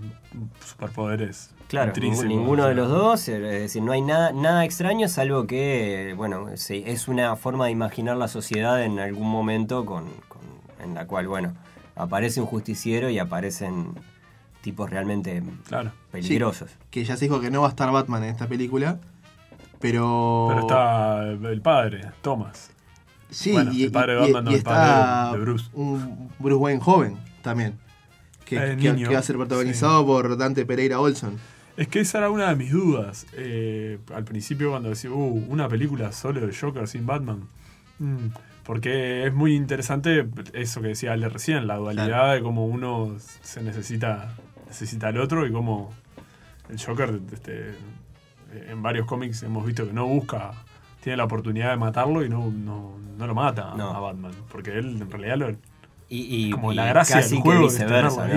superpoderes. 0.64 1.50
Claro, 1.70 1.92
ninguno 2.26 2.64
o 2.64 2.68
de 2.68 2.74
los 2.74 2.88
dos, 2.88 3.28
es 3.28 3.40
decir, 3.40 3.80
no 3.82 3.92
hay 3.92 4.02
nada, 4.02 4.32
nada 4.32 4.64
extraño, 4.64 5.08
salvo 5.08 5.46
que, 5.46 6.14
bueno, 6.16 6.48
es 6.50 7.08
una 7.08 7.36
forma 7.36 7.66
de 7.66 7.70
imaginar 7.70 8.16
la 8.16 8.26
sociedad 8.28 8.82
en 8.84 8.98
algún 8.98 9.30
momento 9.30 9.86
con, 9.86 10.04
con- 10.28 10.40
en 10.82 10.94
la 10.94 11.06
cual, 11.06 11.28
bueno, 11.28 11.54
aparece 11.94 12.40
un 12.40 12.46
justiciero 12.48 13.08
y 13.08 13.18
aparecen 13.20 13.94
tipos 14.62 14.90
realmente 14.90 15.42
Claro. 15.68 15.92
peligrosos. 16.10 16.70
Que 16.90 17.04
ya 17.04 17.16
se 17.16 17.26
dijo 17.26 17.40
que 17.40 17.50
no 17.52 17.60
va 17.62 17.68
a 17.68 17.70
estar 17.70 17.90
Batman 17.92 18.24
en 18.24 18.30
esta 18.30 18.46
película. 18.48 18.98
Pero. 19.78 20.46
Pero 20.50 20.60
está 20.62 21.22
el 21.22 21.60
padre, 21.62 22.02
Thomas. 22.20 22.70
Sí, 23.30 23.52
bueno, 23.52 23.72
y, 23.72 23.84
el 23.84 23.92
padre 23.92 24.14
de 24.14 24.18
y- 24.18 24.32
Batman, 24.32 24.44
no, 24.44 24.50
y 24.50 24.54
el 24.56 24.62
padre 24.62 24.90
está 24.90 25.32
de- 25.32 25.38
Bruce. 25.38 25.70
un 25.74 26.28
Bruce 26.38 26.56
Wayne 26.56 26.80
joven 26.80 27.16
también. 27.42 27.78
Que, 28.44 28.56
Eh, 28.72 28.76
que 28.76 29.06
va 29.14 29.20
a 29.20 29.22
ser 29.22 29.36
protagonizado 29.36 30.04
por 30.04 30.36
Dante 30.36 30.66
Pereira 30.66 30.98
Olson. 31.00 31.38
Es 31.80 31.88
que 31.88 32.00
esa 32.00 32.18
era 32.18 32.30
una 32.30 32.50
de 32.50 32.56
mis 32.56 32.72
dudas. 32.72 33.26
Eh, 33.32 33.98
al 34.14 34.24
principio 34.24 34.70
cuando 34.70 34.90
decía, 34.90 35.10
uh, 35.10 35.46
una 35.48 35.66
película 35.68 36.12
solo 36.12 36.46
de 36.46 36.54
Joker 36.54 36.86
sin 36.86 37.06
Batman. 37.06 37.48
Mm, 37.98 38.26
porque 38.64 39.26
es 39.26 39.32
muy 39.32 39.54
interesante 39.54 40.28
eso 40.52 40.82
que 40.82 40.88
decía 40.88 41.12
Ale 41.12 41.28
recién, 41.30 41.66
la 41.66 41.76
dualidad 41.76 42.06
Claro. 42.06 42.32
de 42.34 42.42
cómo 42.42 42.66
uno 42.66 43.16
se 43.18 43.62
necesita, 43.62 44.34
necesita 44.68 45.08
al 45.08 45.18
otro 45.18 45.46
y 45.46 45.52
cómo 45.52 45.92
el 46.68 46.78
Joker 46.78 47.18
este, 47.32 47.74
en 48.68 48.82
varios 48.82 49.06
cómics 49.06 49.42
hemos 49.42 49.64
visto 49.64 49.86
que 49.86 49.92
no 49.94 50.06
busca, 50.06 50.50
tiene 51.02 51.16
la 51.16 51.24
oportunidad 51.24 51.70
de 51.70 51.76
matarlo 51.78 52.22
y 52.24 52.28
no, 52.28 52.50
no, 52.50 52.92
no 53.16 53.26
lo 53.26 53.34
mata 53.34 53.74
No. 53.76 53.90
a 53.96 54.00
Batman. 54.00 54.32
Porque 54.52 54.72
él 54.78 54.98
en 55.00 55.10
realidad 55.10 55.36
lo, 55.38 55.50
Y, 56.10 56.46
y- 56.46 56.50
Como 56.50 56.72
y 56.72 56.74
la 56.74 56.86
gracia 56.86 57.16
del 57.16 57.24
casi 57.24 57.36
que 57.36 57.42
juego 57.42 57.66
es 57.68 57.72
viceversa, 57.72 58.28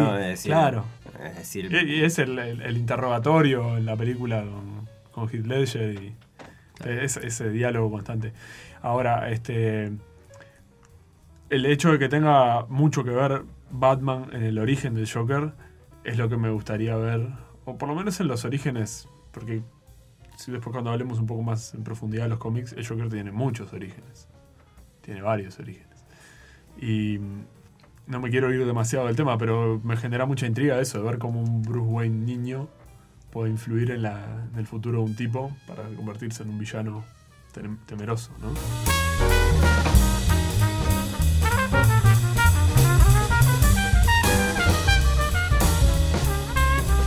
Claro. 0.44 0.86
Es 1.24 1.36
decir, 1.38 1.72
Y, 1.74 2.03
es 2.03 2.20
el, 2.20 2.38
el- 2.39 2.62
el 2.62 2.77
interrogatorio 2.77 3.77
en 3.77 3.86
la 3.86 3.96
película 3.96 4.44
con, 4.44 4.89
con 5.12 5.30
Heath 5.30 5.46
Ledger 5.46 5.94
y 6.03 6.15
es- 6.86 7.18
ese 7.18 7.50
diálogo 7.50 7.92
constante. 7.92 8.34
Ahora, 8.82 9.30
este 9.32 9.92
el 11.50 11.65
hecho 11.65 11.92
de 11.92 12.00
que 12.00 12.10
tenga 12.10 12.65
mucho 12.65 13.03
que 13.03 13.12
ver 13.12 13.44
Batman 13.72 14.27
en 14.34 14.44
el 14.44 14.58
origen 14.60 14.94
del 14.96 15.10
Joker 15.10 15.53
es 16.03 16.18
lo 16.18 16.27
que 16.30 16.38
me 16.38 16.50
gustaría 16.50 16.96
ver, 16.96 17.27
o 17.65 17.77
por 17.77 17.88
lo 17.89 17.96
menos 17.96 18.20
en 18.20 18.27
los 18.27 18.44
orígenes, 18.44 19.08
porque 19.32 19.62
si 20.36 20.51
después 20.51 20.72
cuando 20.74 20.89
hablemos 20.92 21.20
un 21.20 21.27
poco 21.27 21.44
más 21.44 21.74
en 21.75 21.84
profundidad 21.84 22.24
de 22.24 22.30
los 22.30 22.39
cómics, 22.39 22.74
el 22.74 22.86
Joker 22.88 23.10
tiene 23.10 23.32
muchos 23.32 23.72
orígenes, 23.72 24.27
tiene 25.01 25.22
varios 25.22 25.60
orígenes. 25.60 26.03
Y 26.77 27.20
no 28.07 28.19
me 28.19 28.29
quiero 28.29 28.53
ir 28.53 28.65
demasiado 28.65 29.07
del 29.07 29.15
tema, 29.15 29.38
pero 29.38 29.79
me 29.83 29.95
genera 29.98 30.25
mucha 30.25 30.45
intriga 30.45 30.79
eso, 30.79 31.00
de 31.00 31.05
ver 31.05 31.17
cómo 31.19 31.41
un 31.41 31.62
Bruce 31.62 31.89
Wayne 31.89 32.25
niño 32.25 32.67
puede 33.31 33.50
influir 33.50 33.91
en, 33.91 34.03
la, 34.03 34.48
en 34.51 34.60
el 34.60 34.67
futuro 34.67 35.00
de 35.00 35.05
un 35.05 35.15
tipo 35.15 35.55
para 35.67 35.83
convertirse 35.95 36.43
en 36.43 36.50
un 36.50 36.60
villano 36.60 37.03
tem- 37.53 37.77
temeroso, 37.86 38.31
¿no? 38.41 38.53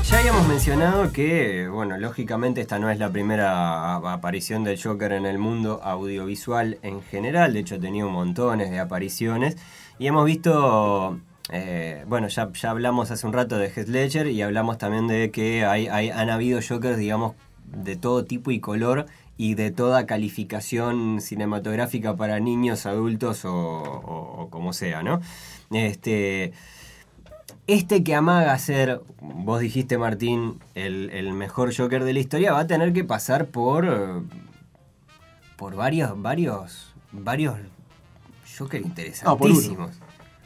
Ya 0.09 0.21
habíamos 0.21 0.47
mencionado 0.47 1.13
que, 1.13 1.69
bueno, 1.69 1.99
lógicamente 1.99 2.61
esta 2.61 2.79
no 2.79 2.89
es 2.91 2.99
la 2.99 3.11
primera 3.11 3.97
aparición 3.97 4.63
del 4.63 4.81
Joker 4.81 5.13
en 5.13 5.27
el 5.27 5.37
mundo 5.39 5.81
audiovisual 5.83 6.79
en 6.83 7.03
general, 7.03 7.53
de 7.53 7.59
hecho 7.61 7.75
ha 7.75 7.81
tenido 7.81 8.09
montones 8.09 8.71
de 8.71 8.79
apariciones 8.79 9.57
y 9.99 10.07
hemos 10.07 10.25
visto, 10.27 11.19
eh, 11.51 12.05
bueno, 12.09 12.29
ya, 12.29 12.51
ya 12.53 12.71
hablamos 12.71 13.11
hace 13.11 13.27
un 13.27 13.33
rato 13.33 13.57
de 13.59 13.69
Heath 13.71 13.89
Ledger 13.89 14.27
y 14.29 14.43
hablamos 14.43 14.79
también 14.79 15.07
de 15.09 15.31
que 15.31 15.65
hay, 15.65 15.87
han 15.89 16.31
habido 16.31 16.61
Jokers, 16.67 16.99
digamos, 16.99 17.35
de 17.67 17.97
todo 17.97 18.25
tipo 18.25 18.51
y 18.51 18.61
color 18.61 19.07
y 19.39 19.55
de 19.55 19.71
toda 19.71 20.07
calificación 20.07 21.21
cinematográfica 21.21 22.17
para 22.17 22.41
niños, 22.41 22.87
adultos 22.87 23.45
o, 23.45 23.53
o- 23.55 24.43
o 24.43 24.51
como 24.51 24.73
sea, 24.73 25.03
¿no? 25.03 25.21
Este, 25.71 26.53
este 27.67 28.05
que 28.05 28.15
amaga 28.15 28.57
ser, 28.59 29.01
vos 29.21 29.61
dijiste 29.61 29.99
Martín, 29.99 30.59
el, 30.75 31.11
el 31.11 31.33
mejor 31.33 31.75
Joker 31.77 32.05
de 32.05 32.13
la 32.13 32.21
historia, 32.21 32.53
va 32.53 32.61
a 32.61 32.67
tener 32.67 32.93
que 32.93 33.05
pasar 33.05 33.47
por. 33.47 33.85
eh, 33.87 34.23
por 35.57 35.75
varios, 35.75 36.21
varios, 36.21 36.95
varios 37.13 37.57
Joker 38.57 38.81
interesantísimos. 38.81 39.91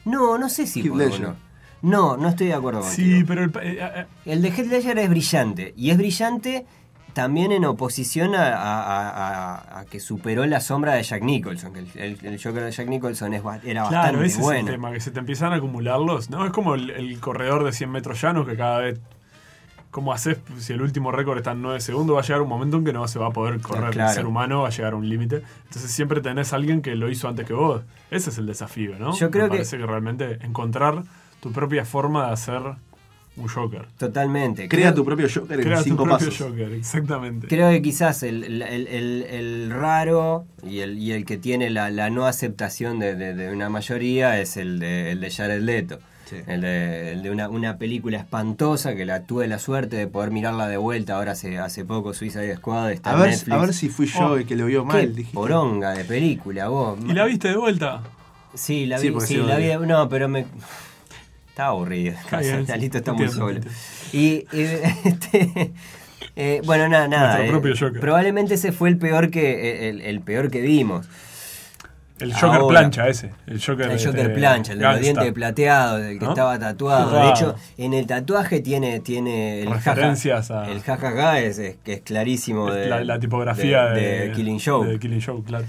No, 0.05 0.37
no 0.37 0.49
sé 0.49 0.65
si 0.67 0.81
Heath 0.81 0.89
por 0.89 0.97
Ledger. 0.97 1.19
uno. 1.27 1.35
No, 1.83 2.17
no 2.17 2.29
estoy 2.29 2.47
de 2.47 2.53
acuerdo 2.53 2.83
Sí, 2.83 3.03
contigo. 3.21 3.25
pero 3.27 3.43
el, 3.43 3.49
pa- 3.51 3.63
eh, 3.63 3.77
eh, 3.81 4.05
El 4.25 4.41
de 4.41 4.49
Heath 4.49 4.67
Ledger 4.67 4.97
es 4.99 5.09
brillante. 5.09 5.73
Y 5.75 5.89
es 5.91 5.97
brillante 5.97 6.65
también 7.13 7.51
en 7.51 7.65
oposición 7.65 8.35
a, 8.35 8.47
a- 8.55 8.81
a- 8.81 9.55
a- 9.55 9.79
a 9.79 9.85
que 9.85 9.99
superó 9.99 10.45
la 10.45 10.61
sombra 10.61 10.93
de 10.93 11.03
Jack 11.03 11.23
Nicholson. 11.23 11.73
que 11.73 11.79
El, 11.79 11.89
el- 11.95 12.25
el 12.25 12.41
Joker 12.43 12.63
de 12.63 12.71
Jack 12.71 12.87
Nicholson 12.87 13.33
es 13.33 13.43
ba- 13.43 13.57
era 13.63 13.87
Claro, 13.87 13.89
bastante 14.19 14.25
ese 14.27 14.37
es 14.37 14.43
bueno. 14.43 14.59
el 14.67 14.73
tema, 14.75 14.91
que 14.91 14.99
se 14.99 15.11
te 15.11 15.19
empiezan 15.19 15.53
a 15.53 15.55
acumularlos. 15.57 16.29
No, 16.29 16.45
es 16.45 16.51
como 16.51 16.75
el, 16.75 16.89
el 16.91 17.19
corredor 17.19 17.63
de 17.63 17.71
100 17.73 17.89
metros 17.91 18.21
llanos 18.21 18.47
que 18.47 18.55
cada 18.55 18.79
vez. 18.79 18.99
¿Cómo 19.91 20.13
haces? 20.13 20.37
Si 20.57 20.71
el 20.73 20.81
último 20.81 21.11
récord 21.11 21.37
está 21.37 21.51
en 21.51 21.61
9 21.61 21.81
segundos, 21.81 22.15
va 22.15 22.21
a 22.21 22.23
llegar 22.23 22.41
un 22.41 22.47
momento 22.49 22.77
en 22.77 22.85
que 22.85 22.93
no 22.93 23.07
se 23.09 23.19
va 23.19 23.27
a 23.27 23.31
poder 23.31 23.59
correr. 23.59 23.91
claro. 23.91 24.09
El 24.09 24.15
ser 24.15 24.25
humano 24.25 24.61
va 24.61 24.69
a 24.69 24.71
llegar 24.71 24.93
a 24.93 24.95
un 24.95 25.07
límite. 25.09 25.41
Entonces 25.65 25.91
siempre 25.91 26.21
tenés 26.21 26.53
a 26.53 26.55
alguien 26.55 26.81
que 26.81 26.95
lo 26.95 27.09
hizo 27.09 27.27
antes 27.27 27.45
que 27.45 27.53
vos. 27.53 27.81
Ese 28.09 28.29
es 28.29 28.37
el 28.37 28.45
desafío, 28.45 28.97
¿no? 28.97 29.13
Yo 29.17 29.29
creo 29.29 29.43
Me 29.45 29.49
que- 29.51 29.57
parece 29.57 29.77
que 29.77 29.85
realmente 29.85 30.39
encontrar 30.45 31.03
tu 31.41 31.51
propia 31.51 31.83
forma 31.85 32.27
de 32.27 32.31
hacer 32.33 32.61
un 33.37 33.47
Joker. 33.47 33.85
Totalmente. 33.97 34.67
Crea 34.69 34.87
Creo- 34.91 34.93
tu 34.93 35.05
propio 35.05 35.27
Joker 35.33 35.59
en 35.59 35.65
Crea 35.65 35.83
tu 35.83 35.95
propio 35.95 36.11
pasos. 36.13 36.37
Joker, 36.37 36.71
exactamente. 36.73 37.47
Creo 37.47 37.69
que 37.71 37.81
quizás 37.81 38.23
el, 38.23 38.43
el- 38.43 38.61
el- 38.61 38.87
el- 38.87 39.23
el 39.29 39.71
raro 39.71 40.45
y 40.63 40.79
el, 40.79 40.97
y 40.99 41.11
el 41.13 41.25
que 41.25 41.37
tiene 41.37 41.69
la, 41.69 41.89
la 41.91 42.09
no 42.09 42.25
aceptación 42.27 42.99
de, 42.99 43.15
de- 43.15 43.33
de 43.33 43.51
una 43.53 43.69
mayoría 43.69 44.39
es 44.39 44.55
el 44.57 44.79
de, 44.79 45.11
el 45.11 45.19
de 45.21 45.31
Jared 45.31 45.61
Leto. 45.61 45.99
Sí. 46.31 46.37
El 46.47 46.61
de, 46.61 47.11
el 47.11 47.21
de 47.23 47.29
una, 47.29 47.47
una 47.49 47.77
película 47.77 48.17
espantosa 48.17 48.95
que 48.95 49.05
la 49.05 49.23
tuve 49.23 49.47
la 49.47 49.59
suerte 49.59 49.97
de 49.97 50.07
poder 50.07 50.31
mirarla 50.31 50.67
de 50.67 50.77
vuelta 50.77 51.15
ahora 51.15 51.33
hace, 51.33 51.59
hace 51.59 51.85
poco, 51.85 52.13
Suicide 52.13 52.55
Squad, 52.55 52.91
está 52.93 53.11
A 53.11 53.13
en 53.15 53.19
ver, 53.19 53.29
Netflix. 53.31 53.53
a 53.53 53.57
ver 53.59 53.73
si 53.73 53.89
fui 53.89 54.05
yo 54.07 54.19
Oh, 54.21 54.37
el 54.37 54.45
que 54.45 54.55
lo 54.55 54.65
vio 54.65 54.81
Qué 54.87 54.93
mal. 54.93 55.09
dijiste. 55.15 55.33
poronga 55.35 55.91
de 55.93 56.05
película, 56.05 56.69
vos. 56.69 56.97
¿Y 57.05 57.11
la 57.13 57.25
viste 57.25 57.49
de 57.49 57.57
vuelta? 57.57 58.01
Sí, 58.53 58.85
la 58.85 58.97
vi, 58.99 59.09
sí, 59.09 59.15
sí, 59.27 59.37
la 59.37 59.57
vi. 59.57 59.67
No, 59.85 60.07
pero 60.09 60.27
me. 60.29 60.45
Estaba 61.49 61.69
aburrido. 61.69 62.13
Está 62.13 62.39
bien, 62.39 62.65
Alito 62.71 62.97
está 62.97 63.13
muy 63.13 63.27
solo. 63.29 63.59
Y. 64.13 64.45
eh, 64.53 64.93
este, 65.03 65.73
eh, 66.37 66.61
bueno, 66.65 66.87
nada, 66.87 67.07
nada. 67.09 67.45
Eh, 67.45 67.49
propio 67.49 67.73
Joker. 67.77 67.99
probablemente 67.99 68.53
ese 68.53 68.71
fue 68.71 68.87
el 68.89 68.97
peor 68.97 69.29
que 69.31 69.89
el, 69.89 70.01
el 70.01 70.21
peor 70.21 70.49
que 70.49 70.61
vimos. 70.61 71.07
El 72.21 72.33
Joker 72.33 72.61
Ahora. 72.61 72.79
plancha 72.79 73.07
ese. 73.07 73.31
El 73.47 73.59
Joker, 73.59 73.91
El 73.91 73.97
Joker 73.97 74.19
este, 74.21 74.29
plancha, 74.35 74.73
el 74.73 74.79
de 74.79 74.85
los 74.85 74.99
dientes 75.01 75.33
plateados, 75.33 76.01
el 76.01 76.19
que 76.19 76.25
¿No? 76.25 76.31
estaba 76.31 76.59
tatuado. 76.59 77.11
De 77.23 77.29
hecho, 77.29 77.55
en 77.77 77.93
el 77.93 78.05
tatuaje 78.07 78.61
tiene, 78.61 78.99
tiene 78.99 79.61
el 79.63 79.69
jaja- 79.69 79.93
Referencias 79.95 80.51
a- 80.51 80.69
El 80.71 80.81
jajaja 80.81 81.39
es, 81.39 81.57
es- 81.59 81.75
que 81.83 81.93
es 81.93 82.01
clarísimo 82.01 82.69
Es 82.69 82.75
de 82.75 82.85
la, 82.87 83.03
la 83.03 83.19
tipografía 83.19 83.85
de, 83.85 84.01
de, 84.01 84.19
de 84.27 84.31
Killing 84.33 84.59
Joke. 84.63 84.87
de 84.87 84.99
Killing 84.99 85.21
Joke, 85.21 85.43
claro. 85.47 85.65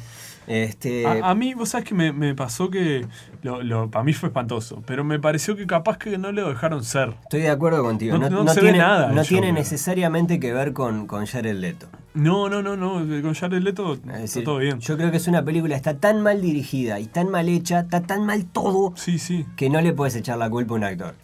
Este, 0.46 1.06
A, 1.06 1.30
a 1.30 1.34
mí, 1.34 1.54
vos 1.54 1.68
sabés 1.70 1.86
que 1.86 1.94
me, 1.94 2.12
me 2.12 2.34
pasó 2.34 2.68
que. 2.70 3.06
Lo, 3.42 3.62
lo- 3.62 3.90
para 3.90 4.04
mí 4.04 4.12
fue 4.12 4.28
espantoso. 4.28 4.82
Pero 4.86 5.04
me 5.04 5.18
pareció 5.20 5.56
que 5.56 5.66
capaz 5.66 5.98
que 5.98 6.18
no 6.18 6.32
le 6.32 6.42
dejaron 6.42 6.82
ser. 6.84 7.14
Estoy 7.22 7.42
de 7.42 7.50
acuerdo 7.50 7.82
contigo. 7.82 8.18
No- 8.18 8.28
No, 8.28 8.44
no 8.44 8.50
se 8.52 8.60
ve 8.60 8.66
tiene, 8.68 8.78
nada 8.78 9.10
el 9.10 9.14
no 9.14 9.22
tiene 9.22 9.52
necesariamente 9.52 10.40
que 10.40 10.52
ver 10.52 10.72
con, 10.72 11.06
con 11.06 11.26
Jared 11.26 11.54
Leto. 11.56 11.88
No, 12.14 12.48
no, 12.48 12.62
no, 12.62 12.76
no. 12.76 12.94
Con 13.22 13.34
Jared 13.34 13.62
Leto 13.62 13.92
Es 13.94 13.98
está 14.00 14.18
decir, 14.18 14.44
todo 14.44 14.58
bien. 14.58 14.80
Yo 14.80 14.96
creo 14.96 15.10
que 15.10 15.16
es 15.16 15.28
una 15.28 15.44
película, 15.44 15.76
está 15.76 15.96
tan 15.98 16.20
mal 16.22 16.40
dirigida 16.42 16.98
y 17.00 17.06
tan 17.06 17.30
mal 17.30 17.48
hecha, 17.48 17.80
está 17.80 18.02
tan 18.02 18.26
mal 18.26 18.44
todo, 18.46 18.92
Sí, 18.96 19.18
sí. 19.18 19.46
que 19.56 19.70
no 19.70 19.80
le 19.80 19.92
puedes 19.92 20.14
echar 20.16 20.38
la 20.38 20.50
culpa 20.50 20.74
a 20.74 20.76
un 20.76 20.84
actor. 20.84 21.14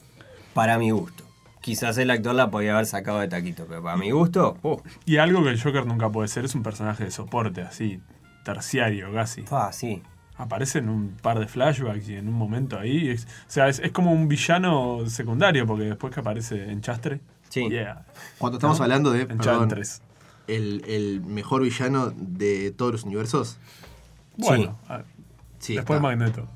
Para 0.54 0.78
mi 0.78 0.90
gusto. 0.90 1.24
Quizás 1.60 1.98
el 1.98 2.10
actor 2.10 2.34
la 2.34 2.50
podía 2.50 2.72
haber 2.72 2.86
sacado 2.86 3.18
de 3.18 3.28
taquito, 3.28 3.66
pero 3.68 3.82
para 3.82 3.96
mi 3.96 4.10
gusto, 4.12 4.56
oh, 4.62 4.80
Y 5.04 5.18
algo 5.18 5.42
que 5.42 5.50
el 5.50 5.60
Joker 5.62 5.84
nunca 5.86 6.08
puede 6.08 6.28
ser 6.28 6.44
es 6.44 6.54
un 6.54 6.62
personaje 6.62 7.04
de 7.04 7.10
soporte, 7.10 7.60
así, 7.62 8.00
terciario 8.54 9.12
casi. 9.12 9.42
fa, 9.42 9.72
sí. 9.72 10.02
Aparece 10.36 10.78
en 10.78 10.88
un 10.88 11.16
par 11.20 11.38
de 11.38 11.46
flashbacks 11.48 12.08
y 12.08 12.14
en 12.16 12.28
un 12.28 12.34
momento 12.34 12.78
ahí. 12.78 13.10
es- 13.10 13.24
o 13.24 13.50
sea, 13.50 13.68
es, 13.68 13.78
es 13.80 13.90
como 13.92 14.12
un 14.12 14.28
villano 14.28 15.00
secundario, 15.08 15.66
porque 15.66 15.84
después 15.84 16.14
que 16.14 16.20
aparece 16.20 16.70
en 16.70 16.80
Chastre. 16.80 17.20
Sí. 17.48 17.68
Yeah. 17.68 18.04
Cuando 18.38 18.58
estamos 18.58 18.78
¿No? 18.78 18.84
hablando 18.84 19.10
de 19.10 19.22
En 19.22 19.38
perdón, 19.38 19.68
el, 20.46 20.82
el 20.86 21.20
mejor 21.22 21.62
villano 21.62 22.12
de 22.16 22.70
todos 22.70 22.92
los 22.92 23.04
universos. 23.04 23.58
Bueno, 24.36 24.78
a- 24.88 25.02
Sí, 25.58 25.74
después 25.74 25.96
está. 25.98 26.08
Magneto. 26.08 26.46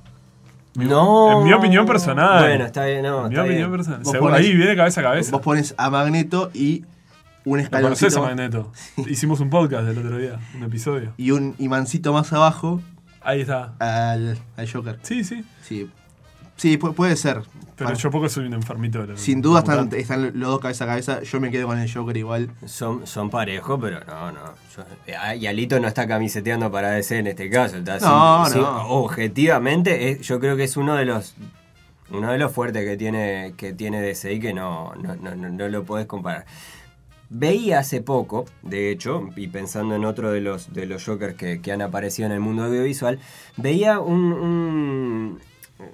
Mi- 0.77 0.85
No. 0.87 1.41
En 1.41 1.45
mi 1.45 1.53
opinión 1.53 1.85
personal. 1.85 2.41
Bueno, 2.45 2.65
está 2.67 2.85
bien, 2.87 3.03
no. 3.03 3.25
en 3.27 3.31
mi 3.31 3.37
opinión 3.37 3.69
bien. 3.69 3.71
personal. 3.73 4.01
Vos 4.03 4.13
Según 4.13 4.31
ponés- 4.31 4.37
ahí 4.39 4.55
viene 4.55 4.77
cabeza 4.77 5.01
a 5.01 5.05
cabeza. 5.05 5.33
Vos 5.33 5.41
pones 5.43 5.75
a 5.77 5.91
Magneto 5.91 6.51
y 6.55 6.85
un 7.45 7.59
¿Lo 7.63 7.69
conocés 7.71 8.09
escaloncito 8.15 8.19
a 8.19 8.23
Magneto? 8.23 8.73
Hicimos 9.11 9.41
un 9.41 9.51
podcast 9.51 9.85
del 9.85 9.99
otro 9.99 10.19
día, 10.19 10.39
un 10.57 10.63
episodio. 10.65 11.13
y 11.17 11.31
un 11.33 11.55
imancito 11.59 12.13
más 12.13 12.33
abajo 12.33 12.81
Ahí 13.21 13.41
está. 13.43 13.75
al, 13.79 14.39
al 14.57 14.71
Joker. 14.73 14.99
Sí, 15.03 15.23
sí. 15.25 15.45
Sí, 15.63 15.91
sí 16.57 16.79
pu- 16.79 16.95
puede 16.95 17.17
ser. 17.17 17.43
Pero 17.77 17.89
Para- 17.91 17.99
yo 17.99 18.11
poco 18.11 18.29
soy 18.29 18.47
un 18.47 18.53
enfermito. 18.55 19.07
de 19.07 19.17
Sin 19.17 19.41
duda 19.43 19.61
están, 19.61 19.89
están 19.95 20.39
los 20.39 20.51
dos 20.51 20.61
cabeza 20.61 20.85
a 20.85 20.87
cabeza. 20.89 21.23
Yo 21.23 21.41
me 21.41 21.51
quedo 21.51 21.67
con 21.69 21.79
el 21.79 21.93
Joker 21.93 22.17
igual. 22.17 22.51
Son, 22.67 23.07
son 23.07 23.31
parejos, 23.31 23.79
pero 23.81 24.01
no, 24.05 24.31
no. 24.33 24.41
Yo- 24.77 24.85
ah, 25.21 25.35
y 25.35 25.47
Alito 25.47 25.81
no 25.81 25.89
está 25.89 26.07
camiseteando 26.07 26.71
para 26.71 26.91
DC 26.91 27.19
en 27.19 27.29
este 27.29 27.49
caso. 27.51 27.77
Está 27.79 27.99
No, 28.01 28.45
sin- 28.47 28.61
no. 28.61 28.79
sin- 28.81 28.87
objetivamente, 28.89 30.11
es- 30.11 30.21
yo 30.21 30.39
creo 30.41 30.57
que 30.57 30.65
es 30.65 30.77
uno 30.77 30.95
de 30.95 31.05
los 31.07 31.35
uno 32.11 32.31
de 32.31 32.37
los 32.37 32.53
fuertes 32.53 32.85
que 32.85 32.97
tiene, 32.99 33.55
que 33.57 33.73
tiene 33.73 34.03
DC 34.03 34.35
y 34.35 34.39
que 34.41 34.53
no, 34.53 34.93
no, 34.97 35.17
no, 35.17 35.35
no- 35.35 35.49
no 35.49 35.69
lo 35.69 35.85
podés 35.85 36.05
comparar. 36.07 36.45
Veía 37.35 37.79
hace 37.79 38.03
poco, 38.03 38.45
de 38.63 38.91
hecho, 38.91 39.29
y 39.37 39.49
pensando 39.49 39.95
en 39.95 40.05
otro 40.05 40.31
de 40.33 40.43
los, 40.43 40.73
de 40.75 40.85
los 40.85 41.03
Jokers 41.03 41.35
que, 41.35 41.63
que 41.63 41.73
han 41.73 41.81
aparecido 41.81 42.27
en 42.27 42.33
el 42.33 42.41
mundo 42.41 42.65
audiovisual, 42.65 43.19
veía 43.57 44.01
un... 44.01 44.33
un- 44.35 45.39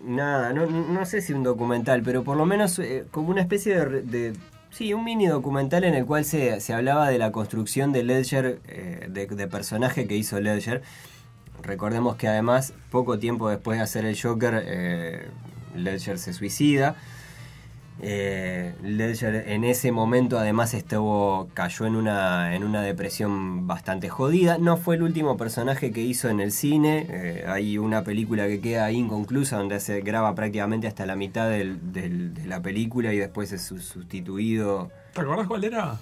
nada, 0.04 0.52
no, 0.52 0.66
no 0.66 1.06
sé 1.06 1.22
si 1.22 1.32
un 1.32 1.44
documental, 1.44 2.02
pero 2.02 2.24
por 2.24 2.36
lo 2.36 2.44
menos 2.44 2.78
eh, 2.80 3.04
como 3.12 3.28
una 3.30 3.40
especie 3.40 3.74
de, 3.78 4.02
de- 4.02 4.32
Sí, 4.70 4.92
un 4.92 5.02
mini 5.04 5.26
documental 5.26 5.84
en 5.84 5.94
el 5.94 6.04
cual 6.04 6.24
se, 6.26 6.60
se 6.60 6.74
hablaba 6.74 7.08
de 7.08 7.18
la 7.18 7.32
construcción 7.32 7.90
de 7.92 8.02
Ledger, 8.02 8.60
eh, 8.68 9.06
de, 9.08 9.26
de 9.26 9.46
personaje 9.46 10.06
que 10.06 10.14
hizo 10.16 10.38
Ledger. 10.40 10.82
Recordemos 11.62 12.16
que 12.16 12.28
además, 12.28 12.74
poco 12.90 13.18
tiempo 13.18 13.48
después 13.48 13.78
de 13.78 13.84
hacer 13.84 14.04
el 14.04 14.20
Joker, 14.20 14.62
eh, 14.66 15.26
Ledger 15.74 16.18
se 16.18 16.32
suicida. 16.34 16.96
Eh, 18.00 18.74
Ledger 18.82 19.48
en 19.48 19.64
ese 19.64 19.90
momento 19.90 20.38
además 20.38 20.72
estuvo 20.74 21.48
cayó 21.54 21.86
en 21.86 21.96
una, 21.96 22.54
en 22.54 22.62
una 22.64 22.82
depresión 22.82 23.66
bastante 23.66 24.08
jodida. 24.08 24.56
No 24.58 24.76
fue 24.76 24.94
el 24.96 25.02
último 25.02 25.36
personaje 25.36 25.90
que 25.90 26.00
hizo 26.02 26.28
en 26.28 26.40
el 26.40 26.52
cine. 26.52 27.06
eh, 27.10 27.44
hay 27.48 27.76
una 27.78 28.04
película 28.04 28.46
que 28.46 28.60
queda 28.60 28.90
inconclusa 28.92 29.56
donde 29.58 29.80
se 29.80 30.00
graba 30.00 30.34
prácticamente 30.34 30.86
hasta 30.86 31.06
la 31.06 31.16
mitad 31.16 31.48
del- 31.50 31.92
de 31.92 32.46
la 32.46 32.60
película 32.62 33.12
y 33.12 33.18
después 33.18 33.52
es 33.52 33.62
su- 33.62 33.80
sustituido. 33.80 34.90
¿Te 35.14 35.20
acordás 35.20 35.46
cuál 35.48 35.64
era? 35.64 35.96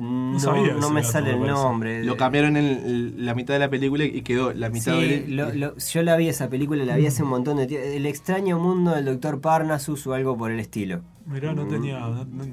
No, 0.00 0.38
sabía 0.40 0.72
no 0.74 0.78
ese 0.86 0.90
me 0.92 1.04
sale 1.04 1.30
el 1.32 1.40
nombre. 1.46 2.02
Lo 2.04 2.16
cambiaron 2.16 2.56
en 2.56 3.24
la 3.24 3.34
mitad 3.34 3.54
de 3.54 3.60
la 3.60 3.70
película 3.70 4.04
y 4.04 4.22
quedó 4.22 4.52
la 4.52 4.68
mitad 4.68 4.94
Sí, 4.98 5.06
de 5.06 5.24
lo- 5.28 5.52
lo- 5.52 5.76
yo 5.76 6.02
la 6.02 6.16
vi 6.16 6.28
esa 6.28 6.48
película, 6.50 6.84
la 6.84 6.96
vi 6.96 7.06
hace 7.06 7.22
un 7.22 7.28
montón 7.30 7.58
de 7.58 7.66
tiempo. 7.66 7.86
El 7.86 8.06
extraño 8.06 8.58
mundo 8.58 8.92
del 8.94 9.04
doctor 9.04 9.40
Parnassus 9.40 10.06
o 10.06 10.14
algo 10.14 10.36
por 10.36 10.50
el 10.50 10.58
estilo. 10.60 11.02
Mirá, 11.26 11.52
no 11.54 11.66
tenía. 11.66 12.00
no- 12.00 12.24
no- 12.24 12.44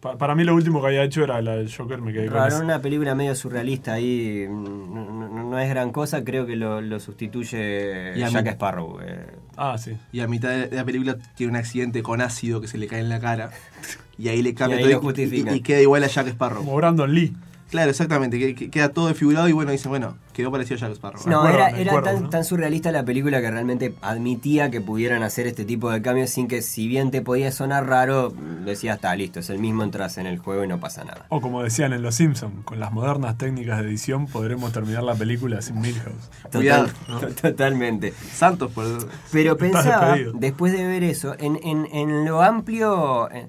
pa- 0.00 0.16
para 0.18 0.34
mí 0.34 0.42
lo 0.44 0.54
último 0.54 0.80
que 0.80 0.88
había 0.88 1.02
hecho 1.04 1.22
era 1.24 1.40
la 1.40 1.56
del 1.56 1.72
Joker, 1.72 2.00
me 2.02 2.12
quedé 2.12 2.26
con 2.26 2.34
Raro, 2.34 2.56
eso. 2.56 2.64
una 2.64 2.80
película 2.82 3.14
medio 3.14 3.34
surrealista 3.34 3.92
ahí, 3.94 4.46
mm, 4.48 4.94
no, 4.94 5.28
no- 5.28 5.50
no 5.50 5.58
es 5.58 5.68
gran 5.70 5.92
cosa, 5.92 6.24
creo 6.24 6.46
que 6.46 6.56
lo, 6.56 6.80
lo 6.80 7.00
sustituye 7.00 8.12
Y 8.18 8.22
a 8.22 8.28
Jack 8.28 8.48
Sparrow. 8.48 8.98
eh. 9.02 9.26
Ah, 9.56 9.76
sí. 9.78 9.96
Y 10.12 10.20
a 10.20 10.28
mitad 10.28 10.50
de 10.50 10.68
la 10.74 10.84
película 10.84 11.16
tiene 11.36 11.50
un 11.52 11.56
accidente 11.56 12.02
con 12.02 12.20
ácido 12.20 12.60
que 12.60 12.68
se 12.68 12.76
le 12.78 12.86
cae 12.86 13.00
en 13.00 13.08
la 13.08 13.20
cara. 13.20 13.50
Y 14.18 14.28
ahí 14.28 14.42
le 14.42 14.52
cambia 14.54 14.76
Y 14.80 14.84
ahí 14.84 14.84
todo 14.90 14.94
lo 14.94 15.00
justifican. 15.02 15.54
y, 15.54 15.58
y 15.58 15.60
queda 15.60 15.80
igual 15.80 16.02
a 16.04 16.08
Jack 16.08 16.26
Sparrow. 16.28 16.58
Como 16.64 16.74
Brandon 16.76 17.14
Lee. 17.14 17.34
Claro, 17.70 17.90
exactamente. 17.90 18.38
que- 18.38 18.54
que 18.54 18.70
queda 18.70 18.88
todo 18.88 19.08
desfigurado 19.08 19.46
y 19.46 19.52
bueno, 19.52 19.70
dicen, 19.72 19.90
bueno, 19.90 20.16
quedó 20.32 20.50
parecido 20.50 20.76
a 20.76 20.80
Jack 20.80 20.92
Sparrow. 20.92 21.20
No, 21.26 21.40
acuerdo, 21.40 21.56
era, 21.58 21.68
era 21.78 21.90
acuerdo, 21.92 22.10
tan, 22.14 22.22
¿no? 22.24 22.30
tan 22.30 22.44
surrealista 22.44 22.90
la 22.92 23.04
película 23.04 23.42
que 23.42 23.50
realmente 23.50 23.94
admitía 24.00 24.70
que 24.70 24.80
pudieran 24.80 25.22
hacer 25.22 25.46
este 25.46 25.66
tipo 25.66 25.90
de 25.90 26.00
cambios 26.00 26.30
sin 26.30 26.48
que 26.48 26.62
si 26.62 26.88
bien 26.88 27.10
te 27.10 27.20
podía 27.20 27.52
sonar 27.52 27.86
raro, 27.86 28.32
decía, 28.64 28.94
está 28.94 29.14
listo, 29.14 29.40
es 29.40 29.50
el 29.50 29.58
mismo, 29.58 29.82
entras 29.84 30.16
en 30.16 30.26
el 30.26 30.38
juego 30.38 30.64
y 30.64 30.66
no 30.66 30.80
pasa 30.80 31.04
nada. 31.04 31.26
O 31.28 31.42
como 31.42 31.62
decían 31.62 31.92
en 31.92 32.00
Los 32.00 32.14
Simpsons, 32.14 32.54
con 32.64 32.80
las 32.80 32.90
modernas 32.90 33.36
técnicas 33.36 33.82
de 33.82 33.88
edición 33.88 34.26
podremos 34.28 34.72
terminar 34.72 35.02
la 35.02 35.14
película 35.14 35.60
sin 35.60 35.78
Milhouse. 35.78 36.30
Cuidado, 36.50 36.88
Total- 37.06 37.34
to- 37.34 37.48
Totalmente. 37.50 38.14
Santos 38.32 38.72
por... 38.72 38.86
Pero 39.30 39.58
pensaba, 39.58 40.06
despedido. 40.14 40.32
después 40.36 40.72
de 40.72 40.86
ver 40.86 41.04
eso, 41.04 41.34
en, 41.38 41.60
en- 41.62 41.86
en 41.92 42.24
lo 42.24 42.40
amplio. 42.42 43.30
eh, 43.30 43.48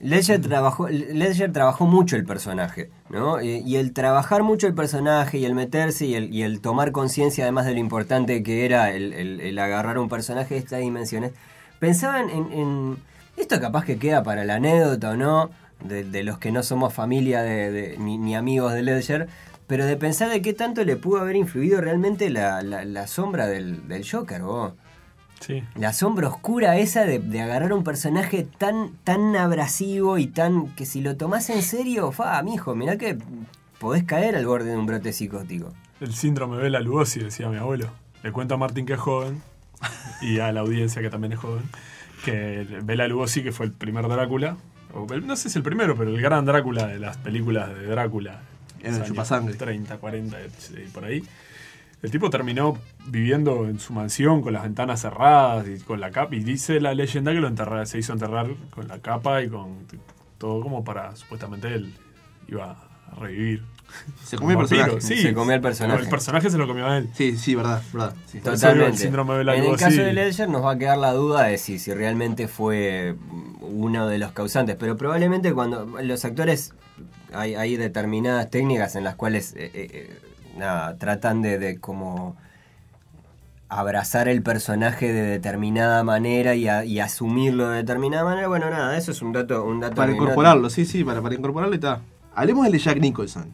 Ledger 0.00 0.40
trabajó, 0.40 0.88
Ledger 0.88 1.52
trabajó 1.52 1.86
mucho 1.86 2.16
el 2.16 2.24
personaje, 2.24 2.90
¿no? 3.10 3.42
Y 3.42 3.76
el 3.76 3.92
trabajar 3.92 4.42
mucho 4.42 4.66
el 4.66 4.74
personaje 4.74 5.36
y 5.38 5.44
el 5.44 5.54
meterse 5.54 6.06
y 6.06 6.14
el, 6.14 6.34
y 6.34 6.42
el 6.42 6.60
tomar 6.60 6.90
conciencia 6.90 7.44
además 7.44 7.66
de 7.66 7.74
lo 7.74 7.80
importante 7.80 8.42
que 8.42 8.64
era 8.64 8.90
el, 8.92 9.12
el- 9.12 9.40
el 9.40 9.58
agarrar 9.58 9.98
un 9.98 10.08
personaje 10.08 10.54
de 10.54 10.60
estas 10.60 10.80
dimensiones, 10.80 11.32
pensaban 11.78 12.30
en, 12.30 12.50
en- 12.52 12.96
Esto 13.36 13.60
capaz 13.60 13.84
que 13.84 13.98
queda 13.98 14.22
para 14.22 14.44
la 14.44 14.54
anécdota 14.56 15.10
o 15.10 15.16
no, 15.16 15.50
de, 15.84 16.04
de 16.04 16.22
los 16.24 16.38
que 16.38 16.50
no 16.52 16.62
somos 16.62 16.92
familia 16.94 17.42
de, 17.42 17.70
de- 17.70 17.96
ni, 17.98 18.16
ni 18.18 18.34
amigos 18.34 18.72
de 18.72 18.82
Ledger, 18.82 19.28
pero 19.66 19.84
de 19.86 19.96
pensar 19.96 20.30
de 20.30 20.40
qué 20.42 20.52
tanto 20.54 20.82
le 20.84 20.96
pudo 20.96 21.20
haber 21.20 21.36
influido 21.36 21.80
realmente 21.80 22.30
la, 22.30 22.62
la- 22.62 22.84
la 22.84 23.06
sombra 23.06 23.46
del, 23.46 23.86
del 23.86 24.08
Joker, 24.10 24.42
vos. 24.42 24.72
Sí. 25.40 25.64
La 25.74 25.92
sombra 25.92 26.28
oscura 26.28 26.76
esa 26.78 27.04
de, 27.04 27.18
de 27.18 27.40
agarrar 27.40 27.72
un 27.72 27.82
personaje 27.82 28.46
tan, 28.58 28.90
tan 29.04 29.34
abrasivo 29.36 30.18
y 30.18 30.26
tan. 30.26 30.68
que 30.74 30.84
si 30.86 31.00
lo 31.00 31.16
tomás 31.16 31.48
en 31.50 31.62
serio, 31.62 32.12
fa, 32.12 32.42
mijo, 32.42 32.74
mirá 32.74 32.96
que 32.98 33.18
podés 33.78 34.04
caer 34.04 34.36
al 34.36 34.46
borde 34.46 34.70
de 34.70 34.76
un 34.76 34.86
brote 34.86 35.12
psicótico. 35.12 35.72
El 36.00 36.14
síndrome 36.14 36.56
Bela 36.58 36.80
Lugosi, 36.80 37.20
decía 37.20 37.48
mi 37.48 37.56
abuelo. 37.56 37.86
Le 38.22 38.32
cuento 38.32 38.54
a 38.54 38.58
Martín 38.58 38.84
que 38.86 38.92
es 38.94 38.98
joven 39.00 39.40
y 40.22 40.38
a 40.40 40.52
la 40.52 40.60
audiencia 40.60 41.00
que 41.02 41.08
también 41.10 41.32
es 41.32 41.38
joven, 41.38 41.62
que 42.24 42.66
Bela 42.82 43.08
Lugosi, 43.08 43.42
que 43.42 43.52
fue 43.52 43.64
el 43.66 43.72
primer 43.72 44.06
Drácula, 44.08 44.56
o 44.92 45.06
el- 45.12 45.26
no 45.26 45.36
sé 45.36 45.48
si 45.48 45.56
el 45.58 45.62
primero, 45.64 45.96
pero 45.96 46.10
el 46.10 46.20
gran 46.20 46.44
Drácula 46.44 46.86
de 46.86 46.98
las 46.98 47.16
películas 47.16 47.68
de 47.74 47.86
Drácula. 47.86 48.40
En 48.80 48.88
el 48.88 48.94
años 48.96 49.08
chupasangre. 49.08 49.54
30, 49.54 49.96
40, 49.98 50.40
eh, 50.40 50.48
por 50.92 51.04
ahí. 51.04 51.22
El 52.02 52.10
tipo 52.10 52.30
terminó 52.30 52.78
viviendo 53.06 53.66
en 53.68 53.78
su 53.78 53.92
mansión 53.92 54.40
con 54.42 54.52
las 54.54 54.62
ventanas 54.62 55.00
cerradas 55.02 55.66
y 55.68 55.80
con 55.80 56.00
la 56.00 56.10
capa. 56.10 56.34
Y 56.34 56.40
dice 56.42 56.80
la 56.80 56.94
leyenda 56.94 57.32
que 57.32 57.40
lo 57.40 57.48
enterra- 57.48 57.84
se 57.86 57.98
hizo 57.98 58.12
enterrar 58.14 58.48
con 58.70 58.88
la 58.88 58.98
capa 59.00 59.42
y 59.42 59.48
con 59.48 59.86
todo 60.38 60.62
como 60.62 60.82
para, 60.82 61.14
supuestamente 61.16 61.68
él 61.74 61.94
iba 62.48 62.70
a 63.10 63.14
revivir. 63.20 63.62
Se 64.24 64.36
comió 64.38 64.52
el 64.52 64.66
personaje. 64.68 65.00
Sí, 65.00 65.16
Se 65.20 65.34
comió 65.34 65.54
el 65.56 65.60
personaje. 65.60 66.02
El 66.04 66.08
personaje 66.08 66.48
se 66.48 66.56
lo 66.56 66.66
comió 66.66 66.86
a 66.86 66.96
él. 66.98 67.10
Sí, 67.12 67.36
sí, 67.36 67.54
verdad, 67.56 67.82
sí. 68.26 68.38
Digo, 68.38 68.50
el 68.50 68.54
Totalmente. 68.60 68.96
síndrome 68.98 69.32
de 69.32 69.38
Bela 69.38 69.56
en 69.56 69.64
el 69.64 69.76
caso 69.76 70.00
de 70.00 70.12
Ledger 70.12 70.48
nos 70.48 70.64
va 70.64 70.70
a 70.72 70.78
quedar 70.78 70.96
la 70.96 71.12
duda 71.12 71.42
de 71.44 71.58
si, 71.58 71.78
si 71.78 71.92
realmente 71.92 72.46
fue 72.48 73.16
uno 73.60 74.06
de 74.06 74.18
los 74.18 74.32
causantes, 74.32 74.76
pero 74.78 74.96
probablemente 74.96 75.52
cuando 75.52 75.84
los 76.02 76.24
actores 76.24 76.72
hay, 77.34 77.56
hay 77.56 77.76
determinadas 77.76 78.48
técnicas 78.48 78.94
en 78.96 79.04
las 79.04 79.16
cuales 79.16 79.54
eh, 79.56 79.70
eh, 79.74 79.88
eh, 79.92 80.20
nada, 80.56 80.96
tratan 80.98 81.42
de, 81.42 81.58
de 81.58 81.78
como 81.80 82.36
abrazar 83.68 84.26
el 84.28 84.42
personaje 84.42 85.12
de 85.12 85.22
determinada 85.22 86.02
manera 86.02 86.54
y, 86.56 86.66
a- 86.68 86.84
y 86.84 86.98
asumirlo 86.98 87.68
de 87.68 87.76
determinada 87.78 88.24
manera. 88.24 88.48
Bueno, 88.48 88.68
nada, 88.70 88.96
eso 88.96 89.12
es 89.12 89.22
un 89.22 89.32
dato, 89.32 89.64
un 89.64 89.80
dato 89.80 89.94
Para 89.96 90.08
no- 90.12 90.16
incorporarlo, 90.16 90.70
sí, 90.70 90.84
sí, 90.84 91.04
para, 91.04 91.22
para 91.22 91.34
incorporarlo 91.34 91.74
y 91.74 91.78
está. 91.78 92.00
Hablemos 92.34 92.64
del 92.64 92.72
de 92.72 92.78
Jack 92.78 92.98
Nicholson, 93.00 93.52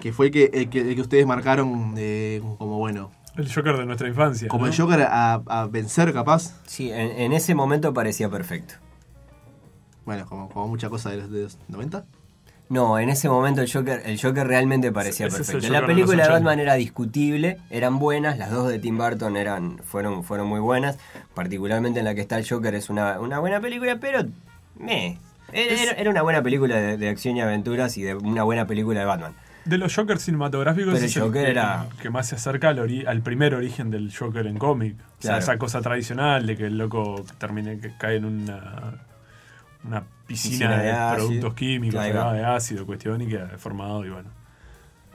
que 0.00 0.12
fue 0.12 0.26
el 0.26 0.32
que, 0.32 0.50
el 0.52 0.68
que, 0.68 0.80
el 0.80 0.94
que 0.94 1.00
ustedes 1.00 1.26
marcaron 1.26 1.94
eh, 1.96 2.42
como 2.58 2.78
bueno, 2.78 3.10
El 3.36 3.52
Joker 3.52 3.76
de 3.78 3.86
nuestra 3.86 4.08
infancia. 4.08 4.48
como 4.48 4.66
¿no? 4.66 4.72
el 4.72 4.78
Joker 4.78 5.02
a, 5.02 5.34
a 5.46 5.66
vencer 5.66 6.12
capaz. 6.12 6.54
Sí, 6.66 6.90
en, 6.90 7.10
en 7.18 7.32
ese 7.32 7.54
momento 7.54 7.94
parecía 7.94 8.28
perfecto. 8.28 8.74
Bueno, 10.04 10.26
como, 10.26 10.48
como 10.48 10.68
mucha 10.68 10.88
cosa 10.90 11.10
de 11.10 11.18
los, 11.18 11.30
de 11.30 11.42
los 11.42 11.58
90. 11.68 12.04
No, 12.70 12.98
en 12.98 13.08
ese 13.08 13.28
momento 13.30 13.62
el 13.62 13.72
Joker, 13.72 14.02
el 14.04 14.20
Joker 14.20 14.46
realmente 14.46 14.92
parecía 14.92 15.26
Ese 15.28 15.38
perfecto. 15.38 15.68
La 15.72 15.86
película 15.86 16.16
de 16.16 16.22
80. 16.28 16.32
Batman 16.34 16.60
era 16.60 16.74
discutible, 16.74 17.56
eran 17.70 17.98
buenas, 17.98 18.36
las 18.36 18.50
dos 18.50 18.68
de 18.68 18.78
Tim 18.78 18.98
Burton 18.98 19.36
eran, 19.38 19.78
fueron, 19.78 20.22
fueron 20.22 20.48
muy 20.48 20.60
buenas, 20.60 20.98
particularmente 21.34 22.00
en 22.00 22.04
la 22.04 22.14
que 22.14 22.20
está 22.20 22.36
el 22.38 22.46
Joker 22.46 22.74
es 22.74 22.90
una, 22.90 23.20
una 23.20 23.38
buena 23.38 23.60
película, 23.60 23.96
pero 24.00 24.20
me 24.78 25.18
era, 25.52 26.10
una 26.10 26.20
buena 26.22 26.42
película 26.42 26.76
de, 26.76 26.98
de 26.98 27.08
acción 27.08 27.36
y 27.38 27.40
aventuras 27.40 27.96
y 27.96 28.02
de 28.02 28.14
una 28.14 28.42
buena 28.42 28.66
película 28.66 29.00
de 29.00 29.06
Batman. 29.06 29.32
De 29.64 29.76
los 29.78 29.94
Jokers 29.94 30.22
cinematográficos 30.22 30.94
Pero 30.94 31.06
es 31.06 31.16
el 31.16 31.22
Joker 31.22 31.44
que, 31.46 31.50
era- 31.50 31.86
que 32.02 32.10
más 32.10 32.28
se 32.28 32.34
acerca 32.36 32.68
al, 32.68 32.78
ori- 32.78 33.06
al 33.06 33.22
primer 33.22 33.54
origen 33.54 33.90
del 33.90 34.14
Joker 34.14 34.46
en 34.46 34.58
cómic. 34.58 34.94
O 35.18 35.22
sea, 35.22 35.38
esa 35.38 35.56
cosa 35.58 35.80
tradicional 35.80 36.46
de 36.46 36.56
que 36.56 36.66
el 36.66 36.76
loco 36.78 37.24
termine 37.38 37.78
que 37.80 37.92
cae 37.98 38.16
en 38.16 38.24
una, 38.26 38.94
una 39.84 40.04
piscina, 40.26 40.68
Piscina 40.68 40.82
de 40.82 40.90
productos 41.16 41.54
químicos, 41.54 41.92
de 42.32 42.44
ácido, 42.44 42.86
cuestión, 42.86 43.20
y 43.22 43.26
queda 43.28 43.46
deformado 43.46 44.04
y 44.04 44.10
bueno, 44.10 44.30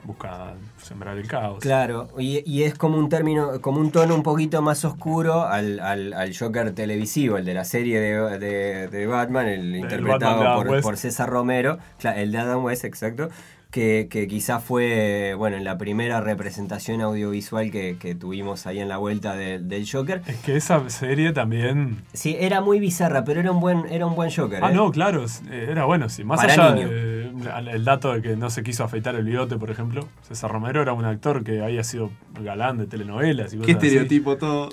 busca 0.04 0.54
sembrar 0.82 1.18
el 1.18 1.28
caos. 1.28 1.60
Claro, 1.60 2.10
y, 2.18 2.42
y 2.50 2.64
es 2.64 2.74
como 2.78 2.98
un 2.98 3.10
término, 3.10 3.62
como 3.62 3.80
un 3.80 3.92
tono 3.92 4.16
un 4.16 4.24
poquito 4.24 4.62
más 4.62 4.84
oscuro 4.86 5.44
al, 5.46 5.80
al- 5.80 6.14
al 6.14 6.36
Joker 6.38 6.74
televisivo, 6.74 7.38
el 7.38 7.46
de 7.46 7.54
la 7.54 7.64
serie 7.66 8.00
de, 8.00 8.40
de- 8.40 8.88
de 8.88 9.08
Batman, 9.08 9.48
el 9.48 9.76
interpretado 9.76 10.38
Batman 10.40 10.56
por, 10.58 10.66
por 10.84 10.98
César 10.98 11.30
Romero, 11.30 11.78
el 12.16 12.32
de 12.32 12.38
Adam 12.38 12.64
West, 12.64 12.84
exacto. 12.86 13.30
Que, 13.74 14.08
que 14.08 14.28
quizás 14.28 14.64
fue, 14.64 15.34
bueno, 15.36 15.58
en 15.58 15.64
la 15.64 15.80
primera 15.80 16.22
representación 16.22 17.02
audiovisual 17.02 17.72
que, 17.72 17.98
que 18.00 18.14
tuvimos 18.14 18.68
ahí 18.68 18.80
en 18.80 18.88
la 18.88 18.98
vuelta 18.98 19.36
de- 19.36 19.58
del 19.58 19.90
Joker. 19.92 20.22
Es 20.28 20.36
que 20.38 20.56
esa 20.56 20.88
serie 20.92 21.34
también. 21.34 22.04
Sí, 22.14 22.38
era 22.40 22.62
muy 22.62 22.80
bizarra, 22.80 23.24
pero 23.26 23.40
era 23.40 23.52
un 23.52 23.60
buen, 23.60 23.86
era 23.90 24.06
un 24.06 24.14
buen 24.16 24.30
Joker. 24.32 24.64
Ah, 24.64 24.70
¿eh? 24.72 24.76
no, 24.76 24.92
claro, 24.92 25.26
eh, 25.50 25.68
era 25.72 25.86
bueno, 25.86 26.08
sí. 26.08 26.24
Más 26.24 26.40
Para 26.40 26.54
allá 26.54 26.76
niño. 26.76 26.88
de- 26.88 27.24
el 27.72 27.84
dato 27.84 28.14
de 28.14 28.22
que 28.22 28.36
no 28.38 28.52
se 28.52 28.62
quiso 28.62 28.84
afeitar 28.84 29.16
el 29.16 29.26
bigote, 29.26 29.58
por 29.58 29.72
ejemplo. 29.72 30.08
César 30.22 30.52
Romero 30.52 30.84
era 30.84 30.94
un 30.94 31.04
actor 31.06 31.44
que 31.44 31.64
había 31.64 31.84
sido 31.84 32.12
galán 32.40 32.78
de 32.78 32.86
telenovelas 32.86 33.54
y 33.54 33.58
cosas 33.58 33.66
Qué 33.66 33.72
así. 33.78 33.88
estereotipo 33.88 34.38
todo. 34.38 34.70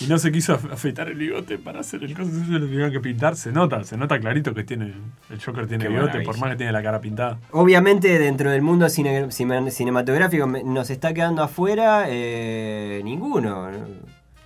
Y 0.00 0.06
no 0.08 0.18
se 0.18 0.30
quiso 0.30 0.58
af- 0.58 0.72
afeitar 0.72 1.08
el 1.08 1.16
bigote 1.16 1.56
para 1.58 1.80
hacer 1.80 2.04
el 2.04 2.14
coso, 2.14 2.28
eso 2.30 2.52
lo 2.52 2.60
tuvieron 2.66 2.90
que 2.92 3.00
pintar. 3.00 3.34
Se 3.36 3.50
nota, 3.50 3.82
se 3.84 3.96
nota 3.96 4.18
clarito 4.20 4.52
que 4.54 4.62
tiene 4.62 4.92
el 5.30 5.42
Joker 5.42 5.66
tiene 5.66 5.84
Qué 5.84 5.88
bigote, 5.90 6.20
por 6.20 6.38
más 6.38 6.50
que 6.50 6.56
tiene 6.56 6.72
la 6.72 6.82
cara 6.82 7.00
pintada. 7.00 7.38
Obviamente 7.52 8.18
dentro 8.18 8.50
del 8.50 8.60
mundo 8.62 8.86
cine- 8.90 9.30
cine- 9.30 9.70
cinematográfico 9.70 10.46
nos 10.46 10.90
está 10.90 11.14
quedando 11.14 11.42
afuera 11.42 12.04
eh, 12.08 13.00
ninguno. 13.04 13.68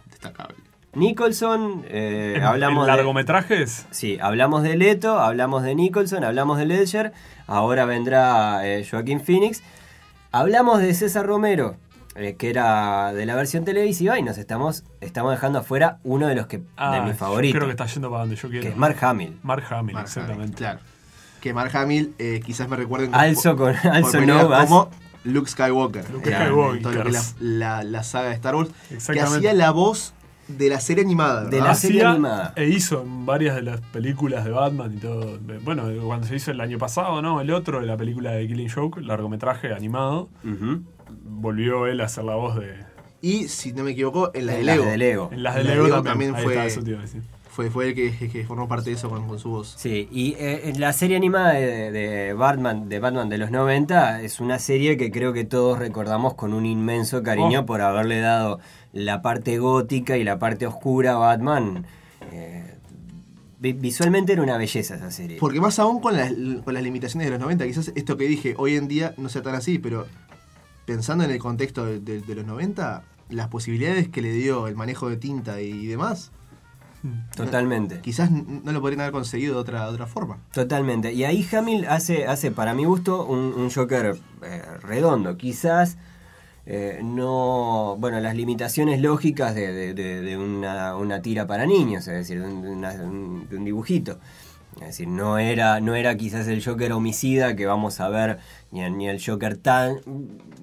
Destacable. 0.09 0.57
Nicholson, 0.93 1.85
eh, 1.89 2.35
En- 2.37 2.43
hablamos 2.43 2.87
en 2.87 2.91
de... 2.93 2.97
largometrajes, 2.97 3.87
Sí, 3.91 4.19
hablamos 4.21 4.63
de 4.65 4.77
Leto, 4.77 5.19
hablamos 5.21 5.63
de 5.63 5.75
Nicholson, 5.75 6.25
hablamos 6.25 6.59
de 6.59 6.67
Ledger, 6.67 7.13
ahora 7.47 7.85
vendrá 7.85 8.67
eh, 8.67 8.87
Joaquín 8.89 9.21
Phoenix. 9.21 9.63
Hablamos 10.33 10.81
de 10.81 10.93
César 10.95 11.27
Romero, 11.27 11.77
eh, 12.17 12.35
que 12.37 12.51
era 12.51 13.13
de 13.13 13.25
la 13.27 13.35
versión 13.37 13.65
televisiva, 13.65 14.19
y 14.19 14.23
nos 14.23 14.37
estamos, 14.39 14.85
estamos 15.01 15.31
dejando 15.33 15.59
afuera 15.61 15.99
uno 16.03 16.27
de 16.27 16.35
los 16.35 16.47
que 16.47 16.63
ah, 16.77 16.97
de 16.97 17.03
mis 17.03 17.17
favoritos, 17.17 17.57
creo 17.57 17.67
que 17.67 17.73
está 17.73 17.87
yendo 17.87 18.11
para 18.11 18.21
donde 18.23 18.37
yo 18.37 18.49
quiero. 18.49 18.63
que 18.65 18.69
es 18.71 18.77
Mark 18.77 18.97
Hamill. 19.01 19.39
Mark 19.43 19.65
Hamill, 19.71 19.95
Mark 19.95 20.07
exactamente. 20.07 20.43
Hamill, 20.45 20.57
claro. 20.57 20.81
Que 21.41 21.55
Mark 21.55 21.75
Hamill 21.77 22.15
eh, 22.19 22.43
quizás 22.45 22.69
me 22.69 22.77
recuerden 22.77 23.15
Also 23.15 23.57
con 23.57 23.75
Also 23.77 24.19
como 24.19 24.91
Luke 25.25 25.49
Skywalker. 25.51 26.11
Luke 26.11 26.31
Skywalker. 26.31 26.77
en 26.77 26.83
todo 26.83 26.93
lo 26.93 27.03
que 27.05 27.09
es 27.11 27.37
la, 27.41 27.77
la- 27.79 27.85
la 27.85 28.03
saga 28.03 28.29
de 28.29 28.35
Star 28.35 28.55
Wars. 28.57 28.71
Que 29.07 29.21
hacía 29.21 29.53
la 29.55 29.71
voz 29.71 30.13
de 30.49 30.69
la 30.69 30.81
serie 30.81 31.05
animada. 31.05 31.45
De 31.45 31.61
la 31.61 31.75
serie 31.75 32.01
Hacía 32.01 32.11
animada. 32.11 32.53
E 32.57 32.69
hizo 32.69 33.03
en 33.03 33.25
varias 33.25 33.55
de 33.55 33.63
las 33.63 33.81
películas 33.81 34.45
de 34.45 34.51
Batman 34.51 34.93
y 34.95 34.99
todo. 34.99 35.39
Bueno, 35.63 35.85
cuando 36.05 36.27
se 36.27 36.35
hizo 36.37 36.51
el 36.51 36.61
año 36.61 36.77
pasado, 36.79 37.23
¿no? 37.23 37.41
El 37.41 37.51
otro, 37.53 37.81
la 37.81 37.97
película 37.97 38.33
de 38.33 38.47
Killing 38.49 38.69
Joke, 38.69 39.01
largometraje 39.01 39.73
animado, 39.73 40.29
Ujú. 40.45 40.83
Volvió 41.41 41.87
él 41.87 42.01
a 42.01 42.05
hacer 42.05 42.25
la 42.25 42.35
voz 42.37 42.57
de. 42.57 42.75
Y 43.23 43.49
si 43.49 43.73
no 43.73 43.85
me 43.85 43.91
equivoco, 43.91 44.31
en 44.35 44.47
la 44.47 44.53
de 44.55 44.61
En 44.61 44.67
las 44.67 44.77
Lego. 44.77 44.91
de 44.91 44.99
Lego. 44.99 45.29
En 45.33 45.43
las 45.43 45.55
de 45.57 45.65
Lego, 45.65 45.85
Lego 45.85 46.03
también. 46.03 46.35
fue- 46.37 46.67
está. 46.67 46.83
Fue, 47.51 47.69
fue 47.69 47.89
el 47.89 47.95
que, 47.97 48.13
que 48.31 48.45
formó 48.47 48.69
parte 48.69 48.91
de 48.91 48.97
eso 48.97 49.11
con, 49.11 49.27
con 49.27 49.39
su 49.41 49.51
voz. 49.51 49.75
Sí, 49.77 50.09
y 50.13 50.35
eh, 50.39 50.69
en 50.71 50.81
la 50.81 50.93
serie 50.93 51.17
animada 51.17 51.53
de, 51.55 51.91
de 51.91 52.33
Batman, 52.33 52.89
de 52.89 53.01
Batman 53.01 53.29
de 53.29 53.39
los 53.39 53.51
90 53.51 54.23
es 54.23 54.39
una 54.41 54.59
serie 54.61 54.97
que 54.97 55.11
creo 55.11 55.33
que 55.33 55.45
todos 55.45 55.79
recordamos 55.81 56.35
con 56.35 56.55
un 56.55 56.65
inmenso 56.65 57.23
cariño 57.25 57.61
Oh. 57.63 57.67
por 57.67 57.81
haberle 57.83 58.21
dado 58.21 58.61
la 58.93 59.21
parte 59.21 59.59
gótica 59.59 60.17
y 60.17 60.23
la 60.25 60.39
parte 60.39 60.65
oscura 60.67 61.15
a 61.15 61.19
Batman. 61.19 61.85
Eh, 62.31 62.77
vi- 63.59 63.73
visualmente 63.73 64.33
era 64.33 64.43
una 64.43 64.57
belleza 64.57 64.95
esa 64.95 65.11
serie. 65.11 65.37
Porque 65.41 65.61
más 65.61 65.79
aún 65.81 66.01
con 66.01 66.17
las, 66.17 66.33
con 66.65 66.73
las 66.73 66.83
limitaciones 66.85 67.27
de 67.27 67.33
los 67.33 67.41
90, 67.41 67.67
quizás 67.67 67.93
esto 67.97 68.17
que 68.17 68.25
dije 68.29 68.55
hoy 68.59 68.77
en 68.77 68.87
día 68.87 69.13
no 69.19 69.29
sea 69.29 69.43
tan 69.43 69.57
así, 69.57 69.79
pero 69.81 70.07
pensando 70.91 71.23
en 71.23 71.31
el 71.31 71.39
contexto 71.39 71.87
de, 71.87 72.01
de- 72.01 72.21
de 72.21 72.35
los 72.35 72.45
90, 72.47 73.05
las 73.29 73.47
posibilidades 73.47 74.09
que 74.09 74.23
le 74.23 74.33
dio 74.33 74.67
el 74.67 74.75
manejo 74.75 75.09
de 75.09 75.17
tinta 75.17 75.61
y 75.61 75.87
demás, 75.87 76.33
Totalmente. 77.37 78.01
quizás 78.01 78.29
no 78.33 78.73
lo 78.73 78.81
podrían 78.81 79.03
haber 79.03 79.13
conseguido 79.13 79.55
de 79.55 79.61
otra, 79.61 79.85
de 79.87 79.93
otra 79.93 80.07
forma. 80.09 80.39
Totalmente. 80.53 81.13
Y 81.13 81.23
ahí 81.23 81.47
Hamill 81.53 81.87
hace, 81.87 82.27
hace 82.27 82.51
para 82.51 82.75
mi 82.75 82.85
gusto, 82.87 83.25
un, 83.25 83.39
un 83.57 83.71
Joker 83.71 84.17
eh, 84.43 84.63
redondo. 84.83 85.37
Quizás 85.37 85.97
eh, 86.67 87.01
no. 87.05 87.97
Bueno, 88.01 88.19
las 88.19 88.35
limitaciones 88.35 89.01
lógicas 89.01 89.55
de, 89.55 89.73
de- 89.73 89.95
de- 89.95 90.21
de 90.23 90.37
una, 90.37 90.97
una 90.97 91.23
tira 91.23 91.47
para 91.47 91.67
niños, 91.67 92.09
es 92.09 92.15
decir, 92.15 92.41
de 92.43 92.47
un, 92.49 92.63
de 92.63 92.71
una- 92.71 92.93
un- 92.95 93.47
de 93.49 93.57
un 93.57 93.65
dibujito. 93.65 94.19
Es 94.77 94.87
decir, 94.87 95.09
no 95.09 95.37
era, 95.39 95.81
no 95.81 95.95
era 95.95 96.17
quizás 96.17 96.47
el 96.49 96.65
Joker 96.65 96.93
homicida 96.93 97.55
que 97.57 97.67
vamos 97.67 98.01
a 98.01 98.09
ver, 98.09 98.39
ni, 98.71 98.83
el- 98.83 98.97
ni 98.97 99.09
el 99.09 99.23
Joker 99.25 99.57
tan 99.57 99.97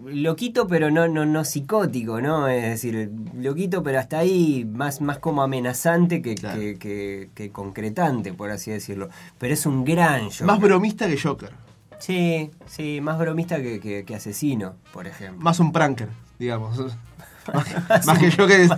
loquito, 0.06 0.68
pero 0.68 0.90
no, 0.90 1.08
no, 1.08 1.26
no 1.26 1.44
psicótico, 1.44 2.20
¿no? 2.22 2.48
Es 2.48 2.64
decir, 2.64 3.12
loquito, 3.36 3.84
pero 3.84 4.00
hasta 4.00 4.20
ahí 4.20 4.66
más, 4.66 5.02
más 5.02 5.20
como 5.20 5.44
amenazante 5.44 6.22
que, 6.22 6.36
Claro. 6.36 6.60
que, 6.60 6.78
que- 6.80 7.30
que 7.36 7.52
concretante, 7.52 8.34
por 8.34 8.50
así 8.50 8.72
decirlo. 8.72 9.10
Pero 9.38 9.54
es 9.54 9.66
un 9.66 9.84
gran 9.86 10.26
Joker. 10.30 10.48
Más 10.48 10.60
bromista 10.60 11.08
que 11.08 11.18
Joker, 11.20 11.52
Sí, 12.00 12.52
sí, 12.68 13.00
más 13.02 13.18
bromista 13.18 13.58
que, 13.58 14.06
asesino, 14.16 14.76
por 14.94 15.08
ejemplo. 15.08 15.42
más 15.44 15.60
un 15.60 15.72
pranker, 15.72 16.10
digamos. 16.40 16.78
más, 17.54 18.06
más 18.06 18.20
que 18.20 18.32
Joker. 18.32 18.70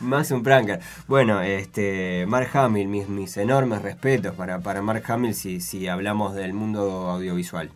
Más 0.00 0.30
un 0.30 0.42
pranker. 0.42 0.80
Bueno, 1.06 1.40
este 1.40 2.24
Mark 2.26 2.50
Hamill, 2.56 2.88
mis, 2.88 3.08
mis 3.08 3.36
enormes 3.36 3.82
respetos 3.82 4.34
para, 4.34 4.60
para 4.60 4.80
Mark 4.82 5.02
Hamill 5.10 5.34
si, 5.34 5.60
si 5.60 5.88
hablamos 5.88 6.34
del 6.34 6.52
mundo 6.54 7.08
audiovisual. 7.10 7.70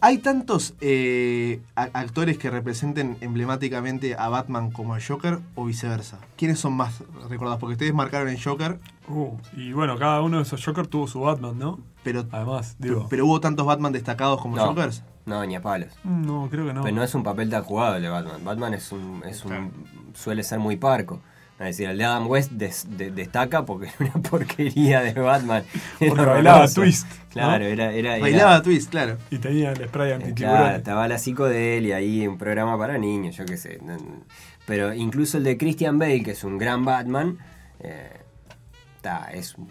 ¿Hay 0.00 0.18
tantos 0.18 0.74
eh, 0.80 1.60
actores 1.74 2.38
que 2.38 2.50
representen 2.50 3.16
emblemáticamente 3.20 4.14
a 4.16 4.28
Batman 4.28 4.70
como 4.70 4.94
a 4.94 4.98
Joker 5.04 5.40
o 5.56 5.64
viceversa? 5.64 6.18
¿Quiénes 6.36 6.60
son 6.60 6.74
más 6.74 7.02
recordados? 7.28 7.58
Porque 7.58 7.72
ustedes 7.72 7.94
marcaron 7.94 8.28
en 8.28 8.40
Joker, 8.40 8.78
Uh, 9.10 9.38
y 9.56 9.72
bueno, 9.72 9.96
cada 9.98 10.20
uno 10.20 10.36
de 10.36 10.42
esos 10.42 10.62
Joker 10.62 10.86
tuvo 10.86 11.08
su 11.08 11.20
Batman, 11.20 11.58
¿no? 11.58 11.80
pero, 12.04 12.26
Además, 12.30 12.76
digo. 12.78 13.06
pero 13.08 13.24
hubo 13.24 13.40
tantos 13.40 13.64
Batman 13.64 13.90
destacados 13.90 14.38
como 14.40 14.54
No, 14.56 14.66
Jokers. 14.66 15.02
No, 15.28 15.44
ni 15.46 15.54
a 15.54 15.62
palos. 15.62 15.92
No, 16.04 16.48
creo 16.50 16.66
que 16.66 16.72
no. 16.72 16.82
Pero 16.82 16.96
no 16.96 17.02
es 17.04 17.14
un 17.14 17.22
papel 17.22 17.50
tan 17.50 17.62
jugado 17.62 17.96
el 17.96 18.02
de 18.02 18.08
Batman. 18.08 18.44
Batman 18.44 18.74
es 18.74 18.90
un, 18.90 19.22
es 19.26 19.44
un 19.44 19.50
Claro. 19.50 19.70
suele 20.14 20.42
ser 20.42 20.58
muy 20.58 20.76
parco. 20.76 21.20
Es 21.60 21.66
decir, 21.66 21.88
el 21.88 21.98
de 21.98 22.04
Adam 22.04 22.28
West 22.28 22.52
des- 22.52 22.86
de- 22.96 23.10
destaca 23.10 23.64
porque 23.64 23.86
era 23.98 24.12
una 24.14 24.22
porquería 24.22 25.00
de 25.00 25.12
Batman. 25.14 25.64
Era 26.00 26.10
Porque 26.10 26.24
bailaba 26.24 26.56
horroroso. 26.58 26.80
twist, 26.82 27.06
¿no? 27.10 27.28
Claro, 27.30 27.64
era, 27.64 27.92
era, 27.92 28.14
era- 28.14 28.20
Bailaba 28.22 28.62
Twist, 28.62 28.90
claro. 28.90 29.16
Y 29.30 29.38
tenía 29.38 29.72
el 29.72 29.88
spray 29.88 30.10
Eh, 30.10 30.14
antitiburón. 30.14 30.56
Claro, 30.56 30.76
estaba 30.76 31.08
la 31.08 31.18
psicodelia 31.18 31.96
ahí, 31.96 32.26
un 32.28 32.38
programa 32.38 32.78
para 32.78 32.96
niños, 32.96 33.36
yo 33.36 33.44
qué 33.44 33.56
sé. 33.56 33.80
Pero 34.66 34.94
incluso 34.94 35.38
el 35.38 35.44
de 35.44 35.56
Christian 35.58 35.98
Bale, 35.98 36.22
que 36.22 36.30
es 36.30 36.44
un 36.44 36.58
gran 36.58 36.84
Batman, 36.84 37.38
eh, 37.80 38.20
ta, 39.00 39.28
es, 39.32 39.56
un- 39.56 39.68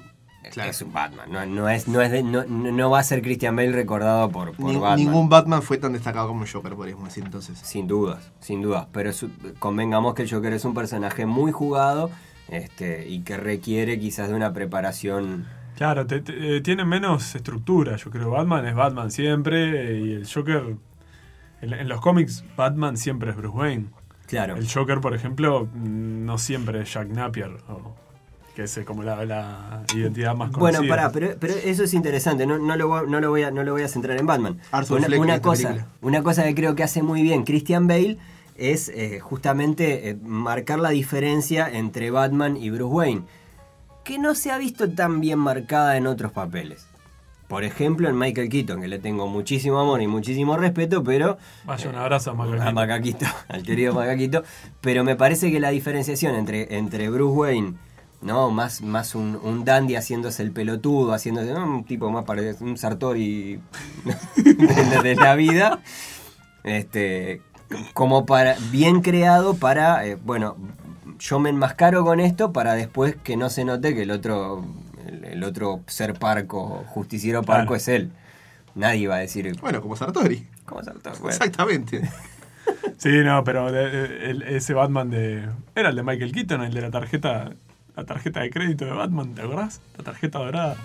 Claro. 0.50 0.70
es 0.70 0.82
un 0.82 0.92
Batman. 0.94 1.32
No, 1.32 1.46
no 1.46 1.70
es, 1.70 1.88
no, 1.88 2.02
es 2.02 2.12
de- 2.12 2.24
no, 2.24 2.90
va 2.90 3.00
a 3.00 3.04
ser 3.04 3.22
Christian 3.22 3.56
Bale 3.56 3.72
recordado 3.72 4.30
por, 4.30 4.52
por 4.54 4.66
Ni- 4.72 4.78
Batman. 4.80 4.96
Ningún 5.00 5.30
Batman 5.30 5.62
fue 5.62 5.78
tan 5.78 5.94
destacado 5.94 6.28
como 6.28 6.46
Joker, 6.52 6.74
podríamos 6.76 7.06
decir 7.06 7.24
entonces. 7.26 7.58
Sin 7.60 7.88
dudas, 7.88 8.32
sin 8.40 8.62
dudas. 8.62 8.88
Pero 8.92 9.14
su- 9.14 9.30
convengamos 9.60 10.14
que 10.14 10.24
el 10.24 10.30
Joker 10.32 10.54
es 10.54 10.66
un 10.66 10.74
personaje 10.74 11.26
muy 11.26 11.52
jugado 11.52 12.10
este, 12.50 13.08
y 13.10 13.22
que 13.22 13.38
requiere 13.38 14.00
quizás 14.00 14.30
de 14.30 14.36
una 14.36 14.54
preparación. 14.54 15.46
Claro, 15.76 16.08
te- 16.08 16.22
te- 16.22 16.58
eh, 16.58 16.62
tiene 16.62 16.86
menos 16.86 17.36
estructura, 17.36 17.96
yo 17.98 18.10
creo. 18.10 18.32
Batman 18.32 18.66
es 18.66 18.74
Batman 18.76 19.12
siempre 19.12 19.92
eh, 19.98 20.00
y 20.00 20.14
el 20.14 20.28
Joker... 20.28 20.76
En, 21.62 21.74
en 21.74 21.88
los 21.90 22.02
cómics, 22.02 22.44
Batman 22.56 22.98
siempre 22.98 23.32
es 23.32 23.36
Bruce 23.36 23.58
Wayne. 23.58 23.86
Claro. 24.28 24.58
El 24.58 24.70
Joker, 24.72 25.00
por 25.00 25.16
ejemplo, 25.16 25.66
mm, 25.74 26.26
no 26.26 26.38
siempre 26.38 26.82
es 26.82 26.94
Jack 26.94 27.08
Napier, 27.10 27.50
o- 27.70 27.96
que 28.58 28.64
es 28.64 28.76
eh, 28.76 28.86
como 28.86 29.04
la, 29.04 29.24
la 29.24 29.84
identidad 29.94 30.36
más 30.36 30.50
conocida. 30.50 30.80
Bueno, 30.80 30.90
pará, 30.90 31.12
pero, 31.12 31.36
pero 31.40 31.54
eso 31.54 31.84
es 31.84 31.94
interesante, 31.94 32.48
no, 32.48 32.58
no, 32.58 32.76
lo, 32.76 32.88
voy, 32.88 33.08
no, 33.08 33.20
lo 33.20 33.30
voy 33.30 33.44
a, 33.44 33.52
no 33.52 33.64
lo 33.64 33.74
voy 33.74 33.84
a 33.84 33.88
centrar 33.88 34.18
en 34.18 34.26
Batman. 34.26 34.60
Arthur 34.72 34.98
una, 34.98 35.06
Fleck 35.06 35.22
una 35.22 35.42
cosa, 35.44 35.68
película. 35.68 35.92
una 36.02 36.24
cosa 36.24 36.44
que 36.44 36.56
creo 36.56 36.74
que 36.74 36.82
hace 36.82 37.04
muy 37.04 37.22
bien 37.22 37.44
Christian 37.44 37.86
Bale 37.86 38.18
es 38.56 38.90
eh, 38.90 39.20
justamente 39.20 40.10
eh, 40.10 40.18
marcar 40.24 40.80
la 40.80 40.90
diferencia 40.90 41.70
entre 41.72 42.10
Batman 42.10 42.58
y 42.58 42.72
Bruce 42.72 42.96
Wayne, 42.96 43.22
que 44.04 44.18
no 44.18 44.34
se 44.34 44.50
ha 44.50 44.58
visto 44.58 44.90
tan 44.90 45.22
bien 45.22 45.38
marcada 45.38 45.96
en 45.96 46.08
otros 46.08 46.32
papeles. 46.32 46.88
Por 47.48 47.64
ejemplo, 47.64 48.10
en 48.10 48.18
Michael 48.18 48.50
Keaton, 48.50 48.82
que 48.82 48.88
le 48.88 48.98
tengo 48.98 49.28
muchísimo 49.28 49.80
amor 49.80 50.02
y 50.02 50.08
muchísimo 50.08 50.58
respeto, 50.58 51.04
pero 51.04 51.38
Vaya 51.64 51.90
un 51.92 51.96
abrazo 51.96 52.32
a 52.32 52.34
Macaquito. 52.34 52.64
a 52.64 52.72
Macaquito, 52.74 53.26
al 53.50 53.62
querido 53.62 53.94
Macaquito. 53.94 54.44
Pero 54.82 55.04
me 55.04 55.16
parece 55.16 55.52
que 55.52 55.60
la 55.60 55.70
diferenciación 55.70 56.34
entre, 56.34 56.76
entre 56.76 57.08
Bruce 57.10 57.38
Wayne, 57.38 57.76
¿no? 58.22 58.50
Más, 58.52 58.82
más 58.82 59.16
un, 59.16 59.40
un 59.42 59.64
dandy 59.66 59.96
haciéndose 59.96 60.44
el 60.44 60.52
pelotudo, 60.52 61.14
haciéndose 61.14 61.54
¿no? 61.54 61.64
un 61.66 61.84
tipo 61.86 62.10
más 62.12 62.24
parecido, 62.26 62.66
un 62.66 62.78
Sartori 62.78 63.60
de, 64.36 65.02
de 65.04 65.16
la 65.16 65.36
vida. 65.36 65.80
Este. 66.64 67.42
Como 67.94 68.26
para. 68.26 68.56
bien 68.72 69.02
creado 69.02 69.56
para. 69.56 70.06
eh, 70.06 70.18
bueno, 70.24 70.56
yo 71.20 71.40
me 71.40 71.50
enmascaro 71.50 72.04
con 72.06 72.20
esto 72.20 72.54
para 72.54 72.74
después 72.74 73.16
que 73.24 73.38
no 73.38 73.50
se 73.50 73.66
note 73.66 73.94
que 73.96 74.04
el 74.04 74.12
otro. 74.12 74.66
El, 75.06 75.24
el 75.24 75.44
otro 75.44 75.82
ser 75.88 76.14
parco, 76.16 76.84
justiciero 76.88 77.42
parco 77.44 77.68
Claro. 77.68 77.76
es 77.76 77.88
él. 77.88 78.12
Nadie 78.76 79.08
va 79.08 79.16
a 79.16 79.20
decir. 79.20 79.56
Bueno, 79.62 79.82
como 79.82 79.96
Sartori. 79.96 80.46
¿Cómo 80.66 80.84
Sartori? 80.84 81.18
Bueno. 81.20 81.30
Exactamente. 81.36 82.02
Sí, 82.98 83.10
no, 83.24 83.44
pero 83.46 83.72
de- 83.72 83.90
de- 83.90 84.30
el- 84.32 84.42
ese 84.44 84.74
Batman 84.74 85.10
de... 85.10 85.48
Era 85.76 85.90
el 85.90 85.96
de 85.96 86.04
Michael 86.04 86.32
Keaton, 86.34 86.62
el 86.64 86.74
de 86.74 86.82
la 86.82 86.92
tarjeta... 86.92 87.52
La 87.98 88.06
tarjeta 88.06 88.42
de 88.42 88.52
crédito 88.52 88.86
de 88.86 88.92
Batman, 88.92 89.34
¿te 89.34 89.42
acordás? 89.42 89.82
La 89.98 90.04
tarjeta 90.04 90.38
dorada. 90.38 90.78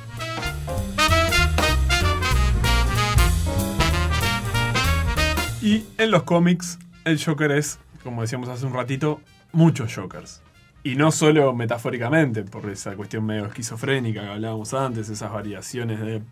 Y 5.61 5.85
en 5.98 6.11
los 6.11 6.22
cómics, 6.22 6.79
el 7.05 7.22
Joker 7.22 7.53
es, 7.53 7.79
como 8.03 8.22
decíamos 8.22 8.48
hace 8.48 8.64
un 8.64 8.72
ratito, 8.72 9.20
muchos 9.53 9.94
Jokers. 9.94 10.40
Y 10.85 10.96
no 10.96 11.12
solo 11.12 11.53
metafóricamente, 11.53 12.44
por 12.44 12.70
esa 12.70 12.96
cuestión 12.96 13.27
medio 13.27 13.44
esquizofrénica 13.44 14.22
que 14.22 14.29
hablábamos 14.29 14.72
antes, 14.72 15.11
esas 15.11 15.31
variaciones 15.31 16.01
de, 16.01 16.22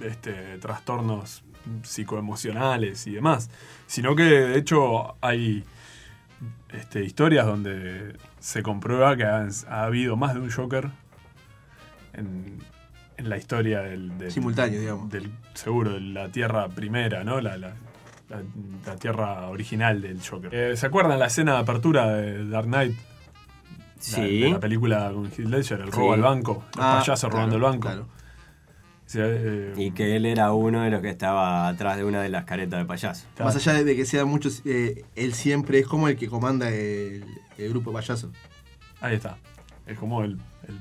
de 0.00 0.08
este, 0.08 0.56
trastornos 0.56 1.44
psicoemocionales 1.82 3.06
y 3.06 3.12
demás, 3.12 3.50
sino 3.86 4.16
que 4.16 4.22
de 4.22 4.58
hecho 4.58 5.16
hay 5.20 5.64
este, 6.70 7.04
historias 7.04 7.44
donde 7.44 8.16
se 8.46 8.62
comprueba 8.62 9.16
que 9.16 9.24
ha 9.24 9.48
habido 9.82 10.16
más 10.16 10.34
de 10.34 10.38
un 10.40 10.52
Joker 10.52 10.90
en, 12.12 12.58
en 13.16 13.28
la 13.28 13.36
historia 13.38 13.80
del, 13.80 14.16
del- 14.18 14.30
Simultáneo, 14.30 14.78
digamos. 14.78 15.10
del 15.10 15.32
seguro 15.54 15.94
de 15.94 16.00
la 16.00 16.28
Tierra 16.28 16.68
primera, 16.68 17.24
¿no? 17.24 17.40
La, 17.40 17.56
la- 17.56 17.74
la- 18.28 18.42
la 18.86 18.94
Tierra 18.96 19.48
original 19.48 20.00
del 20.00 20.20
Joker. 20.24 20.54
Eh, 20.54 20.76
¿Se 20.76 20.86
acuerdan 20.86 21.18
la 21.18 21.26
escena 21.26 21.54
de 21.54 21.58
apertura 21.58 22.06
de 22.14 22.48
Dark 22.48 22.66
Knight? 22.68 22.94
La- 22.96 23.02
Sí. 23.98 24.40
de 24.42 24.50
la 24.50 24.60
película 24.60 25.10
con 25.12 25.24
Heath 25.26 25.38
Ledger, 25.40 25.80
el 25.80 25.86
Sí. 25.92 25.98
robo 25.98 26.12
al 26.12 26.20
banco, 26.22 26.62
los 26.76 26.84
Ah, 26.86 26.98
payasos 27.00 27.20
claro, 27.28 27.34
robando 27.34 27.56
el 27.56 27.62
banco. 27.62 27.88
claro. 27.88 28.06
Sea, 29.06 29.24
eh, 29.28 29.72
Y 29.76 29.92
que 29.92 30.16
él 30.16 30.26
era 30.26 30.52
uno 30.52 30.82
de 30.82 30.90
los 30.90 31.00
que 31.00 31.10
estaba 31.10 31.68
atrás 31.68 31.96
de 31.96 32.04
una 32.04 32.20
de 32.22 32.28
las 32.28 32.44
caretas 32.44 32.80
de 32.80 32.84
payaso. 32.84 33.24
Más 33.38 33.54
allá 33.54 33.84
de 33.84 33.96
que 33.96 34.04
sean 34.04 34.28
muchos, 34.28 34.62
eh, 34.64 35.04
él 35.14 35.32
siempre 35.32 35.78
es 35.78 35.86
como 35.86 36.08
el 36.08 36.16
que 36.16 36.28
comanda 36.28 36.68
el, 36.68 37.24
el 37.56 37.68
grupo 37.70 37.92
payaso. 37.92 38.32
Ahí 39.00 39.14
está. 39.14 39.38
Es 39.86 39.96
como 39.96 40.24
el, 40.24 40.32
el 40.66 40.76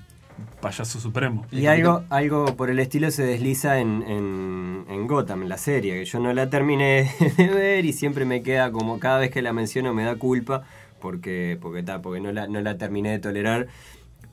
payaso 0.60 1.00
supremo. 1.00 1.46
Y 1.52 1.68
algo, 1.68 2.04
algo 2.10 2.58
por 2.58 2.72
el 2.72 2.80
estilo 2.80 3.12
se 3.12 3.24
desliza 3.24 3.80
en, 3.80 4.02
en, 4.04 4.86
en 4.90 5.08
Gotham, 5.08 5.44
en 5.44 5.50
la 5.50 5.58
serie, 5.60 5.94
que 5.94 6.06
yo 6.06 6.20
no 6.20 6.34
la 6.34 6.50
terminé 6.50 7.12
de 7.38 7.48
ver 7.48 7.86
y 7.86 7.94
siempre 7.94 8.26
me 8.26 8.42
queda 8.42 8.72
como 8.72 9.00
cada 9.00 9.20
vez 9.20 9.30
que 9.30 9.44
la 9.44 9.54
menciono 9.54 9.94
me 9.94 10.04
da 10.04 10.16
culpa 10.16 10.64
porque, 11.00 11.60
porque, 11.62 11.84
ta, 11.84 12.02
porque 12.02 12.20
no, 12.22 12.32
la, 12.32 12.48
no 12.48 12.60
la 12.62 12.78
terminé 12.80 13.12
de 13.12 13.20
tolerar. 13.20 13.68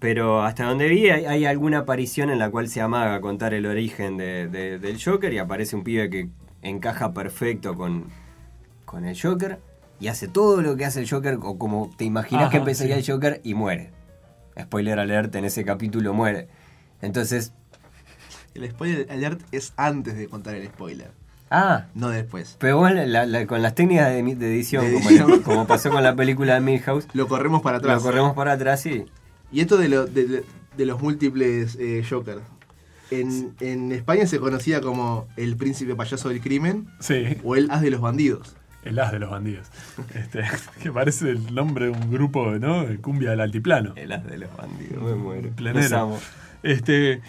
Pero 0.03 0.43
hasta 0.43 0.65
donde 0.65 0.89
vi 0.89 1.09
hay, 1.11 1.25
hay 1.27 1.45
alguna 1.47 1.79
aparición 1.79 2.29
en 2.29 2.41
la 2.41 2.51
cual 2.51 2.69
se 2.69 2.81
amaga 2.81 3.15
a 3.15 3.21
contar 3.21 3.55
el 3.55 3.67
origen 3.67 4.17
de- 4.17 4.49
de- 4.49 4.79
del 4.81 5.01
Joker 5.03 5.33
y 5.33 5.39
aparece 5.39 5.77
un 5.77 5.85
pibe 5.85 6.11
que 6.11 6.29
encaja 6.61 7.13
perfecto 7.15 7.77
con, 7.77 8.07
con 8.85 9.05
el 9.05 9.17
Joker 9.19 9.61
y 10.01 10.09
hace 10.09 10.27
todo 10.27 10.61
lo 10.61 10.77
que 10.77 10.85
hace 10.85 10.99
el 11.01 11.09
Joker 11.09 11.39
o 11.41 11.57
como 11.57 11.89
te 11.97 12.05
imaginas 12.05 12.51
que 12.51 12.57
empezaría 12.57 12.97
sí. 12.97 13.01
el 13.03 13.15
Joker 13.15 13.41
y 13.45 13.55
muere. 13.55 13.93
Spoiler 14.61 14.99
alert, 14.99 15.33
en 15.37 15.45
ese 15.45 15.65
capítulo 15.65 16.13
muere. 16.13 16.49
Entonces, 17.01 17.53
El 18.55 18.69
spoiler 18.71 19.07
alert 19.11 19.41
es 19.53 19.73
antes 19.77 20.17
de 20.19 20.27
contar 20.29 20.57
el 20.57 20.67
spoiler, 20.67 21.13
ah, 21.51 21.87
no 21.95 22.11
después. 22.11 22.57
pero 22.59 22.77
bueno, 22.79 23.03
la- 23.07 23.25
la- 23.25 23.47
con 23.47 23.63
las 23.63 23.75
técnicas 23.77 24.09
de, 24.11 24.23
de 24.35 24.47
edición, 24.53 24.85
De 24.85 24.95
como, 24.95 25.09
edición. 25.09 25.43
como 25.45 25.67
pasó 25.67 25.91
con 25.91 26.03
la 26.03 26.15
película 26.17 26.55
de 26.55 26.61
Milhouse, 26.61 27.07
Lo 27.15 27.29
corremos 27.29 27.63
para 27.63 27.79
atrás. 27.79 27.97
lo 27.99 28.03
corremos 28.03 28.35
para 28.35 28.53
atrás 28.53 28.85
y... 28.87 29.07
Y 29.53 29.61
esto 29.61 29.77
de, 29.77 29.89
lo- 29.89 30.07
de- 30.07 30.45
los 30.79 31.01
múltiples 31.01 31.77
eh, 31.79 32.05
Joker. 32.09 32.39
En, 33.11 33.55
en 33.61 33.93
España 33.93 34.27
se 34.27 34.41
conocía 34.41 34.81
como 34.81 35.29
el 35.37 35.57
príncipe 35.57 35.95
payaso 35.95 36.31
del 36.31 36.41
crimen 36.41 36.89
Sí, 36.99 37.37
o 37.45 37.57
el 37.57 37.71
as 37.71 37.83
de 37.83 37.91
los 37.91 38.01
bandidos. 38.01 38.57
el 38.85 38.99
as 38.99 39.13
de 39.13 39.19
los 39.19 39.31
bandidos. 39.31 39.69
Este, 40.15 40.43
que 40.83 40.91
parece 40.91 41.29
el 41.31 41.55
nombre 41.55 41.85
de 41.87 41.91
un 41.91 42.11
grupo, 42.11 42.53
¿no? 42.59 42.87
De 42.87 42.97
cumbia 42.99 43.31
del 43.31 43.41
altiplano. 43.43 43.93
El 43.97 44.13
as 44.13 44.25
de 44.25 44.39
los 44.39 44.57
bandidos, 44.57 45.03
me 45.03 45.15
muero. 45.15 45.51
Amo. 45.95 46.19
Este, 46.63 47.21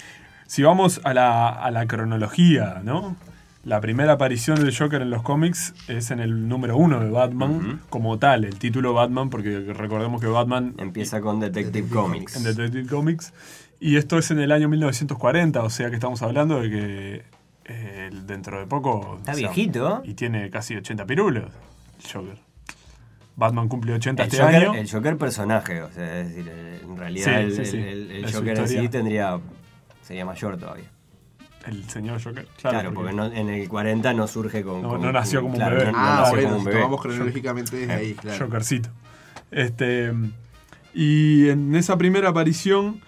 si 0.48 0.64
vamos 0.64 1.02
a 1.04 1.14
la, 1.14 1.50
a 1.50 1.70
la 1.72 1.86
cronología, 1.86 2.82
¿no? 2.86 3.18
La 3.64 3.80
primera 3.80 4.14
aparición 4.14 4.58
del 4.60 4.76
Joker 4.78 5.02
en 5.02 5.10
los 5.10 5.22
cómics 5.24 5.74
es 5.88 6.12
en 6.12 6.20
el 6.20 6.50
número 6.50 6.76
uno 6.76 7.00
de 7.00 7.10
Batman, 7.10 7.82
como 7.90 8.20
tal, 8.20 8.44
el 8.44 8.60
título 8.60 8.94
Batman, 8.94 9.30
porque 9.30 9.60
recordemos 9.74 10.20
que 10.20 10.28
Batman 10.28 10.74
Empieza 10.78 11.22
con 11.22 11.40
Detective, 11.40 11.72
Detective 11.82 11.96
Comics. 12.02 12.36
en 12.36 12.44
Detective 12.44 12.88
Comics, 12.90 13.34
y 13.80 13.96
esto 13.96 14.18
es 14.18 14.32
en 14.32 14.40
el 14.40 14.52
año 14.52 14.68
1940, 14.68 15.64
o 15.64 15.70
sea 15.70 15.90
que 15.90 15.96
estamos 15.96 16.22
hablando 16.22 16.60
de 16.62 16.70
que 16.70 17.24
eh, 17.66 18.10
dentro 18.26 18.60
de 18.60 18.66
poco... 18.66 19.16
Está 19.20 19.32
o 19.32 19.36
sea, 19.36 19.48
viejito. 19.50 20.02
Y 20.04 20.14
tiene 20.16 20.50
casi 20.50 20.76
80 20.76 21.06
pirulos, 21.06 21.46
el 22.04 22.12
Joker. 22.12 22.38
Batman 23.38 23.70
cumple 23.70 23.94
80 23.94 24.24
El 24.24 24.30
este 24.30 24.42
Joker, 24.44 24.56
año. 24.58 24.74
el 24.74 24.92
Joker 24.92 25.18
personaje, 25.18 25.82
o 25.82 25.90
sea, 25.90 26.20
es 26.20 26.36
decir, 26.36 26.52
en 26.84 26.98
realidad 26.98 27.26
Sí, 27.26 27.32
el, 27.32 27.56
sí, 27.56 27.66
sí. 27.66 27.78
el- 27.78 28.30
Joker 28.34 28.60
en 28.60 28.68
sí 28.68 28.90
tendría, 28.90 29.40
sería 30.02 30.26
mayor 30.26 30.58
todavía. 30.58 30.90
El 31.66 31.90
señor 31.90 32.22
Joker. 32.22 32.46
Claro, 32.62 32.80
Claro, 32.80 32.94
porque 32.94 33.14
no- 33.14 33.26
en 33.26 33.50
el 33.50 33.68
40 33.70 34.14
no 34.14 34.28
surge 34.28 34.64
con... 34.64 34.82
No- 34.82 34.90
con- 34.90 35.02
no 35.02 35.12
nació 35.12 35.42
como 35.42 35.54
un 35.54 35.60
claro, 35.60 35.78
bebé. 35.78 35.92
no- 35.92 35.98
ah, 35.98 36.16
nació 36.22 36.34
bueno, 36.36 36.48
como 36.50 36.56
un 36.56 36.62
si 36.62 36.66
bebé. 36.68 36.80
tomamos 36.82 37.02
cronológicamente 37.02 37.76
desde 37.78 37.94
ahí, 37.94 38.14
claro. 38.16 38.46
Jokercito. 38.46 38.90
Este, 39.52 40.14
y 40.94 41.50
en 41.50 41.76
esa 41.76 41.98
primera 41.98 42.30
aparición, 42.30 43.02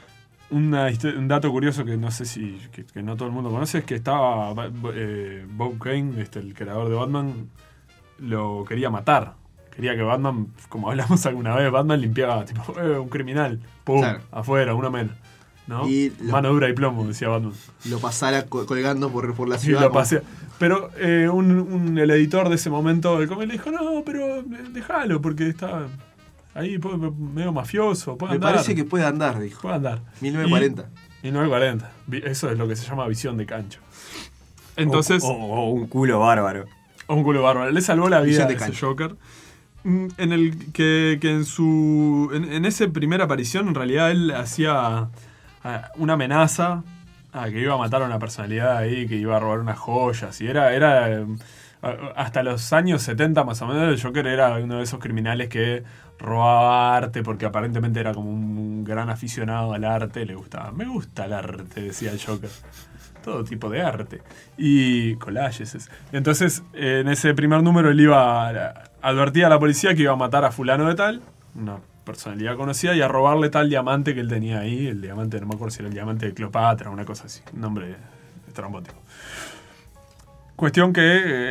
una 0.52 0.88
un 1.18 1.28
dato 1.28 1.52
curioso 1.52 1.84
que 1.86 1.98
no 1.98 2.12
sé 2.12 2.26
si 2.26 2.60
que, 2.72 2.86
que 2.86 3.02
no 3.04 3.15
todo 3.15 3.28
el 3.28 3.34
mundo 3.34 3.50
conoce 3.50 3.80
es 3.80 3.84
que 3.84 3.96
estaba 3.96 4.54
Ba- 4.54 4.70
eh, 4.94 5.46
Bob 5.50 5.80
Kane, 5.80 6.22
este, 6.22 6.39
el 6.39 6.54
creador 6.54 6.88
de 6.89 6.96
Batman, 6.96 7.50
lo 8.20 8.63
quería 8.65 8.89
matar. 8.89 9.34
Quería 9.76 9.96
que 9.96 10.04
Batman, 10.04 10.48
como 10.70 10.89
hablamos 10.89 11.26
alguna 11.26 11.56
vez, 11.56 11.70
Batman 11.72 12.00
limpiaba, 12.00 12.46
tipo, 12.46 12.80
"Eh, 12.80 12.98
un 13.00 13.10
criminal, 13.10 13.60
pum, 13.84 14.00
Claro. 14.00 14.22
afuera, 14.32 14.74
uno 14.76 14.89
menos. 14.91 15.15
¿No? 15.67 15.88
Y 15.88 16.12
lo- 16.21 16.32
Mano 16.32 16.49
dura 16.54 16.69
y 16.69 16.73
plomo, 16.73 17.06
decía 17.06 17.30
Batman. 17.30 17.54
Lo 17.89 17.99
pasara 17.99 18.45
co- 18.45 18.65
colgando 18.65 19.10
por, 19.12 19.34
por 19.36 19.47
la 19.49 19.56
Y 19.56 19.60
ciudad. 19.60 19.82
lo 19.82 19.88
como- 19.89 19.99
pasea. 20.01 20.21
Pero 20.60 20.89
eh, 20.97 21.28
un, 21.32 21.51
un- 21.60 21.97
el 21.97 22.10
editor 22.12 22.49
de 22.49 22.56
ese 22.56 22.69
momento 22.69 23.19
del 23.19 23.28
cómic 23.28 23.47
le 23.47 23.54
dijo, 23.54 23.71
no, 23.71 24.04
pero 24.06 24.38
eh, 24.38 24.43
déjalo, 24.71 25.21
porque 25.21 25.49
está 25.49 25.88
ahí 26.54 26.78
medio 27.34 27.51
mafioso, 27.51 28.17
puede 28.17 28.32
Me 28.32 28.36
andar. 28.36 28.54
parece 28.54 28.75
que 28.75 28.86
puede 28.86 29.06
andar, 29.06 29.39
dijo. 29.39 29.62
puede 29.62 29.75
andar. 29.75 30.01
1940. 30.21 30.89
Y- 31.23 31.28
1940. 31.32 31.91
Vi- 32.08 32.21
Eso 32.23 32.49
es 32.51 32.58
lo 32.58 32.67
que 32.67 32.75
se 32.75 32.86
llama 32.88 33.08
visión 33.08 33.36
de 33.38 33.45
cancha. 33.45 33.80
Entonces, 34.78 35.23
O, 35.23 35.28
o- 35.30 35.56
o 35.65 35.69
un 35.71 35.88
culo 35.88 36.19
bárbaro. 36.19 36.65
un 37.08 37.23
culo 37.23 37.41
bárbaro. 37.43 37.71
Le 37.71 37.82
salvó 37.82 38.10
la 38.10 38.21
vida 38.21 38.45
Visión 38.47 38.63
a 38.63 38.67
ese. 38.71 38.80
Joker. 38.86 39.15
Mm, 39.84 40.08
En 40.17 40.32
el 40.34 40.71
que, 40.73 41.17
que 41.21 41.32
en 41.32 41.45
su. 41.45 42.30
En, 42.34 42.45
en 42.51 42.65
esa 42.65 42.88
primera 42.89 43.25
aparición, 43.25 43.67
en 43.67 43.75
realidad, 43.75 44.10
él 44.12 44.32
hacía 44.32 45.10
una 45.97 46.13
amenaza 46.13 46.84
a 47.34 47.45
que 47.49 47.60
iba 47.60 47.73
a 47.73 47.78
matar 47.78 48.01
a 48.01 48.06
una 48.06 48.19
personalidad 48.19 48.78
ahí, 48.78 49.08
que 49.08 49.15
iba 49.15 49.36
a 49.36 49.39
robar 49.39 49.60
unas 49.60 49.78
joyas. 49.78 50.39
Y 50.41 50.47
era. 50.47 50.73
era 50.73 51.25
hasta 52.15 52.41
los 52.41 52.73
años 52.73 53.04
70 53.04 53.43
más 53.43 53.62
o 53.62 53.67
menos, 53.67 53.84
el 53.93 54.01
Joker 54.01 54.25
era 54.25 54.56
uno 54.56 54.78
de 54.78 54.84
esos 54.84 54.99
criminales 54.99 55.49
que 55.49 55.84
robaba 56.17 56.95
arte 56.95 57.21
porque 57.21 57.45
aparentemente 57.45 57.99
era 57.99 58.12
como 58.13 58.32
un 58.32 58.84
gran 58.84 59.10
aficionado 59.10 59.73
al 59.73 59.84
arte, 59.84 60.25
le 60.25 60.34
gustaba. 60.34 60.71
Me 60.71 60.86
gusta 60.86 61.25
el 61.25 61.34
arte, 61.34 61.82
decía 61.82 62.12
el 62.12 62.19
Joker 62.19 62.49
todo 63.23 63.43
tipo 63.43 63.69
de 63.69 63.82
arte. 63.84 64.21
Y 64.58 65.15
collages. 65.17 65.75
es- 65.75 65.91
Entonces, 66.12 66.63
en 66.73 67.08
ese 67.08 67.34
primer 67.36 67.62
número 67.62 67.91
él 67.91 67.99
iba 67.99 68.49
a, 68.49 68.84
advertía 69.04 69.45
a 69.47 69.49
la 69.49 69.60
policía 69.60 69.93
que 69.93 70.04
iba 70.04 70.13
a 70.13 70.15
matar 70.15 70.43
a 70.45 70.51
fulano 70.51 70.88
de 70.88 70.95
tal, 70.95 71.21
una 71.56 71.78
personalidad 72.06 72.56
conocida, 72.56 72.96
y 72.96 73.02
a 73.02 73.08
robarle 73.08 73.50
tal 73.50 73.70
diamante 73.70 74.13
que 74.13 74.20
él 74.22 74.30
tenía 74.30 74.60
ahí, 74.60 74.88
el 74.88 75.02
diamante, 75.02 75.39
no 75.41 75.48
me 75.48 75.56
acuerdo 75.56 75.72
si 75.72 75.80
era 75.80 75.88
el 75.89 75.94
diamante 75.94 76.28
de 76.28 76.34
Cleopatra, 76.34 76.89
una 76.89 77.04
cosa 77.06 77.26
así, 77.26 77.41
un 77.54 77.62
nombre 77.62 77.96
estrambótico. 78.48 78.96
Cuestión 80.56 80.94
que 80.94 81.02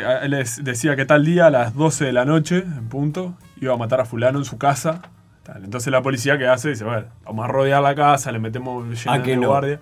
eh, 0.02 0.18
él 0.22 0.30
les 0.30 0.64
decía 0.64 0.96
que 0.96 1.04
tal 1.04 1.24
día 1.26 1.46
a 1.46 1.50
las 1.50 1.74
12 1.74 2.06
de 2.06 2.12
la 2.12 2.24
noche, 2.24 2.58
en 2.58 2.88
punto, 2.88 3.34
iba 3.60 3.74
a 3.74 3.76
matar 3.76 4.00
a 4.00 4.04
fulano 4.06 4.38
en 4.38 4.44
su 4.46 4.56
casa. 4.56 5.02
Tal. 5.42 5.62
Entonces 5.62 5.92
la 5.92 6.00
policía 6.00 6.38
que 6.38 6.46
hace 6.46 6.70
dice, 6.70 6.84
bueno, 6.84 7.04
vamos 7.26 7.44
a 7.44 7.48
rodear 7.48 7.82
la 7.82 7.94
casa, 7.94 8.32
le 8.32 8.38
metemos 8.38 8.88
llena 8.88 9.16
Ah, 9.16 9.22
que 9.22 9.32
de 9.32 9.36
no. 9.36 9.48
guardia. 9.48 9.80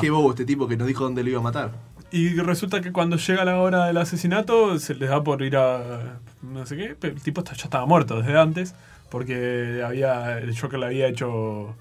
Qué 0.00 0.08
bobo 0.08 0.30
este 0.30 0.46
tipo 0.46 0.66
que 0.66 0.78
nos 0.78 0.86
dijo 0.86 1.04
dónde 1.04 1.22
lo 1.22 1.28
iba 1.28 1.40
a 1.40 1.42
matar. 1.42 1.70
Y 2.10 2.30
resulta 2.40 2.80
que 2.80 2.92
cuando 2.92 3.16
llega 3.16 3.44
la 3.44 3.58
hora 3.60 3.86
del 3.86 3.98
asesinato, 3.98 4.78
se 4.78 4.94
les 4.94 5.10
da 5.10 5.22
por 5.22 5.42
ir 5.42 5.56
a. 5.58 6.18
no 6.40 6.64
sé 6.64 6.76
qué. 6.78 6.96
pero 6.98 7.14
El 7.14 7.20
tipo 7.22 7.42
está- 7.42 7.54
ya 7.54 7.64
estaba 7.64 7.84
muerto 7.84 8.22
desde 8.22 8.38
antes. 8.38 8.74
Porque 9.12 9.82
había. 9.84 10.38
El 10.38 10.58
Joker 10.58 10.78
le 10.80 10.86
había 10.86 11.06
hecho. 11.06 11.76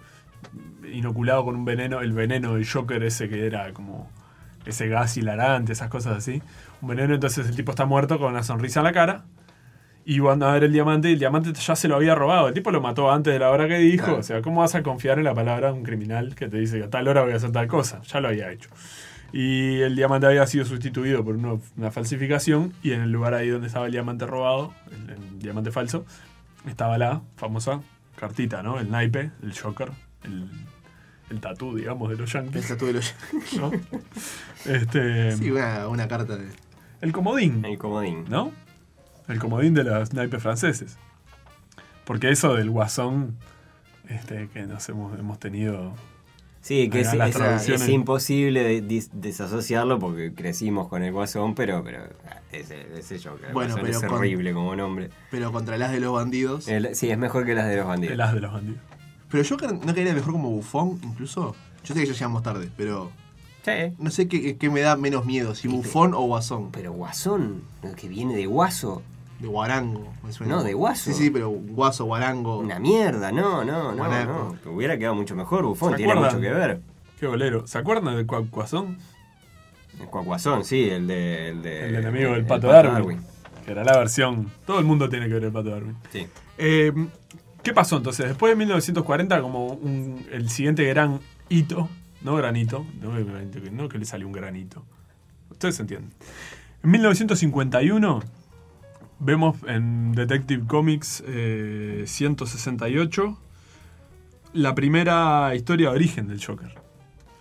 inoculado 0.92 1.46
con 1.46 1.56
un 1.56 1.64
veneno. 1.64 2.02
El 2.02 2.12
veneno 2.12 2.56
del 2.56 2.68
Joker 2.68 3.02
ese 3.04 3.30
que 3.30 3.48
era 3.48 3.72
como. 3.72 4.12
ese 4.66 4.90
gas 4.90 5.16
hilarante, 5.16 5.72
esas 5.72 5.88
cosas 5.88 6.18
así. 6.18 6.42
Un 6.82 6.90
veneno, 6.90 7.14
entonces 7.14 7.48
el 7.48 7.56
tipo 7.56 7.72
está 7.72 7.86
muerto 7.86 8.20
con 8.20 8.34
una 8.34 8.44
sonrisa 8.44 8.82
en 8.82 8.84
la 8.84 8.92
cara. 8.92 9.24
Y 10.04 10.20
van 10.20 10.44
a 10.44 10.52
ver 10.52 10.66
el 10.66 10.74
diamante 10.74 11.10
y 11.10 11.14
el 11.14 11.20
diamante 11.20 11.54
ya 11.54 11.74
se 11.78 11.88
lo 11.88 11.96
había 11.96 12.16
robado. 12.16 12.50
El 12.50 12.54
tipo 12.54 12.70
lo 12.70 12.82
mató 12.82 13.10
antes 13.10 13.32
de 13.32 13.40
la 13.40 13.50
hora 13.50 13.66
que 13.70 13.78
dijo. 13.78 14.04
Claro. 14.04 14.20
O 14.20 14.24
sea, 14.24 14.42
¿cómo 14.42 14.60
vas 14.60 14.76
a 14.76 14.84
confiar 14.84 15.18
en 15.18 15.24
la 15.24 15.34
palabra 15.34 15.68
de 15.68 15.74
un 15.74 15.84
criminal 15.84 16.36
que 16.36 16.50
te 16.50 16.58
dice 16.58 16.80
que 16.80 16.84
a 16.84 16.90
tal 16.90 17.08
hora 17.08 17.22
voy 17.22 17.32
a 17.32 17.38
hacer 17.38 17.54
tal 17.54 17.68
cosa? 17.68 18.02
Ya 18.02 18.20
lo 18.20 18.28
había 18.28 18.52
hecho. 18.52 18.70
Y 19.32 19.80
el 19.80 19.96
diamante 19.96 20.28
había 20.28 20.46
sido 20.48 20.66
sustituido 20.66 21.24
por 21.24 21.38
una, 21.38 21.54
una 21.78 21.92
falsificación. 21.92 22.74
Y 22.84 22.92
en 22.92 23.02
el 23.04 23.12
lugar 23.14 23.36
ahí 23.36 23.48
donde 23.48 23.68
estaba 23.68 23.86
el 23.86 23.94
diamante 23.94 24.26
robado, 24.26 24.74
el, 24.92 25.12
el 25.12 25.40
diamante 25.40 25.72
falso, 25.72 26.04
estaba 26.68 26.98
la 26.98 27.22
famosa 27.38 27.82
cartita, 28.16 28.62
¿no? 28.64 28.80
El 28.80 28.92
naipe, 28.92 29.32
el 29.42 29.58
Joker, 29.58 29.92
el, 30.24 30.50
el 31.30 31.40
tatú, 31.40 31.76
digamos, 31.76 32.10
de 32.10 32.18
los 32.18 32.34
El 32.36 32.44
yankees. 32.44 32.68
tatu 32.68 32.86
de 32.88 32.94
los- 32.94 33.16
¿no? 33.60 33.72
Este, 34.66 35.32
Sí, 35.38 35.50
una, 35.52 35.88
una 35.88 36.08
carta 36.08 36.38
de. 36.38 36.50
el 37.02 37.12
comodín, 37.12 37.66
El 37.66 37.78
comodín. 37.78 38.26
¿no? 38.30 38.52
el 39.28 39.40
comodín 39.40 39.74
de 39.74 39.84
los 39.86 40.14
naipes 40.14 40.42
franceses. 40.44 40.98
Porque 42.06 42.30
eso 42.32 42.56
del 42.56 42.70
guasón, 42.70 43.38
este, 44.10 44.50
que 44.50 44.64
nos 44.64 44.90
hemos, 44.90 45.18
hemos 45.18 45.40
tenido 45.40 45.94
Sí, 46.62 46.90
que 46.90 47.02
es, 47.02 47.14
las 47.16 47.36
imposible 47.90 48.64
de- 48.64 48.84
dis- 48.88 49.10
desasociarlo 49.14 49.98
porque 50.00 50.34
crecimos 50.34 50.88
con 50.88 51.02
el 51.04 51.12
Guasón, 51.12 51.56
pero, 51.56 51.84
pero 51.84 52.04
ese, 52.52 52.86
ese 52.98 53.18
Joker, 53.20 53.52
Bueno, 53.52 53.76
pero 53.76 53.88
es 53.88 54.00
con- 54.00 54.10
horrible 54.14 54.54
como 54.54 54.76
nombre. 54.76 55.10
Pero 55.32 55.52
contra 55.52 55.78
las 55.78 55.92
de 55.92 56.00
los 56.00 56.14
bandidos. 56.14 56.68
El- 56.68 56.96
sí, 56.96 57.10
es 57.10 57.18
mejor 57.18 57.46
que 57.46 57.56
las 57.56 57.68
de 57.68 57.78
los 57.78 57.88
bandidos. 57.88 58.14
el 58.14 58.22
as 58.22 58.34
de 58.34 58.42
los 58.42 58.54
bandidos. 58.54 58.80
Pero 59.30 59.44
Joker 59.48 59.74
no 59.74 59.94
quería 59.94 60.14
mejor 60.14 60.34
como 60.34 60.50
bufón, 60.52 61.00
incluso. 61.04 61.56
Yo 61.84 61.94
sé 61.96 62.02
que 62.02 62.06
ya 62.08 62.14
llegamos 62.14 62.44
tarde, 62.44 62.70
pero 62.78 63.12
Sí. 63.66 63.72
no 63.98 64.12
sé 64.12 64.28
qué, 64.28 64.58
qué 64.58 64.70
me 64.70 64.82
da 64.82 64.96
menos 64.98 65.26
miedo, 65.26 65.56
si 65.56 65.68
bufón 65.68 66.14
o 66.14 66.22
guasón. 66.22 66.70
Pero 66.72 66.92
Guasón, 66.94 67.64
que 67.96 68.08
viene 68.08 68.36
de 68.36 68.46
Guaso, 68.46 69.02
De 69.42 69.48
guarango, 69.48 70.14
me 70.24 70.32
suena. 70.32 70.56
No, 70.56 70.64
de 70.64 70.74
guaso. 70.74 71.06
Sí, 71.12 71.14
sí, 71.14 71.30
pero 71.32 71.50
guaso, 71.50 72.06
guarango. 72.06 72.60
una 72.60 72.80
mierda, 72.80 73.32
no, 73.32 73.64
no, 73.66 73.92
no, 73.92 74.26
no. 74.26 74.56
Hubiera 74.72 74.98
quedado 74.98 75.16
mucho 75.16 75.36
mejor, 75.36 75.66
Bufón, 75.66 75.92
¿Se 75.92 75.98
tiene 75.98 76.12
acuerdan? 76.14 76.36
mucho 76.40 76.48
que 76.48 76.54
ver. 76.54 76.82
Qué 77.20 77.28
bolero. 77.28 77.66
¿Se 77.68 77.78
acuerdan 77.80 78.16
del 78.16 78.26
Cuacuazón? 78.28 78.98
El 80.00 80.08
Cuacuazón, 80.08 80.64
sí, 80.64 80.90
el 80.90 81.08
de... 81.08 81.50
El, 81.50 81.62
de, 81.64 81.90
El 81.90 81.96
enemigo 81.96 82.30
del 82.32 82.40
el 82.42 82.46
pato 82.46 82.68
Darwin, 82.68 83.20
Que 83.66 83.72
era 83.72 83.84
la 83.84 83.98
versión. 83.98 84.52
Todo 84.66 84.80
el 84.80 84.86
mundo 84.86 85.10
tiene 85.10 85.28
que 85.28 85.34
ver 85.34 85.44
el 85.46 85.52
pato 85.52 85.70
Darwin. 85.70 85.96
Sí. 86.12 86.28
Eh, 86.58 86.92
¿Qué 87.64 87.74
pasó 87.74 87.98
entonces? 87.98 88.28
Después 88.28 88.52
de 88.52 88.56
1940, 88.56 89.42
como 89.42 89.68
un- 89.68 90.26
el 90.32 90.50
siguiente 90.50 90.84
gran 90.86 91.20
hito, 91.50 91.90
no 92.22 92.36
granito, 92.36 92.86
no, 93.02 93.12
no 93.72 93.90
que 93.90 93.98
le 94.00 94.06
salió 94.06 94.26
un 94.28 94.34
granito. 94.34 94.84
Ustedes 95.50 95.80
entienden. 95.80 96.12
En 96.84 96.90
1951 96.92 98.22
vemos 99.22 99.56
en 99.68 100.12
Detective 100.14 100.66
Comics 100.68 101.24
eh, 101.28 102.04
168 102.08 103.38
la 104.54 104.76
primera 104.76 105.54
historia 105.56 105.90
de 105.90 105.96
origen 105.96 106.28
del 106.28 106.44
Joker. 106.44 106.74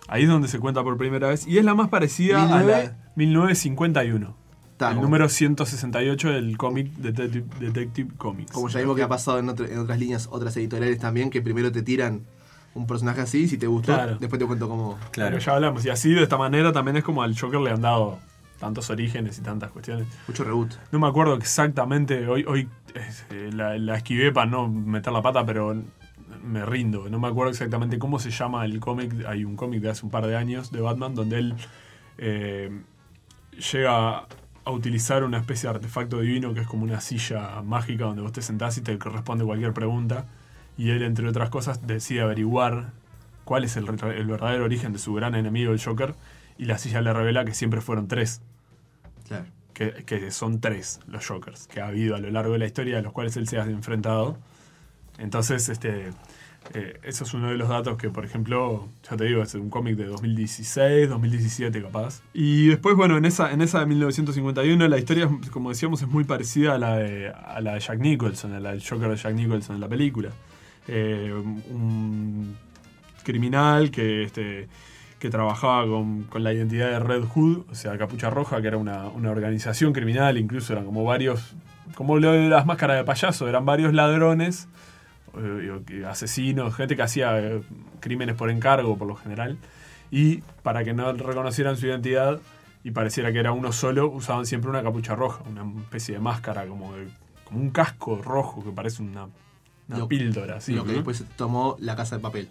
Ahí 0.07 0.23
es 0.23 0.29
donde 0.29 0.47
se 0.47 0.59
cuenta 0.59 0.83
por 0.83 0.97
primera 0.97 1.27
vez 1.29 1.45
y 1.47 1.57
es 1.57 1.65
la 1.65 1.73
más 1.75 1.89
parecida 1.89 2.41
a 2.43 2.45
19? 2.63 2.83
la 2.85 2.97
1951. 3.15 4.35
Está, 4.71 4.89
el 4.89 4.95
como- 4.95 5.05
número 5.07 5.29
168 5.29 6.29
del 6.31 6.57
cómic 6.57 6.91
Detective, 6.95 7.45
Detective 7.59 8.09
Comics. 8.17 8.51
Como 8.51 8.67
ya 8.69 8.79
vimos 8.79 8.95
que 8.95 9.03
ha 9.03 9.07
pasado 9.09 9.39
en, 9.39 9.49
otra- 9.49 9.67
en 9.67 9.77
otras 9.79 9.99
líneas, 9.99 10.27
otras 10.31 10.55
editoriales 10.57 10.99
también, 10.99 11.29
que 11.29 11.41
primero 11.41 11.71
te 11.71 11.81
tiran 11.81 12.21
un 12.73 12.87
personaje 12.87 13.21
así, 13.21 13.47
si 13.49 13.57
te 13.57 13.67
gustó, 13.67 13.93
Claro. 13.93 14.17
después 14.17 14.39
te 14.39 14.45
cuento 14.45 14.69
cómo. 14.69 14.97
Claro. 15.11 15.37
Ya 15.37 15.53
hablamos. 15.53 15.85
Y 15.85 15.89
así, 15.89 16.13
de 16.13 16.23
esta 16.23 16.37
manera, 16.37 16.71
también 16.71 16.97
es 16.97 17.03
como 17.03 17.21
al 17.21 17.37
Joker 17.37 17.59
le 17.59 17.69
han 17.71 17.81
dado 17.81 18.17
tantos 18.61 18.89
orígenes 18.91 19.39
y 19.39 19.41
tantas 19.41 19.71
cuestiones. 19.71 20.07
Mucho 20.27 20.45
reboot. 20.45 20.75
No 20.91 20.99
me 20.99 21.07
acuerdo 21.07 21.35
exactamente, 21.35 22.27
hoy, 22.27 22.45
hoy 22.47 22.69
eh, 23.31 23.49
la, 23.51 23.77
la 23.77 23.97
esquivé 23.97 24.31
para 24.31 24.49
no 24.49 24.69
meter 24.69 25.11
la 25.11 25.21
pata, 25.21 25.45
pero 25.45 25.75
me 26.43 26.65
rindo. 26.65 27.09
No 27.09 27.19
me 27.19 27.27
acuerdo 27.27 27.51
exactamente 27.51 27.97
cómo 27.99 28.19
se 28.19 28.29
llama 28.29 28.63
el 28.63 28.79
cómic. 28.79 29.25
Hay 29.27 29.43
un 29.43 29.55
cómic 29.55 29.81
de 29.81 29.89
hace 29.89 30.05
un 30.05 30.11
par 30.11 30.25
de 30.27 30.37
años 30.37 30.71
de 30.71 30.79
Batman 30.79 31.15
donde 31.15 31.39
él 31.39 31.55
eh, 32.17 32.81
llega 33.73 34.27
a 34.63 34.71
utilizar 34.71 35.23
una 35.23 35.39
especie 35.39 35.67
de 35.67 35.75
artefacto 35.75 36.19
divino 36.19 36.53
que 36.53 36.61
es 36.61 36.67
como 36.67 36.83
una 36.83 37.01
silla 37.01 37.61
mágica 37.63 38.05
donde 38.05 38.21
vos 38.21 38.31
te 38.31 38.43
sentás 38.43 38.77
y 38.77 38.81
te 38.81 38.95
responde 38.95 39.43
cualquier 39.43 39.73
pregunta. 39.73 40.25
Y 40.77 40.91
él, 40.91 41.01
entre 41.01 41.27
otras 41.27 41.49
cosas, 41.49 41.85
decide 41.85 42.21
averiguar 42.21 42.91
cuál 43.43 43.63
es 43.63 43.75
el, 43.75 43.87
el 43.87 44.27
verdadero 44.27 44.65
origen 44.65 44.93
de 44.93 44.99
su 44.99 45.13
gran 45.13 45.35
enemigo, 45.35 45.73
el 45.73 45.83
Joker. 45.83 46.15
Y 46.61 46.65
la 46.65 46.77
silla 46.77 47.01
le 47.01 47.11
revela 47.11 47.43
que 47.43 47.53
siempre 47.53 47.81
fueron 47.81 48.07
tres 48.07 48.39
Claro. 49.27 49.45
que, 49.73 50.03
que 50.05 50.29
son 50.31 50.61
tres 50.61 50.99
los 51.07 51.25
Jokers 51.27 51.67
que 51.67 51.81
ha 51.81 51.87
habido 51.87 52.15
a 52.15 52.19
lo 52.19 52.29
largo 52.29 52.53
de 52.53 52.59
la 52.59 52.67
historia, 52.67 52.99
a 52.99 53.01
los 53.01 53.11
cuales 53.13 53.35
él 53.35 53.47
se 53.47 53.59
ha 53.59 53.63
enfrentado. 53.63 54.37
Entonces, 55.17 55.69
este, 55.69 56.11
eh, 56.73 56.99
eso 57.03 57.23
es 57.23 57.33
uno 57.33 57.49
de 57.49 57.57
los 57.57 57.67
datos 57.67 57.97
que, 57.97 58.09
por 58.09 58.25
ejemplo, 58.25 58.87
ya 59.09 59.17
te 59.17 59.25
digo, 59.25 59.41
es 59.41 59.55
un 59.55 59.71
cómic 59.71 59.95
de 59.95 60.05
2016, 60.05 61.09
2017 61.09 61.81
capaz. 61.81 62.21
Y 62.33 62.67
después, 62.67 62.95
bueno, 62.95 63.17
en 63.17 63.25
esa, 63.25 63.51
en 63.51 63.61
esa 63.61 63.79
de 63.79 63.87
1951 63.87 64.87
la 64.87 64.97
historia, 64.99 65.27
como 65.51 65.69
decíamos, 65.69 66.03
es 66.03 66.07
muy 66.07 66.25
parecida 66.25 66.75
a 66.75 66.77
la 66.77 66.97
de, 66.97 67.29
a 67.29 67.59
la 67.61 67.73
de 67.73 67.79
Jack 67.79 67.99
Nicholson, 67.99 68.53
a 68.53 68.59
la 68.59 68.69
del 68.69 68.87
Joker 68.87 69.09
de 69.09 69.15
Jack 69.15 69.33
Nicholson 69.33 69.75
en 69.75 69.81
la 69.81 69.89
película. 69.89 70.29
Eh, 70.87 71.33
un 71.33 72.55
criminal 73.23 73.89
que, 73.91 74.23
este, 74.23 74.67
que 75.21 75.29
trabajaba 75.29 75.85
con, 75.85 76.23
con 76.23 76.43
la 76.43 76.51
identidad 76.51 76.89
de 76.89 76.99
Red 76.99 77.25
Hood, 77.25 77.65
o 77.69 77.75
sea, 77.75 77.95
Capucha 77.97 78.29
Roja, 78.31 78.59
que 78.61 78.67
era 78.67 78.77
una, 78.77 79.03
una 79.07 79.29
organización 79.31 79.93
criminal, 79.93 80.37
incluso 80.37 80.73
eran 80.73 80.83
como 80.83 81.03
varios, 81.03 81.53
como 81.95 82.17
lo 82.17 82.31
de 82.31 82.49
las 82.49 82.65
máscaras 82.65 82.97
de 82.97 83.03
payaso, 83.03 83.47
eran 83.47 83.63
varios 83.63 83.93
ladrones, 83.93 84.67
eh, 85.37 86.03
asesinos, 86.07 86.75
gente 86.75 86.95
que 86.95 87.03
hacía 87.03 87.39
eh, 87.39 87.61
crímenes 87.99 88.35
por 88.35 88.49
encargo 88.49 88.97
por 88.97 89.07
lo 89.07 89.15
general, 89.15 89.57
y 90.09 90.37
para 90.63 90.83
que 90.83 90.93
no 90.93 91.13
reconocieran 91.13 91.77
su 91.77 91.85
identidad 91.85 92.39
y 92.83 92.89
pareciera 92.91 93.31
que 93.31 93.39
era 93.39 93.51
uno 93.51 93.71
solo, 93.71 94.09
usaban 94.09 94.47
siempre 94.47 94.71
una 94.71 94.81
capucha 94.81 95.15
roja, 95.15 95.43
una 95.47 95.61
especie 95.81 96.15
de 96.15 96.19
máscara, 96.19 96.65
como, 96.65 96.93
de- 96.95 97.07
como 97.45 97.59
un 97.59 97.69
casco 97.69 98.19
rojo 98.23 98.63
que 98.63 98.71
parece 98.71 99.03
una, 99.03 99.27
una 99.87 99.97
Lo- 99.99 100.07
píldora, 100.07 100.55
así. 100.57 100.73
lo 100.73 100.81
que 100.83 100.89
¿no? 100.89 100.95
después 100.95 101.23
tomó 101.35 101.75
la 101.79 101.95
casa 101.95 102.15
de 102.17 102.21
papel. 102.23 102.49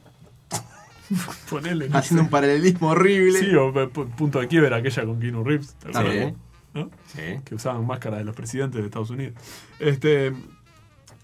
Ponele, 1.50 1.88
no 1.88 1.98
Haciendo 1.98 2.22
sé. 2.22 2.24
un 2.26 2.30
paralelismo 2.30 2.88
horrible. 2.88 3.38
Sí, 3.38 3.54
o 3.54 3.72
pu- 3.72 4.08
punto 4.14 4.40
de 4.40 4.48
quiebra 4.48 4.76
aquella 4.76 5.04
con 5.04 5.18
Keanu 5.20 5.44
Reeves, 5.44 5.74
¿te 5.74 5.88
acuerdas? 5.88 6.14
Sí. 6.30 6.34
¿No? 6.74 6.90
Sí. 7.06 7.20
Que 7.44 7.54
usaban 7.56 7.84
máscaras 7.86 8.18
de 8.20 8.24
los 8.24 8.36
presidentes 8.36 8.80
de 8.80 8.86
Estados 8.86 9.10
Unidos. 9.10 9.34
Este, 9.80 10.32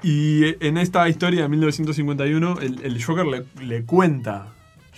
y 0.03 0.45
en 0.65 0.77
esta 0.79 1.09
historia 1.09 1.43
de 1.43 1.49
1951, 1.49 2.59
el, 2.61 2.85
el 2.85 3.03
Joker 3.05 3.25
le, 3.27 3.45
le 3.65 3.85
cuenta, 3.85 4.49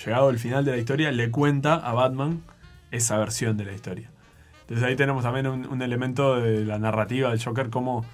llegado 0.05 0.28
al 0.28 0.39
final 0.39 0.64
de 0.64 0.72
la 0.72 0.76
historia, 0.78 1.12
le 1.12 1.30
cuenta 1.30 1.74
a 1.74 1.93
Batman 1.93 2.43
esa 2.91 3.18
versión 3.18 3.57
de 3.57 3.64
la 3.66 3.72
historia. 3.74 4.11
Entonces 4.62 4.84
ahí 4.86 4.97
tenemos 4.97 5.22
también 5.22 5.47
un, 5.47 5.66
un 5.66 5.82
elemento 5.82 6.36
de 6.36 6.64
la 6.64 6.78
narrativa 6.78 7.30
del 7.30 7.43
Joker, 7.43 7.70
como 7.70 8.05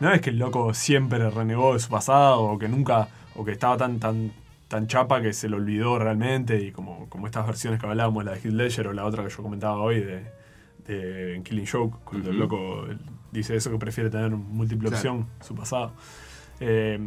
no 0.00 0.12
es 0.12 0.20
que 0.20 0.30
el 0.30 0.38
loco 0.38 0.74
siempre 0.74 1.30
renegó 1.30 1.74
de 1.74 1.80
su 1.80 1.88
pasado, 1.88 2.40
o 2.42 2.58
que 2.58 2.68
nunca, 2.68 3.08
o 3.36 3.44
que 3.44 3.52
estaba 3.52 3.76
tan, 3.76 3.98
tan, 4.00 4.32
tan 4.74 4.88
chapa 4.88 5.22
que 5.22 5.32
se 5.32 5.48
lo 5.48 5.56
olvidó 5.58 6.00
realmente, 6.00 6.60
y 6.60 6.72
como, 6.72 7.08
como 7.08 7.26
estas 7.28 7.46
versiones 7.46 7.78
que 7.78 7.86
hablábamos, 7.86 8.24
la 8.24 8.32
de 8.32 8.38
Heath 8.38 8.52
Ledger 8.54 8.88
o 8.88 8.92
la 8.92 9.04
otra 9.04 9.22
que 9.22 9.30
yo 9.30 9.40
comentaba 9.40 9.76
hoy 9.78 10.00
de, 10.00 10.24
de 10.88 11.40
Killing 11.44 11.64
Joke, 11.70 11.98
cuando 12.04 12.30
el 12.30 12.38
loco 12.40 12.84
dice 13.30 13.54
eso 13.54 13.70
que 13.70 13.78
prefiere 13.78 14.10
tener 14.10 14.30
múltiple 14.32 14.88
Claro. 14.88 14.96
opción, 14.96 15.26
su 15.40 15.54
pasado. 15.54 15.92
Eh, 16.58 16.98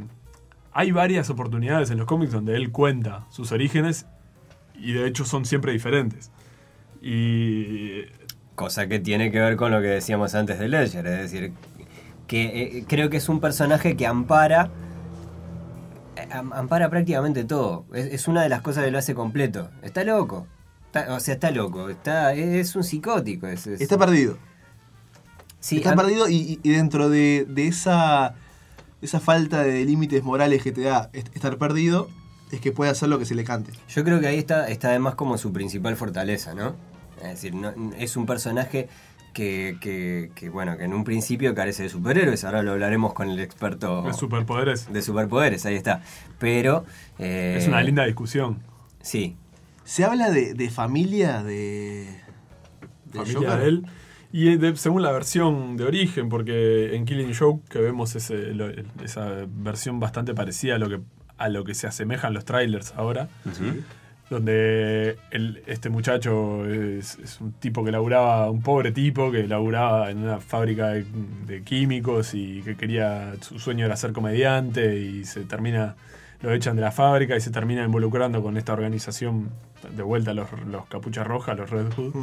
hay 0.72 0.92
varias 0.94 1.30
oportunidades 1.30 1.92
en 1.92 1.98
los 1.98 2.08
cómics 2.08 2.32
donde 2.32 2.56
él 2.56 2.72
cuenta 2.72 3.26
sus 3.32 3.52
orígenes 3.52 4.06
y 4.76 4.94
de 4.94 5.06
hecho 5.06 5.26
son 5.26 5.44
siempre 5.44 5.74
diferentes. 5.74 6.32
Y 7.02 8.04
Cosa 8.56 8.88
que 8.88 9.00
tiene 9.00 9.30
que 9.30 9.42
ver 9.42 9.58
con 9.58 9.72
lo 9.72 9.82
que 9.82 9.88
decíamos 9.88 10.36
antes 10.36 10.58
de 10.58 10.70
Ledger, 10.70 11.06
es 11.06 11.32
decir, 11.32 11.52
que 12.28 12.78
eh, 12.80 12.86
creo 12.88 13.10
que 13.10 13.18
es 13.18 13.28
un 13.28 13.42
personaje 13.42 13.98
que 13.98 14.08
ampara 14.08 14.62
am- 14.62 14.72
ampara 16.32 16.90
prácticamente 16.90 17.44
todo. 17.44 17.86
Es, 17.94 18.06
es 18.08 18.28
una 18.28 18.42
de 18.44 18.50
las 18.50 18.62
cosas 18.62 18.84
que 18.86 18.92
lo 18.92 18.98
hace 18.98 19.14
completo. 19.16 19.70
Está 19.82 20.04
loco. 20.04 20.48
Está- 20.88 21.14
o 21.14 21.20
sea, 21.20 21.34
está 21.36 21.52
loco. 21.52 21.90
Está, 21.90 22.34
es, 22.34 22.70
es 22.70 22.76
un 22.76 22.84
psicótico. 22.84 23.48
es- 23.48 23.68
es- 23.68 23.82
Está 23.82 23.98
perdido. 23.98 24.38
Sí, 25.60 25.78
está 25.78 25.96
perdido 25.96 26.30
y, 26.30 26.60
y- 26.64 26.70
dentro 26.70 27.10
de, 27.10 27.46
de 27.50 27.68
esa, 27.68 28.36
esa 29.02 29.20
falta 29.20 29.64
de 29.64 29.84
límites 29.86 30.24
morales 30.24 30.62
que 30.64 30.72
te 30.72 30.82
da 30.82 31.10
est- 31.14 31.36
estar 31.36 31.58
perdido, 31.58 32.10
es 32.52 32.62
que 32.62 32.72
puede 32.72 32.92
hacer 32.92 33.10
lo 33.10 33.20
que 33.20 33.26
se 33.26 33.36
le 33.36 33.44
cante. 33.44 33.72
Yo 33.90 34.04
creo 34.04 34.20
que 34.20 34.28
ahí 34.28 34.38
está, 34.38 34.68
está 34.70 34.90
además 34.90 35.16
como 35.16 35.38
su 35.38 35.52
principal 35.52 35.96
fortaleza, 35.98 36.54
¿no? 36.54 36.76
Es 37.18 37.30
decir, 37.30 37.56
no- 37.56 37.74
es 37.98 38.16
un 38.16 38.26
personaje 38.28 38.88
que, 39.38 39.78
que- 39.80 40.32
que, 40.34 40.50
bueno, 40.50 40.78
que 40.78 40.86
en 40.86 40.94
un 40.96 41.04
principio 41.04 41.54
carece 41.54 41.84
de 41.84 41.90
superhéroes, 41.90 42.44
ahora 42.44 42.64
lo 42.64 42.72
hablaremos 42.72 43.14
con 43.14 43.30
el 43.30 43.40
experto 43.40 44.02
de 44.02 44.14
superpoderes 44.14 44.92
de 44.92 45.02
superpoderes, 45.04 45.64
ahí 45.68 45.76
está. 45.76 46.02
Pero... 46.40 46.86
eh, 47.20 47.58
es 47.60 47.68
una 47.68 47.84
linda 47.84 48.04
discusión. 48.06 48.58
Sí, 49.02 49.36
Se 49.84 50.04
habla 50.04 50.32
de, 50.32 50.56
de 50.56 50.70
familia 50.72 51.44
de. 51.44 52.08
de 53.12 53.20
familia 53.20 53.36
Joker. 53.52 53.60
de 53.60 53.68
él. 53.68 53.86
Y 54.32 54.58
de- 54.58 54.76
según 54.76 55.02
la 55.04 55.12
versión 55.12 55.78
de 55.78 55.86
origen, 55.86 56.30
porque 56.30 56.96
en 56.96 57.06
Killing 57.06 57.34
Joke 57.34 57.62
que 57.70 57.80
vemos 57.80 58.16
ese- 58.16 58.54
lo- 58.56 58.70
esa 59.04 59.46
versión 59.48 60.00
bastante 60.00 60.34
parecida 60.34 60.76
a 60.76 60.78
lo 60.80 60.90
que 60.90 61.00
a 61.38 61.50
lo 61.50 61.64
que 61.64 61.76
se 61.76 61.86
asemejan 61.86 62.34
los 62.34 62.44
trailers 62.46 62.94
ahora, 62.98 63.30
donde 64.30 65.18
el- 65.32 65.64
este 65.68 65.90
muchacho 65.90 66.66
es, 66.66 67.18
es 67.20 67.40
un 67.40 67.54
tipo 67.54 67.84
que 67.86 67.92
laburaba, 67.92 68.50
un 68.52 68.62
pobre 68.62 68.92
tipo 68.92 69.32
que 69.32 69.48
laburaba 69.48 70.12
en 70.12 70.18
una 70.20 70.40
fábrica 70.40 70.90
de, 70.90 71.06
de 71.46 71.64
químicos 71.64 72.34
y 72.34 72.62
que 72.62 72.76
quería, 72.76 73.34
su 73.42 73.58
sueño 73.60 73.86
era 73.86 73.96
ser 73.96 74.12
comediante 74.12 74.98
y 75.00 75.24
se 75.26 75.42
termina, 75.46 75.96
lo 76.42 76.52
echan 76.52 76.76
de 76.76 76.82
la 76.82 76.92
fábrica 76.92 77.36
y 77.36 77.42
se 77.42 77.52
termina 77.52 77.84
involucrando 77.84 78.42
con 78.44 78.58
esta 78.58 78.74
organización, 78.74 79.50
de 79.96 80.04
vuelta 80.04 80.34
los, 80.34 80.48
los 80.68 80.86
capuchas 80.88 81.26
rojas, 81.26 81.58
los 81.58 81.70
Red 81.70 81.94
Hood, 81.96 82.14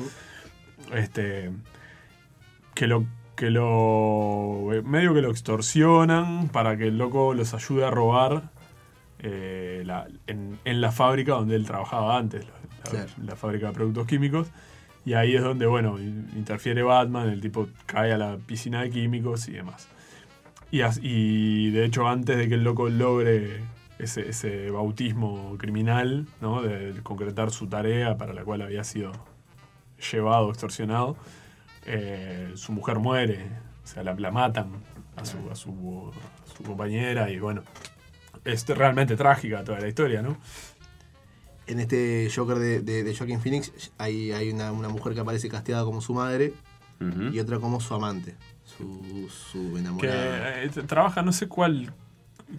este, 0.94 1.50
que 2.74 2.86
lo 2.86 3.04
que 3.36 3.50
lo. 3.50 4.68
medio 4.84 5.12
que 5.12 5.20
lo 5.20 5.30
extorsionan 5.30 6.48
para 6.48 6.76
que 6.76 6.86
el 6.88 6.98
loco 6.98 7.34
los 7.34 7.52
ayude 7.54 7.84
a 7.84 7.90
robar 7.90 8.50
eh, 9.26 9.82
la- 9.84 10.06
en, 10.26 10.58
en 10.64 10.80
la 10.80 10.92
fábrica 10.92 11.32
donde 11.32 11.56
él 11.56 11.64
trabajaba 11.66 12.16
antes, 12.18 12.44
la, 12.46 12.90
Claro. 12.90 13.10
la 13.24 13.34
fábrica 13.34 13.68
de 13.68 13.72
productos 13.72 14.06
químicos. 14.06 14.48
Y 15.06 15.14
ahí 15.14 15.34
es 15.34 15.42
donde, 15.42 15.66
bueno, 15.66 15.98
in- 15.98 16.28
interfiere 16.36 16.82
Batman, 16.82 17.28
el 17.30 17.40
tipo 17.40 17.66
cae 17.86 18.12
a 18.12 18.18
la 18.18 18.36
piscina 18.36 18.82
de 18.82 18.90
químicos 18.90 19.48
y 19.48 19.52
demás. 19.52 19.88
Y, 20.70 20.82
as- 20.82 21.00
y 21.02 21.70
de 21.70 21.84
hecho, 21.86 22.06
antes 22.06 22.36
de 22.36 22.48
que 22.48 22.54
el 22.54 22.64
loco 22.64 22.88
logre 22.90 23.60
ese, 23.98 24.28
ese 24.28 24.70
bautismo 24.70 25.56
criminal, 25.58 26.26
¿no? 26.40 26.60
de 26.62 26.94
concretar 27.02 27.50
su 27.50 27.66
tarea 27.68 28.16
para 28.18 28.32
la 28.34 28.44
cual 28.44 28.60
había 28.62 28.84
sido 28.84 29.12
llevado, 30.12 30.50
extorsionado, 30.50 31.16
eh, 31.86 32.52
su 32.56 32.72
mujer 32.72 32.98
muere, 32.98 33.46
o 33.82 33.86
sea, 33.86 34.02
la, 34.02 34.14
la 34.14 34.30
matan 34.30 34.68
a 35.16 35.24
su, 35.24 35.36
a, 35.50 35.54
su, 35.54 36.12
a 36.12 36.56
su 36.56 36.62
compañera 36.64 37.30
y 37.30 37.38
bueno, 37.38 37.62
es 38.44 38.66
realmente 38.68 39.16
trágica 39.16 39.64
toda 39.64 39.80
la 39.80 39.88
historia, 39.88 40.22
¿no? 40.22 40.36
En 41.66 41.80
este 41.80 42.28
Joker 42.34 42.58
de, 42.58 42.80
de, 42.80 43.02
de 43.04 43.16
Joaquin 43.16 43.40
Phoenix 43.40 43.72
hay, 43.96 44.32
hay 44.32 44.50
una, 44.50 44.70
una 44.72 44.88
mujer 44.90 45.14
que 45.14 45.20
aparece 45.20 45.48
casteada 45.48 45.84
como 45.84 46.00
su 46.00 46.12
madre 46.14 46.52
y 47.32 47.38
otra 47.38 47.58
como 47.58 47.80
su 47.80 47.92
amante, 47.94 48.34
su, 48.64 49.28
su 49.28 49.72
Que 49.74 49.78
enamorada. 49.80 50.62
eh, 50.62 50.70
trabaja, 50.86 51.20
no 51.22 51.32
sé 51.32 51.48
cuál... 51.48 51.92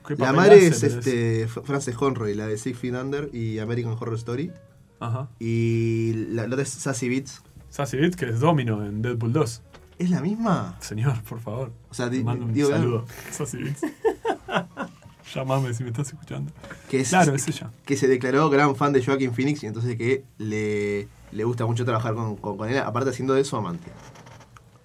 qué 0.07 0.15
La 0.17 0.33
madre 0.33 0.57
hace, 0.67 0.67
es 0.67 0.83
este, 0.83 1.47
Frances 1.47 1.95
Conroy, 1.95 2.35
la 2.35 2.45
de 2.45 2.57
Six 2.57 2.77
Feet 2.77 2.93
Under 2.93 3.29
y 3.33 3.57
American 3.57 3.93
Horror 3.93 4.13
Story. 4.15 4.51
Ajá. 4.99 5.29
Y 5.39 6.13
la, 6.29 6.43
la 6.43 6.53
otra 6.53 6.61
es 6.61 6.69
Sassy 6.69 7.09
Beats. 7.09 7.41
Sassy 7.69 7.97
Beats, 7.97 8.15
que 8.15 8.29
es 8.29 8.39
Domino 8.39 8.85
en 8.85 9.01
Deadpool 9.01 9.33
2. 9.33 9.61
¿Es 9.97 10.09
la 10.11 10.21
misma? 10.21 10.77
Señor, 10.79 11.21
por 11.23 11.39
favor. 11.39 11.71
O 11.89 11.93
sea, 11.95 12.09
Te 12.09 12.23
mando 12.23 12.45
un 12.45 12.53
digo, 12.53 12.69
saludo. 12.69 13.05
Sassy 13.31 13.57
Beats. 13.63 13.81
Llámame 15.35 15.73
si 15.73 15.83
me 15.83 15.89
estás 15.89 16.07
escuchando. 16.07 16.51
Que 16.89 17.01
es, 17.01 17.09
Claro, 17.09 17.35
es 17.35 17.47
ella. 17.47 17.69
que 17.85 17.97
se 17.97 18.07
declaró 18.07 18.49
gran 18.49 18.75
fan 18.75 18.93
de 18.93 19.03
Joaquin 19.05 19.33
Phoenix 19.33 19.61
y 19.63 19.67
entonces 19.67 19.97
que 19.97 20.23
le, 20.37 21.07
le 21.31 21.43
gusta 21.43 21.65
mucho 21.65 21.83
trabajar 21.85 22.13
con, 22.15 22.37
con- 22.37 22.57
con 22.57 22.69
él, 22.69 22.77
aparte 22.79 23.11
siendo 23.13 23.33
de 23.33 23.43
su 23.43 23.55
amante. 23.57 23.91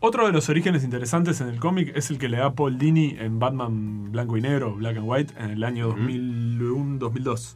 Otro 0.01 0.27
de 0.27 0.33
los 0.33 0.49
orígenes 0.49 0.83
interesantes 0.83 1.41
en 1.43 1.49
el 1.49 1.61
cómic 1.61 1.93
es 1.95 2.11
el 2.11 2.19
que 2.19 2.29
le 2.29 2.39
da 2.39 2.53
Paul 2.55 2.79
Dini 2.79 3.17
en 3.19 3.39
Batman 3.39 4.11
Blanco 4.13 4.37
y 4.37 4.41
Negro, 4.41 4.75
Black 4.75 4.97
and 4.97 5.07
White, 5.07 5.35
en 5.39 5.51
el 5.51 5.63
año 5.63 5.95
2001-2002. 5.95 7.55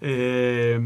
Eh, 0.00 0.80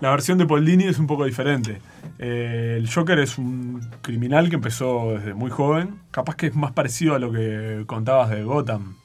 la 0.00 0.10
versión 0.10 0.38
de 0.38 0.46
Paul 0.46 0.64
Dini 0.64 0.84
es 0.84 0.98
un 0.98 1.06
poco 1.06 1.24
diferente. 1.24 1.80
Eh, 2.18 2.74
el 2.76 2.92
Joker 2.92 3.18
es 3.18 3.38
un 3.38 3.80
criminal 4.02 4.48
que 4.48 4.56
empezó 4.56 5.12
desde 5.12 5.34
muy 5.34 5.50
joven. 5.50 6.00
Capaz 6.10 6.36
que 6.36 6.48
es 6.48 6.54
más 6.54 6.72
parecido 6.72 7.14
a 7.14 7.18
lo 7.18 7.32
que 7.32 7.84
contabas 7.86 8.30
de 8.30 8.42
Gotham. 8.42 8.96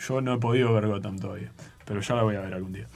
Yo 0.00 0.20
no 0.20 0.34
he 0.34 0.38
podido 0.38 0.72
ver 0.72 0.86
Gotham 0.86 1.18
todavía, 1.18 1.52
pero 1.84 2.00
ya 2.00 2.14
la 2.14 2.22
voy 2.22 2.36
a 2.36 2.40
ver 2.40 2.54
algún 2.54 2.72
día. 2.72 2.86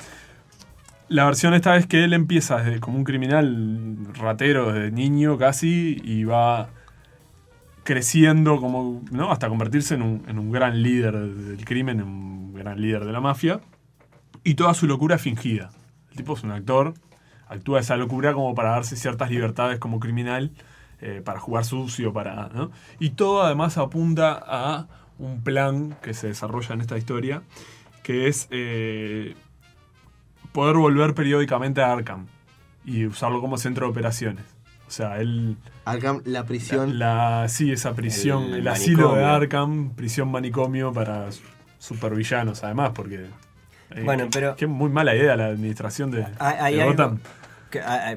La 1.09 1.27
versión 1.27 1.53
esta 1.53 1.77
es 1.77 1.87
que 1.87 2.05
él 2.05 2.15
empieza 2.15 2.59
desde 2.63 2.81
como 2.81 2.97
un 2.97 3.05
criminal 3.05 3.99
ratero 4.15 4.73
desde 4.73 4.91
niño 4.91 5.37
casi 5.37 6.01
y 6.03 6.25
va 6.25 6.71
creciendo 7.85 8.59
como, 8.59 9.03
¿no? 9.11 9.31
Hasta 9.31 9.49
convertirse 9.49 9.95
en 9.95 10.03
un, 10.03 10.25
en 10.29 10.39
un 10.39 10.51
gran 10.51 10.83
líder 10.83 11.19
del 11.19 11.65
crimen, 11.65 12.01
en 12.01 12.07
un 12.07 12.55
gran 12.55 12.81
líder 12.81 13.05
de 13.05 13.13
la 13.13 13.21
mafia. 13.21 13.61
Y 14.45 14.55
toda 14.55 14.73
su 14.75 14.87
locura 14.87 15.17
es 15.17 15.23
fingida. 15.23 15.71
El 16.11 16.17
tipo 16.17 16.35
es 16.35 16.43
un 16.45 16.53
actor, 16.53 16.95
actúa 17.53 17.81
esa 17.81 17.97
locura 17.97 18.33
como 18.35 18.55
para 18.55 18.71
darse 18.71 18.97
ciertas 18.97 19.31
libertades 19.31 19.79
como 19.79 20.01
criminal, 20.01 20.51
eh, 21.01 21.21
para 21.25 21.41
jugar 21.41 21.65
sucio, 21.65 22.13
para, 22.13 22.49
¿no? 22.55 22.71
Y 22.99 23.11
todo 23.11 23.43
además 23.43 23.79
apunta 23.79 24.41
a 24.47 24.87
un 25.19 25.43
plan 25.43 25.97
que 26.03 26.15
se 26.15 26.29
desarrolla 26.29 26.75
en 26.75 26.81
esta 26.81 26.97
historia, 26.99 27.43
que 28.03 28.29
es 28.29 28.49
eh, 28.51 29.35
poder 30.53 30.77
volver 30.77 31.15
periódicamente 31.15 31.81
a 31.83 31.93
Arkham 31.93 32.27
y 32.85 33.07
usarlo 33.07 33.41
como 33.41 33.57
centro 33.59 33.87
de 33.87 33.93
operaciones. 33.93 34.45
O 34.89 34.91
sea, 34.91 35.21
él... 35.21 35.57
Arkham, 35.85 36.21
la 36.25 36.45
prisión. 36.45 36.99
La, 36.99 37.47
sí, 37.49 37.73
esa 37.73 37.95
prisión, 37.95 38.45
El 38.45 38.55
el, 38.61 38.69
asilo 38.69 39.15
de. 39.15 39.25
Arkham, 39.25 39.91
prisión 39.95 40.31
manicomio 40.31 40.93
para 40.93 41.29
supervillanos, 41.79 42.63
además, 42.63 42.91
porque. 42.95 43.27
eh, 43.91 44.03
Bueno, 44.05 44.29
pero- 44.31 44.55
Qué 44.57 44.67
muy 44.67 44.91
mala 44.91 45.15
idea 45.17 45.35
la 45.37 45.47
administración 45.47 46.11
de, 46.11 46.27
Hay- 46.39 46.57
hay 46.61 46.77
de 46.77 46.85
Gotham. 46.85 47.19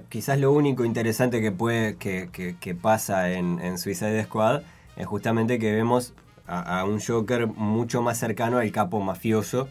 Quizás 0.10 0.40
lo 0.40 0.52
único 0.52 0.86
interesante 0.86 1.42
que 1.42 1.52
puede 1.52 1.96
que, 1.98 2.30
que- 2.32 2.56
que 2.60 2.76
pasa 2.76 3.32
en, 3.32 3.60
en 3.60 3.78
Suicide 3.78 4.24
Squad 4.24 4.62
es 4.98 5.06
justamente 5.06 5.60
que 5.60 5.72
vemos 5.74 6.14
a, 6.48 6.80
a 6.80 6.86
un 6.86 7.00
Joker 7.00 7.48
mucho 7.48 8.02
más 8.02 8.18
cercano 8.18 8.58
al 8.60 8.72
capo 8.72 9.00
mafioso 9.02 9.68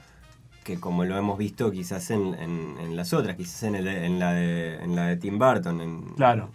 que 0.65 0.81
como 0.81 1.05
lo 1.05 1.17
hemos 1.19 1.37
visto 1.39 1.71
quizás 1.71 2.11
en, 2.11 2.35
en- 2.35 2.75
en 2.81 2.97
las 2.97 3.13
otras, 3.13 3.37
quizás 3.37 3.65
en, 3.65 3.75
el- 3.75 3.89
en 3.89 4.19
la, 4.19 4.33
de, 4.33 4.77
en 4.83 4.97
la 4.97 5.07
de 5.09 5.17
Tim 5.17 5.39
Burton, 5.39 5.81
en- 5.83 6.03
Claro. 6.17 6.49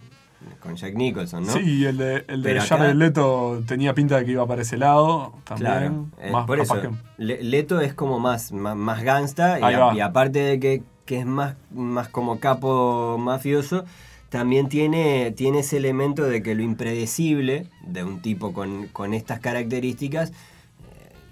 con 0.60 0.74
Jack 0.74 0.94
Nicholson, 0.94 1.46
¿no? 1.46 1.52
Sí, 1.52 1.84
el 1.84 1.96
de, 1.98 2.24
el 2.26 2.42
de 2.42 2.58
acá- 2.58 2.78
Jared 2.78 2.94
Leto 2.94 3.62
tenía 3.68 3.94
pinta 3.94 4.16
de 4.16 4.24
que 4.24 4.32
iba 4.32 4.44
para 4.46 4.62
ese 4.62 4.76
lado 4.78 5.34
también. 5.44 5.70
Claro, 5.70 6.06
eh, 6.18 6.30
más 6.32 6.46
por 6.46 6.58
eso. 6.58 6.80
que- 6.80 6.90
Le- 7.18 7.42
Leto 7.44 7.80
es 7.80 7.94
como 7.94 8.18
más, 8.18 8.50
más, 8.52 8.74
más 8.74 9.02
gangsta 9.04 9.54
a- 9.64 9.94
y 9.94 10.00
aparte 10.00 10.38
de 10.40 10.58
que, 10.58 10.82
que 11.10 11.18
es 11.18 11.26
más, 11.26 11.56
más 11.72 12.08
como 12.08 12.38
capo 12.38 13.18
mafioso, 13.18 13.84
también 14.28 14.68
tiene, 14.68 15.32
tiene 15.32 15.58
ese 15.58 15.78
elemento 15.78 16.22
de 16.22 16.40
que 16.40 16.54
lo 16.54 16.62
impredecible 16.62 17.66
de 17.84 18.04
un 18.04 18.22
tipo 18.22 18.52
con, 18.52 18.86
con 18.86 19.12
estas 19.12 19.40
características 19.40 20.30
eh, 20.30 20.32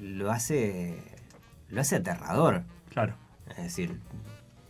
lo 0.00 0.32
hace 0.32 0.96
lo 1.68 1.80
hace 1.80 1.94
aterrador. 1.94 2.64
Claro. 2.90 3.14
Es 3.50 3.58
decir, 3.58 4.00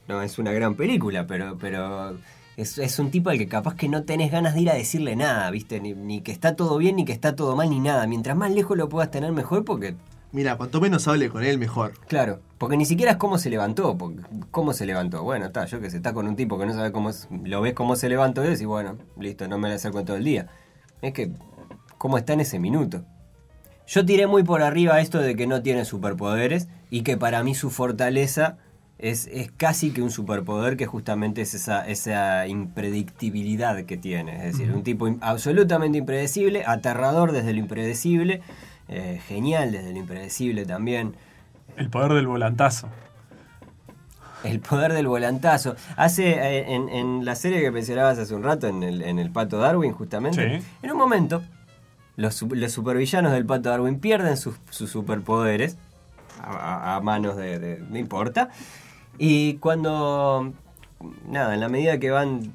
no 0.08 0.20
es 0.20 0.38
una 0.38 0.52
gran 0.52 0.74
película, 0.74 1.26
pero, 1.26 1.56
pero 1.56 2.18
es, 2.58 2.76
es 2.76 2.98
un 2.98 3.10
tipo 3.10 3.30
al 3.30 3.38
que 3.38 3.48
capaz 3.48 3.76
que 3.76 3.88
no 3.88 4.02
tenés 4.02 4.30
ganas 4.30 4.52
de 4.52 4.60
ir 4.60 4.68
a 4.68 4.74
decirle 4.74 5.16
nada, 5.16 5.50
¿viste? 5.50 5.80
Ni, 5.80 5.94
ni 5.94 6.20
que 6.20 6.32
está 6.32 6.54
todo 6.54 6.76
bien, 6.76 6.96
ni 6.96 7.06
que 7.06 7.12
está 7.12 7.34
todo 7.34 7.56
mal, 7.56 7.70
ni 7.70 7.80
nada. 7.80 8.06
Mientras 8.06 8.36
más 8.36 8.50
lejos 8.50 8.76
lo 8.76 8.90
puedas 8.90 9.10
tener, 9.10 9.32
mejor, 9.32 9.64
porque 9.64 9.94
Mira, 10.30 10.56
cuanto 10.56 10.80
menos 10.80 11.08
hable 11.08 11.30
con 11.30 11.42
él, 11.42 11.58
mejor. 11.58 11.94
Claro, 12.06 12.40
porque 12.58 12.76
ni 12.76 12.84
siquiera 12.84 13.12
es 13.12 13.16
cómo 13.18 13.38
se 13.38 13.48
levantó. 13.50 13.96
porque- 13.96 14.22
¿Cómo 14.50 14.72
se 14.74 14.84
levantó? 14.84 15.22
Bueno, 15.22 15.46
está, 15.46 15.64
yo 15.64 15.80
que 15.80 15.90
sé, 15.90 15.96
está 15.98 16.12
con 16.12 16.26
un 16.28 16.36
tipo 16.36 16.58
que 16.58 16.66
no 16.66 16.74
sabe 16.74 16.92
cómo 16.92 17.08
es, 17.10 17.28
lo 17.44 17.60
ves 17.62 17.72
cómo 17.74 17.96
se 17.96 18.08
levantó 18.08 18.44
y 18.44 18.48
decís, 18.48 18.66
bueno, 18.66 18.98
listo, 19.18 19.48
no 19.48 19.58
me 19.58 19.68
la 19.68 19.76
acerco 19.76 20.04
todo 20.04 20.16
el 20.16 20.24
día. 20.24 20.48
Es 21.00 21.12
que, 21.14 21.30
¿cómo 21.96 22.18
está 22.18 22.34
en 22.34 22.40
ese 22.40 22.58
minuto? 22.58 23.04
Yo 23.86 24.04
tiré 24.04 24.26
muy 24.26 24.42
por 24.42 24.60
arriba 24.62 25.00
esto 25.00 25.18
de 25.18 25.34
que 25.34 25.46
no 25.46 25.62
tiene 25.62 25.86
superpoderes 25.86 26.68
y 26.90 27.02
que 27.02 27.16
para 27.16 27.42
mí 27.42 27.54
su 27.54 27.70
fortaleza 27.70 28.58
es, 28.98 29.28
es 29.32 29.50
casi 29.52 29.92
que 29.92 30.02
un 30.02 30.10
superpoder 30.10 30.76
que 30.76 30.84
justamente 30.84 31.40
es 31.40 31.54
esa, 31.54 31.86
esa 31.88 32.46
impredictibilidad 32.48 33.82
que 33.84 33.96
tiene. 33.96 34.36
Es 34.48 34.58
decir, 34.58 34.72
un 34.74 34.82
tipo 34.82 35.08
absolutamente 35.22 35.96
impredecible, 35.96 36.64
aterrador 36.66 37.32
desde 37.32 37.52
lo 37.54 37.60
impredecible, 37.60 38.42
eh, 38.88 39.20
genial 39.26 39.72
desde 39.72 39.92
lo 39.92 39.98
impredecible 39.98 40.64
también. 40.66 41.14
El 41.76 41.90
poder 41.90 42.12
del 42.14 42.26
volantazo. 42.26 42.88
El 44.44 44.60
poder 44.60 44.92
del 44.92 45.06
volantazo. 45.08 45.74
Hace, 45.96 46.30
eh, 46.30 46.74
en, 46.74 46.88
en 46.88 47.24
la 47.24 47.34
serie 47.34 47.60
que 47.60 47.70
mencionabas 47.70 48.18
hace 48.18 48.34
un 48.34 48.42
rato, 48.44 48.68
en 48.68 48.82
el, 48.82 49.02
en 49.02 49.18
el 49.18 49.30
Pato 49.30 49.58
Darwin, 49.58 49.92
justamente, 49.92 50.60
Sí. 50.60 50.66
en 50.82 50.90
un 50.92 50.96
momento, 50.98 51.42
los, 52.16 52.40
los 52.42 52.72
supervillanos 52.72 53.32
del 53.32 53.44
Pato 53.46 53.68
Darwin 53.70 53.98
pierden 53.98 54.36
sus, 54.36 54.56
sus 54.70 54.90
superpoderes 54.90 55.76
a 56.40 57.00
manos 57.02 57.36
de, 57.36 57.58
de- 57.58 57.78
No 57.90 57.98
importa. 57.98 58.50
Y 59.18 59.54
cuando. 59.54 60.52
Nada, 61.28 61.54
en 61.54 61.60
la 61.60 61.68
medida 61.68 61.98
que 61.98 62.10
van. 62.10 62.52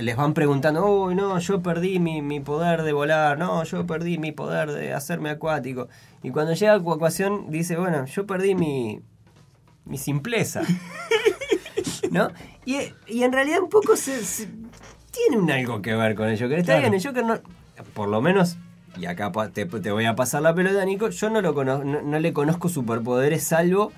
Les 0.00 0.16
van 0.16 0.32
preguntando, 0.34 0.86
uy, 0.86 1.14
no, 1.14 1.38
yo 1.38 1.60
perdí 1.62 1.98
mi, 1.98 2.22
mi 2.22 2.40
poder 2.40 2.82
de 2.82 2.92
volar, 2.92 3.38
no, 3.38 3.62
yo 3.64 3.86
perdí 3.86 4.16
mi 4.18 4.32
poder 4.32 4.72
de 4.72 4.94
hacerme 4.94 5.30
acuático. 5.30 5.88
Y 6.22 6.30
cuando 6.30 6.54
llega 6.54 6.72
a 6.72 6.76
ecuación, 6.76 7.50
dice, 7.50 7.76
bueno, 7.76 8.06
yo 8.06 8.26
perdí 8.26 8.54
mi, 8.54 9.00
mi 9.84 9.98
simpleza. 9.98 10.62
¿No? 12.10 12.30
Y, 12.64 12.78
y 13.06 13.22
en 13.22 13.32
realidad 13.32 13.60
un 13.62 13.68
poco 13.68 13.96
se, 13.96 14.24
se- 14.24 14.48
tiene 15.10 15.38
un 15.38 15.50
algo 15.50 15.82
que 15.82 15.94
ver 15.94 16.14
con 16.14 16.28
el 16.28 16.38
Joker. 16.40 16.58
Está 16.58 16.72
Claro. 16.74 16.80
bien, 16.90 16.94
el 16.94 17.06
Joker 17.06 17.24
no. 17.24 17.38
Por 17.94 18.08
lo 18.08 18.20
menos, 18.22 18.56
y 18.98 19.06
acá 19.06 19.32
te, 19.52 19.66
te 19.66 19.90
voy 19.92 20.04
a 20.04 20.14
pasar 20.14 20.42
la 20.42 20.54
pelota, 20.54 20.84
Nico, 20.84 21.08
yo 21.08 21.30
no, 21.30 21.40
lo 21.42 21.54
cono- 21.54 21.84
no, 21.84 22.02
no 22.02 22.18
le 22.20 22.32
conozco 22.32 22.68
superpoderes 22.68 23.44
salvo 23.44 23.92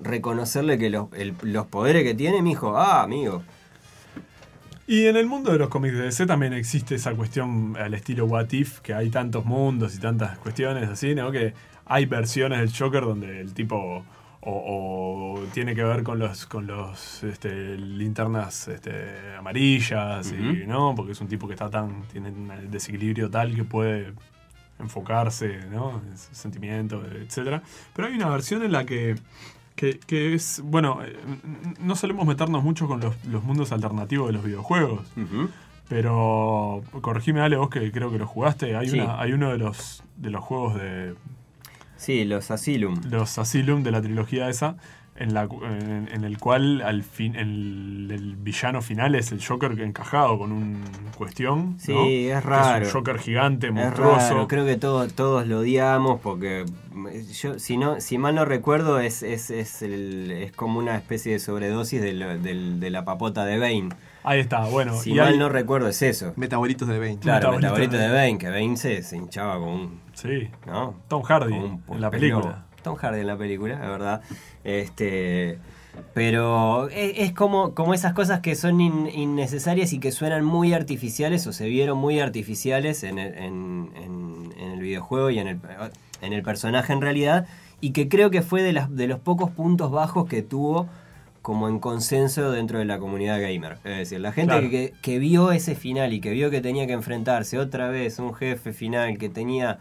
reconocerle 0.00 0.78
que 0.78 0.90
los, 0.90 1.08
el- 1.14 1.34
los 1.42 1.66
poderes 1.66 2.02
que 2.04 2.14
tiene, 2.14 2.42
mi 2.42 2.52
hijo, 2.52 2.76
ah, 2.76 3.02
amigo. 3.02 3.42
Y 4.88 5.06
en 5.06 5.16
el 5.16 5.26
mundo 5.26 5.50
de 5.50 5.58
los 5.58 5.68
cómics 5.68 5.96
de 5.96 6.04
DC 6.04 6.26
también 6.26 6.52
existe 6.52 6.94
esa 6.94 7.12
cuestión 7.14 7.76
al 7.76 7.92
estilo 7.94 8.24
What 8.26 8.52
If, 8.52 8.80
que 8.80 8.94
hay 8.94 9.10
tantos 9.10 9.44
mundos 9.44 9.96
y 9.96 9.98
tantas 9.98 10.38
cuestiones 10.38 10.88
así, 10.88 11.14
¿no? 11.14 11.32
Que 11.32 11.54
hay 11.86 12.06
versiones 12.06 12.60
del 12.60 12.72
Joker 12.72 13.02
donde 13.02 13.40
el 13.40 13.52
tipo 13.52 14.04
o, 14.48 15.38
o 15.38 15.44
tiene 15.52 15.74
que 15.74 15.82
ver 15.82 16.04
con 16.04 16.20
los 16.20 16.46
con 16.46 16.68
los 16.68 17.24
este, 17.24 17.76
linternas 17.76 18.68
este, 18.68 19.34
amarillas, 19.36 20.32
y, 20.32 20.66
¿no? 20.66 20.94
Porque 20.94 21.12
es 21.12 21.20
un 21.20 21.26
tipo 21.26 21.48
que 21.48 21.54
está 21.54 21.68
tan 21.68 22.02
tiene 22.12 22.28
un 22.28 22.70
desequilibrio 22.70 23.28
tal 23.28 23.56
que 23.56 23.64
puede 23.64 24.12
enfocarse, 24.78 25.66
¿no? 25.68 26.00
En 26.08 26.16
sus 26.16 26.36
sentimientos, 26.36 27.04
etc. 27.12 27.60
Pero 27.92 28.06
hay 28.06 28.14
una 28.14 28.28
versión 28.28 28.62
en 28.62 28.70
la 28.70 28.86
que, 28.86 29.16
que, 29.76 29.98
que 30.00 30.34
es, 30.34 30.60
bueno, 30.64 30.98
eh, 31.04 31.14
no 31.80 31.94
solemos 31.94 32.26
meternos 32.26 32.64
mucho 32.64 32.88
con 32.88 33.00
los, 33.00 33.14
los 33.26 33.44
mundos 33.44 33.70
alternativos 33.72 34.26
de 34.28 34.32
los 34.32 34.44
videojuegos. 34.44 35.06
Pero 35.88 36.82
corregime, 37.00 37.40
Ale, 37.40 37.56
vos 37.56 37.70
que 37.70 37.92
creo 37.92 38.10
que 38.10 38.18
lo 38.18 38.26
jugaste. 38.26 38.76
Hay, 38.76 38.88
Sí. 38.88 38.98
una, 38.98 39.20
hay 39.20 39.32
uno 39.32 39.50
de 39.52 39.58
los, 39.58 40.02
de 40.16 40.30
los 40.30 40.42
juegos 40.42 40.74
de 40.74 41.14
Sí, 41.96 42.24
los 42.24 42.50
Asylum. 42.50 43.00
los 43.08 43.38
Asylum 43.38 43.82
de 43.84 43.90
la 43.92 44.02
trilogía 44.02 44.48
esa, 44.48 44.76
en, 45.18 45.34
la, 45.34 45.44
en, 45.44 46.08
en 46.12 46.24
el 46.24 46.38
cual 46.38 46.82
al 46.82 47.02
fin 47.02 47.36
el, 47.36 48.08
el 48.12 48.36
villano 48.36 48.82
final 48.82 49.14
es 49.14 49.32
el 49.32 49.44
Joker 49.44 49.72
encajado 49.80 50.38
con 50.38 50.52
un 50.52 50.82
cuestión. 51.16 51.76
Sí, 51.78 51.92
¿no? 51.92 52.04
es 52.06 52.44
raro. 52.44 52.86
un 52.86 52.92
Joker 52.92 53.18
gigante, 53.18 53.68
Es 53.68 53.72
monstruoso. 53.72 54.16
raro, 54.34 54.48
creo 54.48 54.64
que 54.66 54.76
todos 54.76 55.12
todos 55.14 55.46
lo 55.46 55.60
odiamos 55.60 56.20
porque 56.20 56.64
yo 57.40 57.58
si 57.58 57.76
no 57.76 58.00
si 58.00 58.18
mal 58.18 58.34
no 58.34 58.44
recuerdo 58.44 59.00
es 59.00 59.22
es, 59.22 59.50
es, 59.50 59.82
el- 59.82 60.30
es 60.30 60.52
como 60.52 60.78
una 60.78 60.96
especie 60.96 61.32
de 61.32 61.38
sobredosis 61.38 62.00
de, 62.02 62.12
lo- 62.12 62.38
del- 62.38 62.80
de 62.80 62.90
la 62.90 63.04
papota 63.04 63.44
de 63.44 63.58
Bane. 63.58 63.88
Ahí 64.24 64.40
está, 64.40 64.64
bueno. 64.66 64.94
si 64.96 65.12
y 65.12 65.14
mal 65.14 65.34
hay- 65.34 65.38
no 65.38 65.48
recuerdo 65.48 65.86
es 65.88 66.02
eso. 66.02 66.32
Metabolitos 66.36 66.88
de 66.88 66.98
20. 66.98 67.22
Claro, 67.22 67.52
Metabolito 67.52 67.72
metabolito 67.74 67.96
de 67.96 68.08
Bane, 68.12 68.38
que 68.38 68.48
Bane 68.50 68.76
se, 68.76 69.02
se 69.02 69.16
hinchaba 69.16 69.58
con 69.58 69.68
un 69.68 70.00
Sí, 70.14 70.48
¿no? 70.66 70.94
Tom 71.08 71.22
Hardy 71.22 71.52
un 71.52 71.82
en 71.88 72.00
la 72.00 72.10
película. 72.10 72.65
Tom 72.86 72.94
Hardy 72.96 73.20
en 73.20 73.26
la 73.26 73.36
película, 73.36 73.74
es 73.74 73.80
verdad. 73.80 74.20
Este, 74.62 75.58
pero 76.14 76.88
es, 76.88 77.14
es 77.16 77.32
como, 77.32 77.74
como 77.74 77.94
esas 77.94 78.12
cosas 78.12 78.40
que 78.40 78.54
son 78.54 78.80
in- 78.80 79.08
innecesarias 79.12 79.92
y 79.92 79.98
que 79.98 80.12
suenan 80.12 80.44
muy 80.44 80.72
artificiales 80.72 81.46
o 81.48 81.52
se 81.52 81.66
vieron 81.68 81.98
muy 81.98 82.20
artificiales 82.20 83.02
en 83.02 83.18
el, 83.18 83.34
en- 83.34 83.90
en- 83.96 84.52
en 84.58 84.70
el 84.72 84.80
videojuego 84.80 85.30
y 85.30 85.38
en 85.40 85.48
el, 85.48 85.58
en 86.22 86.32
el 86.32 86.42
personaje 86.42 86.92
en 86.92 87.00
realidad. 87.00 87.46
Y 87.80 87.90
que 87.90 88.08
creo 88.08 88.30
que 88.30 88.42
fue 88.42 88.62
de, 88.62 88.72
las, 88.72 88.94
de 88.94 89.06
los 89.08 89.18
pocos 89.18 89.50
puntos 89.50 89.90
bajos 89.90 90.28
que 90.28 90.42
tuvo 90.42 90.86
como 91.42 91.68
en 91.68 91.78
consenso 91.78 92.50
dentro 92.50 92.78
de 92.78 92.84
la 92.84 92.98
comunidad 92.98 93.40
gamer. 93.40 93.78
Es 93.84 93.96
decir, 93.98 94.20
la 94.20 94.32
gente 94.32 94.52
Claro. 94.52 94.70
que, 94.70 94.92
que 95.02 95.18
vio 95.18 95.52
ese 95.52 95.74
final 95.74 96.12
y 96.12 96.20
que 96.20 96.30
vio 96.30 96.50
que 96.50 96.60
tenía 96.60 96.86
que 96.86 96.92
enfrentarse 96.92 97.58
otra 97.58 97.88
vez 97.88 98.18
a 98.18 98.22
un 98.22 98.34
jefe 98.34 98.72
final 98.72 99.16
que 99.18 99.28
tenía 99.28 99.78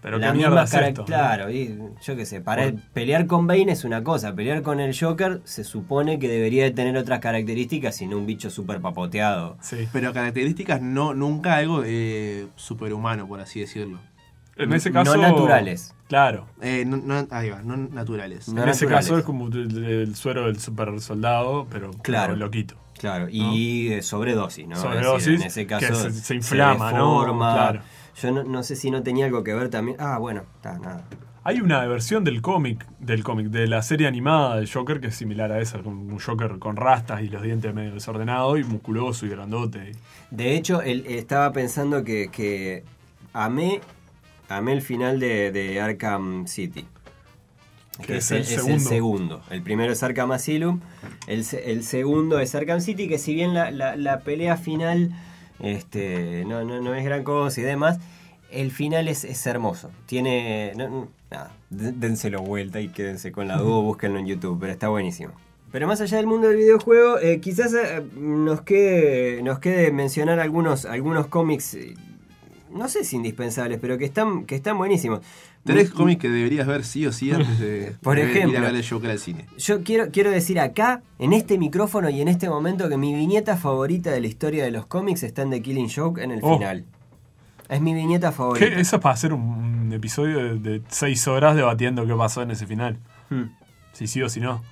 Pero 0.00 0.18
la 0.18 0.28
qué 0.28 0.38
mierda 0.38 0.50
misma 0.50 0.64
es 0.64 0.70
cara- 0.70 0.88
esto, 0.88 1.00
¿no? 1.00 1.06
Claro, 1.06 1.50
y 1.50 1.76
yo 2.02 2.16
qué 2.16 2.24
sé, 2.24 2.40
para 2.40 2.72
pelear 2.94 3.26
con 3.26 3.46
Bane 3.48 3.72
es 3.72 3.84
una 3.84 4.04
cosa, 4.04 4.34
pelear 4.34 4.62
con 4.62 4.78
el 4.78 4.96
Joker 4.98 5.40
se 5.44 5.64
supone 5.64 6.18
que 6.20 6.28
debería 6.28 6.62
de 6.64 6.70
tener 6.70 6.96
otras 6.96 7.18
características 7.18 8.00
y 8.00 8.06
no 8.06 8.16
un 8.18 8.26
bicho 8.26 8.48
súper 8.50 8.80
papoteado. 8.80 9.56
Sí. 9.60 9.88
Pero 9.92 10.12
características 10.12 10.80
no, 10.82 11.14
nunca 11.14 11.56
algo 11.56 11.82
eh, 11.84 12.46
superhumano, 12.56 13.26
por 13.26 13.40
así 13.40 13.60
decirlo. 13.60 13.98
En 14.56 14.72
ese 14.72 14.90
No 14.90 15.04
caso. 15.04 15.16
naturales. 15.16 15.94
Claro. 16.08 16.46
Eh, 16.60 16.84
no, 16.86 16.96
no- 16.96 17.26
ahí 17.30 17.50
va, 17.50 17.62
no 17.62 17.76
naturales. 17.76 18.48
No 18.48 18.62
en 18.62 18.68
ese 18.70 18.86
caso 18.86 19.18
es 19.18 19.24
como 19.24 19.46
el, 19.48 19.84
el 19.84 20.14
suero 20.16 20.46
del 20.46 20.58
super 20.58 21.00
soldado, 21.00 21.66
pero 21.70 21.90
Claro. 22.02 22.34
loquito. 22.36 22.76
Claro, 22.98 23.28
y 23.30 24.00
sobredosis, 24.02 24.66
¿no? 24.66 24.74
Es 24.74 24.80
Sobredosis, 24.80 25.26
decir, 25.26 25.40
en 25.42 25.46
ese 25.46 25.66
caso 25.68 25.86
que 25.86 25.94
se- 25.94 26.12
se 26.12 26.34
inflama, 26.34 26.90
¿no? 26.92 27.20
deforma. 27.20 27.52
Claro. 27.54 27.80
Yo 28.22 28.30
no, 28.32 28.42
no 28.44 28.62
sé 28.62 28.76
si 28.76 28.90
no 28.90 29.02
tenía 29.02 29.26
algo 29.26 29.44
que 29.44 29.54
ver 29.54 29.68
también. 29.70 29.96
Ah, 30.00 30.18
bueno, 30.18 30.42
está, 30.56 30.78
nada. 30.78 31.04
Hay 31.44 31.60
una 31.60 31.84
versión 31.86 32.24
del 32.24 32.42
cómic, 32.42 32.84
del 32.98 33.22
cómic, 33.24 33.46
de 33.46 33.66
la 33.68 33.80
serie 33.82 34.06
animada 34.06 34.56
del 34.56 34.70
Joker 34.70 35.00
que 35.00 35.06
es 35.06 35.14
similar 35.14 35.50
a 35.50 35.60
esa, 35.60 35.78
un 35.78 36.18
Joker 36.18 36.58
con 36.58 36.76
rastas 36.76 37.22
y 37.22 37.28
los 37.28 37.42
dientes 37.42 37.72
medio 37.74 37.94
desordenados 37.94 38.58
y 38.60 38.64
musculoso 38.64 39.24
y 39.24 39.30
grandote. 39.30 39.92
De 40.30 40.56
hecho, 40.56 40.82
él, 40.82 41.04
estaba 41.08 41.52
pensando 41.52 42.04
que, 42.04 42.28
que 42.30 42.84
amé, 43.32 43.80
amé 44.50 44.72
el 44.74 44.82
final 44.82 45.20
de, 45.20 45.50
de 45.52 45.80
Arkham 45.80 46.46
City. 46.46 46.86
Que 48.04 48.18
es 48.18 48.30
el, 48.30 48.38
el 48.38 48.42
es 48.44 48.66
el 48.66 48.80
segundo. 48.80 49.40
El 49.50 49.62
primero 49.62 49.92
es 49.92 50.02
Arkham 50.02 50.30
Asylum. 50.32 50.80
El, 51.26 51.44
se- 51.44 51.72
el 51.72 51.82
segundo 51.82 52.38
es 52.40 52.54
Arkham 52.54 52.80
City, 52.80 53.08
que 53.08 53.18
si 53.18 53.34
bien 53.34 53.54
la, 53.54 53.70
la- 53.70 53.96
la 53.96 54.20
pelea 54.20 54.56
final 54.56 55.12
este, 55.60 56.44
no, 56.46 56.64
no, 56.64 56.80
no 56.80 56.94
es 56.94 57.04
gran 57.04 57.24
cosa 57.24 57.60
y 57.60 57.64
demás, 57.64 57.98
el 58.50 58.70
final 58.70 59.08
es, 59.08 59.24
es 59.24 59.46
hermoso. 59.46 59.90
Tiene. 60.06 60.72
no- 60.76 61.08
nada, 61.30 61.52
dénselo 61.70 62.40
vuelta 62.42 62.80
y 62.80 62.88
quédense 62.88 63.32
con 63.32 63.48
la 63.48 63.58
duda, 63.58 63.82
búsquenlo 63.82 64.18
en 64.18 64.26
YouTube, 64.26 64.58
pero 64.60 64.72
está 64.72 64.88
buenísimo. 64.88 65.32
Pero 65.70 65.86
más 65.86 66.00
allá 66.00 66.16
del 66.16 66.26
mundo 66.26 66.48
del 66.48 66.56
videojuego, 66.56 67.18
eh, 67.18 67.40
quizás 67.40 67.74
eh, 67.74 68.02
nos, 68.16 68.62
quede, 68.62 69.42
nos 69.42 69.58
quede 69.58 69.92
mencionar 69.92 70.40
algunos, 70.40 70.86
algunos 70.86 71.26
cómics, 71.26 71.74
eh, 71.74 71.94
no 72.70 72.88
sé 72.88 73.04
si 73.04 73.16
indispensables, 73.16 73.78
pero 73.80 73.98
que 73.98 74.04
están, 74.04 74.44
que 74.44 74.54
están 74.56 74.76
buenísimos. 74.78 75.20
Tres 75.64 75.90
Mi- 75.90 75.96
cómics 75.96 76.20
que 76.22 76.28
deberías 76.30 76.66
ver 76.66 76.84
sí 76.84 77.06
o 77.06 77.12
sí 77.12 77.30
antes 77.32 77.58
de 77.58 77.94
Por 78.02 78.16
de 78.16 78.22
ir 78.24 78.30
ejemplo. 78.36 78.58
a 78.58 78.62
ver 78.62 78.74
el 78.76 78.88
Joker 78.88 79.10
al 79.10 79.18
cine. 79.18 79.46
Yo 79.58 79.82
quiero, 79.82 80.10
quiero 80.10 80.30
decir 80.30 80.58
acá, 80.60 81.02
en 81.18 81.32
este 81.32 81.58
micrófono 81.58 82.08
y 82.10 82.20
en 82.20 82.28
este 82.28 82.48
momento, 82.48 82.88
que 82.88 82.96
mi 82.96 83.14
viñeta 83.14 83.56
favorita 83.56 84.10
de 84.10 84.20
la 84.20 84.26
historia 84.26 84.64
de 84.64 84.70
los 84.70 84.86
cómics 84.86 85.22
está 85.22 85.42
en 85.42 85.50
The 85.50 85.62
Killing 85.62 85.90
Joke 85.94 86.22
en 86.22 86.30
el 86.30 86.40
Oh. 86.42 86.54
final. 86.56 86.84
Es 87.68 87.80
mi 87.82 87.92
viñeta 87.92 88.32
favorita. 88.32 88.66
¿Qué? 88.66 88.80
Eso 88.80 88.96
es 88.96 89.02
para 89.02 89.14
hacer 89.14 89.32
un, 89.34 89.92
episodio 89.92 90.38
de, 90.38 90.58
de 90.58 90.82
seis 90.88 91.26
horas 91.28 91.54
debatiendo 91.56 92.06
qué 92.06 92.14
pasó 92.14 92.40
en 92.42 92.50
ese 92.50 92.66
final. 92.66 92.98
Hmm, 93.30 93.44
Si 93.92 94.06
sí 94.06 94.22
o 94.22 94.28
si 94.30 94.40
no. 94.40 94.62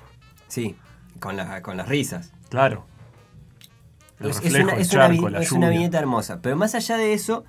Sí, 0.49 0.77
con, 1.21 1.37
la- 1.37 1.61
con 1.63 1.77
las 1.77 1.89
risas. 1.89 2.33
Claro. 2.49 2.87
El 4.21 4.31
Es, 4.31 4.43
reflejo, 4.43 4.65
una, 4.65 4.75
el 4.77 4.81
es 4.81 4.93
una 4.95 5.03
charco, 5.09 5.29
es 5.29 5.53
una 5.53 5.69
viñeta 5.69 5.99
hermosa. 5.99 6.41
Pero 6.41 6.57
más 6.57 6.75
allá 6.75 6.97
de 6.97 7.13
eso, 7.13 7.45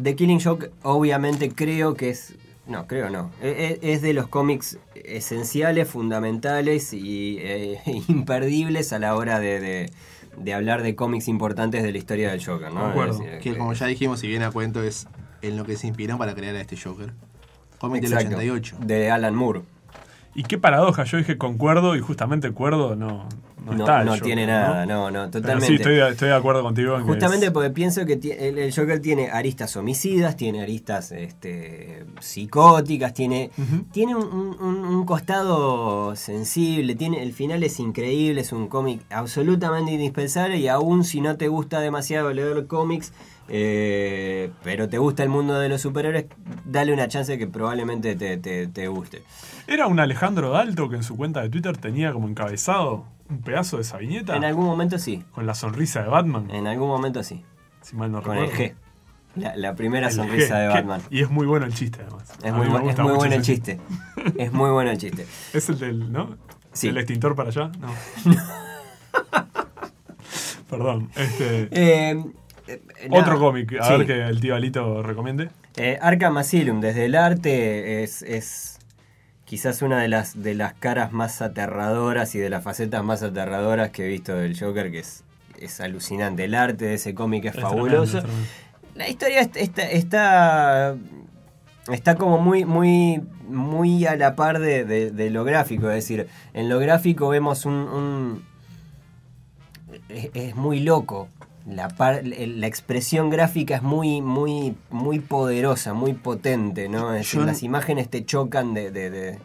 The 0.00 0.14
Killing 0.16 0.40
Joke 0.40 0.70
obviamente 0.82 1.50
creo 1.50 1.94
que 1.94 2.10
es... 2.10 2.34
No, 2.66 2.86
creo 2.86 3.10
no. 3.10 3.30
E- 3.42 3.78
e- 3.82 3.92
Es 3.92 4.02
de 4.02 4.12
los 4.14 4.28
cómics 4.28 4.78
esenciales, 4.94 5.88
fundamentales 5.88 6.92
y 6.92 7.38
eh, 7.40 7.80
imperdibles 8.08 8.92
a 8.92 8.98
la 8.98 9.14
hora 9.16 9.40
de, 9.40 9.60
de- 9.60 9.90
de 10.36 10.54
hablar 10.54 10.82
de 10.82 10.94
cómics 10.94 11.26
importantes 11.28 11.82
de 11.82 11.90
la 11.92 11.98
historia 11.98 12.30
del 12.30 12.44
Joker, 12.44 12.72
¿no? 12.72 12.82
Concuerdo. 12.84 13.14
Es 13.14 13.18
decir, 13.18 13.38
Que 13.40 13.58
como 13.58 13.72
ya 13.72 13.86
dijimos, 13.86 14.20
si 14.20 14.28
bien 14.28 14.42
a 14.44 14.50
cuento 14.52 14.82
es 14.82 15.08
en 15.42 15.56
lo 15.56 15.64
que 15.64 15.76
se 15.76 15.88
inspiró 15.88 16.16
para 16.18 16.34
crear 16.34 16.54
a 16.54 16.60
este 16.60 16.76
Joker. 16.76 17.12
Cómic 17.78 18.02
del 18.02 18.12
Exacto, 18.12 18.36
88. 18.36 18.76
De 18.84 19.10
Alan 19.10 19.34
Moore. 19.34 19.62
Y 20.34 20.44
qué 20.44 20.56
paradoja, 20.58 21.02
yo 21.04 21.18
dije 21.18 21.36
concuerdo 21.38 21.96
y 21.96 22.00
justamente 22.00 22.52
cuerdo 22.52 22.94
no, 22.94 23.28
no, 23.64 23.72
No, 23.72 23.78
está. 23.84 24.00
el 24.00 24.06
no 24.06 24.12
Joker, 24.12 24.24
tiene 24.26 24.46
nada, 24.46 24.86
no, 24.86 25.10
no, 25.10 25.18
Pero 25.30 25.30
totalmente. 25.30 25.66
sí, 25.66 25.74
estoy, 25.74 25.94
de- 25.96 26.08
estoy 26.10 26.28
de 26.28 26.34
acuerdo 26.34 26.62
contigo 26.62 26.96
en 26.96 27.02
que 27.02 27.08
Justamente 27.08 27.46
es- 27.46 27.52
porque 27.52 27.70
pienso 27.70 28.04
que 28.06 28.14
el, 28.14 28.58
el 28.58 28.74
Joker 28.74 29.00
tiene 29.00 29.30
aristas 29.30 29.76
homicidas, 29.76 30.36
tiene 30.36 30.62
aristas 30.62 31.12
este, 31.12 32.04
psicóticas, 32.20 33.12
tiene, 33.14 33.50
tiene 33.92 34.14
un, 34.16 34.24
un- 34.60 34.84
un 34.84 35.04
costado 35.06 36.14
sensible, 36.16 36.94
tiene, 36.94 37.22
el 37.22 37.32
final 37.32 37.62
es 37.62 37.78
increíble, 37.80 38.40
es 38.40 38.52
un 38.52 38.68
cómic 38.68 39.02
absolutamente 39.10 39.92
indispensable 39.92 40.56
y 40.58 40.68
aún 40.68 41.04
si 41.04 41.20
no 41.20 41.36
te 41.36 41.48
gusta 41.48 41.80
demasiado 41.80 42.32
leer 42.32 42.66
cómics, 42.66 43.12
eh, 43.48 44.50
pero 44.62 44.88
te 44.88 44.98
gusta 44.98 45.22
el 45.22 45.28
mundo 45.28 45.58
de 45.58 45.68
los 45.68 45.80
superhéroes, 45.80 46.26
dale 46.64 46.92
una 46.92 47.08
chance 47.08 47.36
que 47.36 47.46
probablemente 47.46 48.14
te, 48.14 48.36
te- 48.36 48.68
te 48.68 48.88
guste. 48.88 49.22
Era 49.66 49.86
un 49.86 50.00
Alejandro 50.00 50.50
Dalto 50.50 50.88
que 50.88 50.96
en 50.96 51.02
su 51.02 51.16
cuenta 51.16 51.42
de 51.42 51.48
Twitter 51.50 51.76
tenía 51.76 52.12
como 52.12 52.28
encabezado 52.28 53.04
un 53.30 53.40
pedazo 53.42 53.76
de 53.76 53.82
esa 53.82 53.96
viñeta 53.98 54.36
En 54.36 54.44
algún 54.44 54.64
momento 54.66 54.98
sí, 54.98 55.24
con 55.32 55.46
la 55.46 55.54
sonrisa 55.54 56.02
de 56.02 56.08
Batman, 56.08 56.50
en 56.50 56.66
algún 56.66 56.88
momento 56.88 57.22
sí, 57.22 57.44
si 57.80 57.96
mal 57.96 58.10
no 58.12 58.22
con 58.22 58.36
el 58.36 58.50
recuerdo. 58.50 58.74
G. 58.74 58.74
La, 59.36 59.56
la 59.56 59.74
primera 59.76 60.08
El 60.08 60.12
sonrisa 60.12 60.56
G, 60.56 60.62
de 60.62 60.68
que- 60.68 60.74
Batman. 60.74 61.02
Y 61.10 61.22
es 61.22 61.30
muy 61.30 61.46
bueno 61.46 61.64
el 61.66 61.72
chiste 61.72 62.00
además. 62.02 62.32
Es 62.42 62.52
muy, 62.52 62.66
bu- 62.66 62.90
es 62.90 62.96
bueno 62.96 63.34
el 63.36 63.42
chiste. 63.42 63.78
Es 64.36 64.52
muy 64.52 64.70
bueno 64.70 64.90
el 64.90 64.98
chiste. 64.98 65.24
Es 65.54 65.68
el 65.68 65.78
del, 65.78 66.10
¿no? 66.12 66.36
Sí. 66.72 66.88
¿El 66.88 66.98
extintor 66.98 67.36
para 67.36 67.50
allá? 67.50 67.70
No. 67.78 67.94
Perdón. 70.68 71.10
Este, 71.16 71.68
Eh, 71.70 72.24
eh, 72.66 72.80
otro 73.10 73.38
cómic, 73.38 73.72
a 73.80 73.84
sí. 73.84 73.92
ver 73.92 74.06
que 74.06 74.20
el 74.20 74.40
tío 74.40 74.54
Alito 74.56 75.02
recomiende. 75.02 75.50
Eh, 75.76 75.96
Arkham 76.02 76.36
Asylum, 76.36 76.80
desde 76.80 77.04
el 77.06 77.14
arte, 77.14 78.02
es, 78.02 78.22
es 78.22 78.78
quizás 79.50 79.82
una 79.82 79.98
de 80.00 80.06
las, 80.06 80.40
de 80.40 80.54
las 80.54 80.74
caras 80.74 81.10
más 81.10 81.42
aterradoras 81.42 82.36
y 82.36 82.38
de 82.38 82.48
las 82.50 82.62
facetas 82.62 83.02
más 83.02 83.24
aterradoras 83.24 83.90
que 83.90 84.04
he 84.04 84.08
visto 84.08 84.36
del 84.36 84.56
Joker, 84.56 84.92
que 84.92 85.00
es, 85.00 85.24
es 85.58 85.80
alucinante. 85.80 86.44
El 86.44 86.54
arte 86.54 86.84
de 86.84 86.94
ese 86.94 87.16
cómic 87.16 87.46
es, 87.46 87.56
Es 87.56 87.60
fabuloso. 87.60 88.20
tremendo, 88.20 88.28
es 88.28 88.48
tremendo. 88.52 88.94
La 88.94 89.08
historia 89.08 89.40
est- 89.40 89.56
está, 89.56 89.82
está, 89.90 90.94
está 91.92 92.14
como 92.14 92.38
muy, 92.38 92.64
muy, 92.64 93.22
muy 93.48 94.06
a 94.06 94.14
la 94.14 94.36
par 94.36 94.60
de, 94.60 94.84
de- 94.84 95.10
de 95.10 95.30
lo 95.30 95.42
gráfico. 95.42 95.88
Es 95.90 95.96
decir, 95.96 96.28
en 96.54 96.68
lo 96.68 96.78
gráfico 96.78 97.28
vemos 97.28 97.66
un... 97.66 97.74
un- 97.74 98.44
es, 100.08 100.30
es 100.34 100.54
muy 100.54 100.78
loco. 100.78 101.28
La, 101.66 101.88
par- 101.88 102.22
la 102.24 102.66
expresión 102.66 103.30
gráfica 103.30 103.76
es 103.76 103.82
muy, 103.82 104.22
muy, 104.22 104.74
muy 104.90 105.20
poderosa, 105.20 105.92
muy 105.94 106.14
potente, 106.14 106.88
¿no? 106.88 107.12
Es 107.14 107.20
decir, 107.26 107.40
las 107.42 107.62
imágenes 107.62 108.08
te 108.08 108.24
chocan 108.24 108.74
de... 108.74 108.90
de- 108.90 109.10
de- 109.10 109.38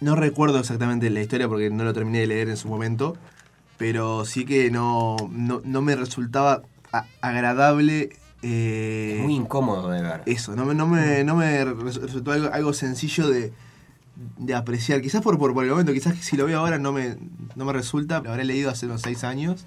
No 0.00 0.14
recuerdo 0.14 0.58
exactamente 0.60 1.08
la 1.10 1.20
historia 1.20 1.48
porque 1.48 1.70
no 1.70 1.84
lo 1.84 1.92
terminé 1.94 2.20
de 2.20 2.26
leer 2.26 2.48
en 2.50 2.56
su 2.56 2.68
momento, 2.68 3.16
pero 3.78 4.24
sí 4.24 4.44
que 4.44 4.70
no, 4.70 5.16
no, 5.30 5.60
no 5.64 5.82
me 5.82 5.96
resultaba 5.96 6.62
agradable 7.20 8.10
eh, 8.42 9.18
Muy 9.22 9.34
incómodo 9.34 9.90
de 9.90 10.02
ver. 10.02 10.22
eso, 10.26 10.54
no 10.54 10.64
me, 10.64 10.74
no 10.74 10.86
me, 10.86 11.24
no 11.24 11.34
me 11.34 11.64
res- 11.64 11.96
resultó 12.00 12.32
algo, 12.32 12.50
algo 12.52 12.72
sencillo 12.72 13.28
de, 13.28 13.52
de 14.36 14.54
apreciar. 14.54 15.00
Quizás 15.00 15.22
por, 15.22 15.38
por, 15.38 15.54
por 15.54 15.64
el 15.64 15.70
momento, 15.70 15.92
quizás 15.92 16.16
si 16.18 16.36
lo 16.36 16.46
veo 16.46 16.58
ahora 16.60 16.78
no 16.78 16.92
me, 16.92 17.16
no 17.56 17.64
me 17.64 17.72
resulta. 17.72 18.20
Lo 18.20 18.30
habré 18.30 18.44
leído 18.44 18.70
hace 18.70 18.86
unos 18.86 19.00
seis 19.02 19.24
años. 19.24 19.66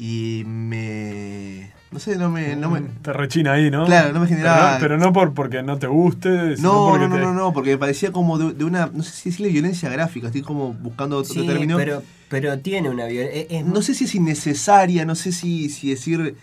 Y 0.00 0.44
me. 0.46 1.72
No 1.90 1.98
sé, 1.98 2.16
no 2.16 2.30
me. 2.30 2.54
No 2.54 2.70
me 2.70 2.82
Te 3.02 3.12
rechina 3.12 3.54
ahí, 3.54 3.70
¿no? 3.70 3.84
Claro, 3.86 4.12
no 4.12 4.20
me 4.20 4.26
generaba- 4.28 4.76
Pero, 4.78 4.80
pero 4.80 4.98
no 4.98 5.12
por, 5.12 5.34
porque 5.34 5.62
no 5.62 5.78
te 5.78 5.86
guste, 5.88 6.56
sino 6.56 6.72
no, 6.72 6.90
porque 6.90 7.08
no, 7.08 7.08
no, 7.08 7.14
te- 7.16 7.20
no, 7.22 7.34
no, 7.34 7.52
porque 7.52 7.70
me 7.70 7.78
parecía 7.78 8.12
como 8.12 8.38
de, 8.38 8.52
de 8.54 8.64
una. 8.64 8.90
No 8.92 9.02
sé 9.02 9.10
si 9.12 9.30
decirle 9.30 9.50
violencia 9.50 9.88
gráfica, 9.88 10.26
estoy 10.28 10.42
como 10.42 10.72
buscando 10.74 11.16
otro 11.16 11.34
Sí, 11.34 11.46
término. 11.46 11.76
pero, 11.76 12.02
pero 12.28 12.58
tiene 12.60 12.90
una 12.90 13.06
violencia. 13.06 13.62
No 13.64 13.82
sé 13.82 13.94
si 13.94 14.04
es 14.04 14.14
innecesaria, 14.14 15.04
no 15.04 15.14
sé 15.14 15.32
si, 15.32 15.68
si 15.70 15.90
decir. 15.90 16.36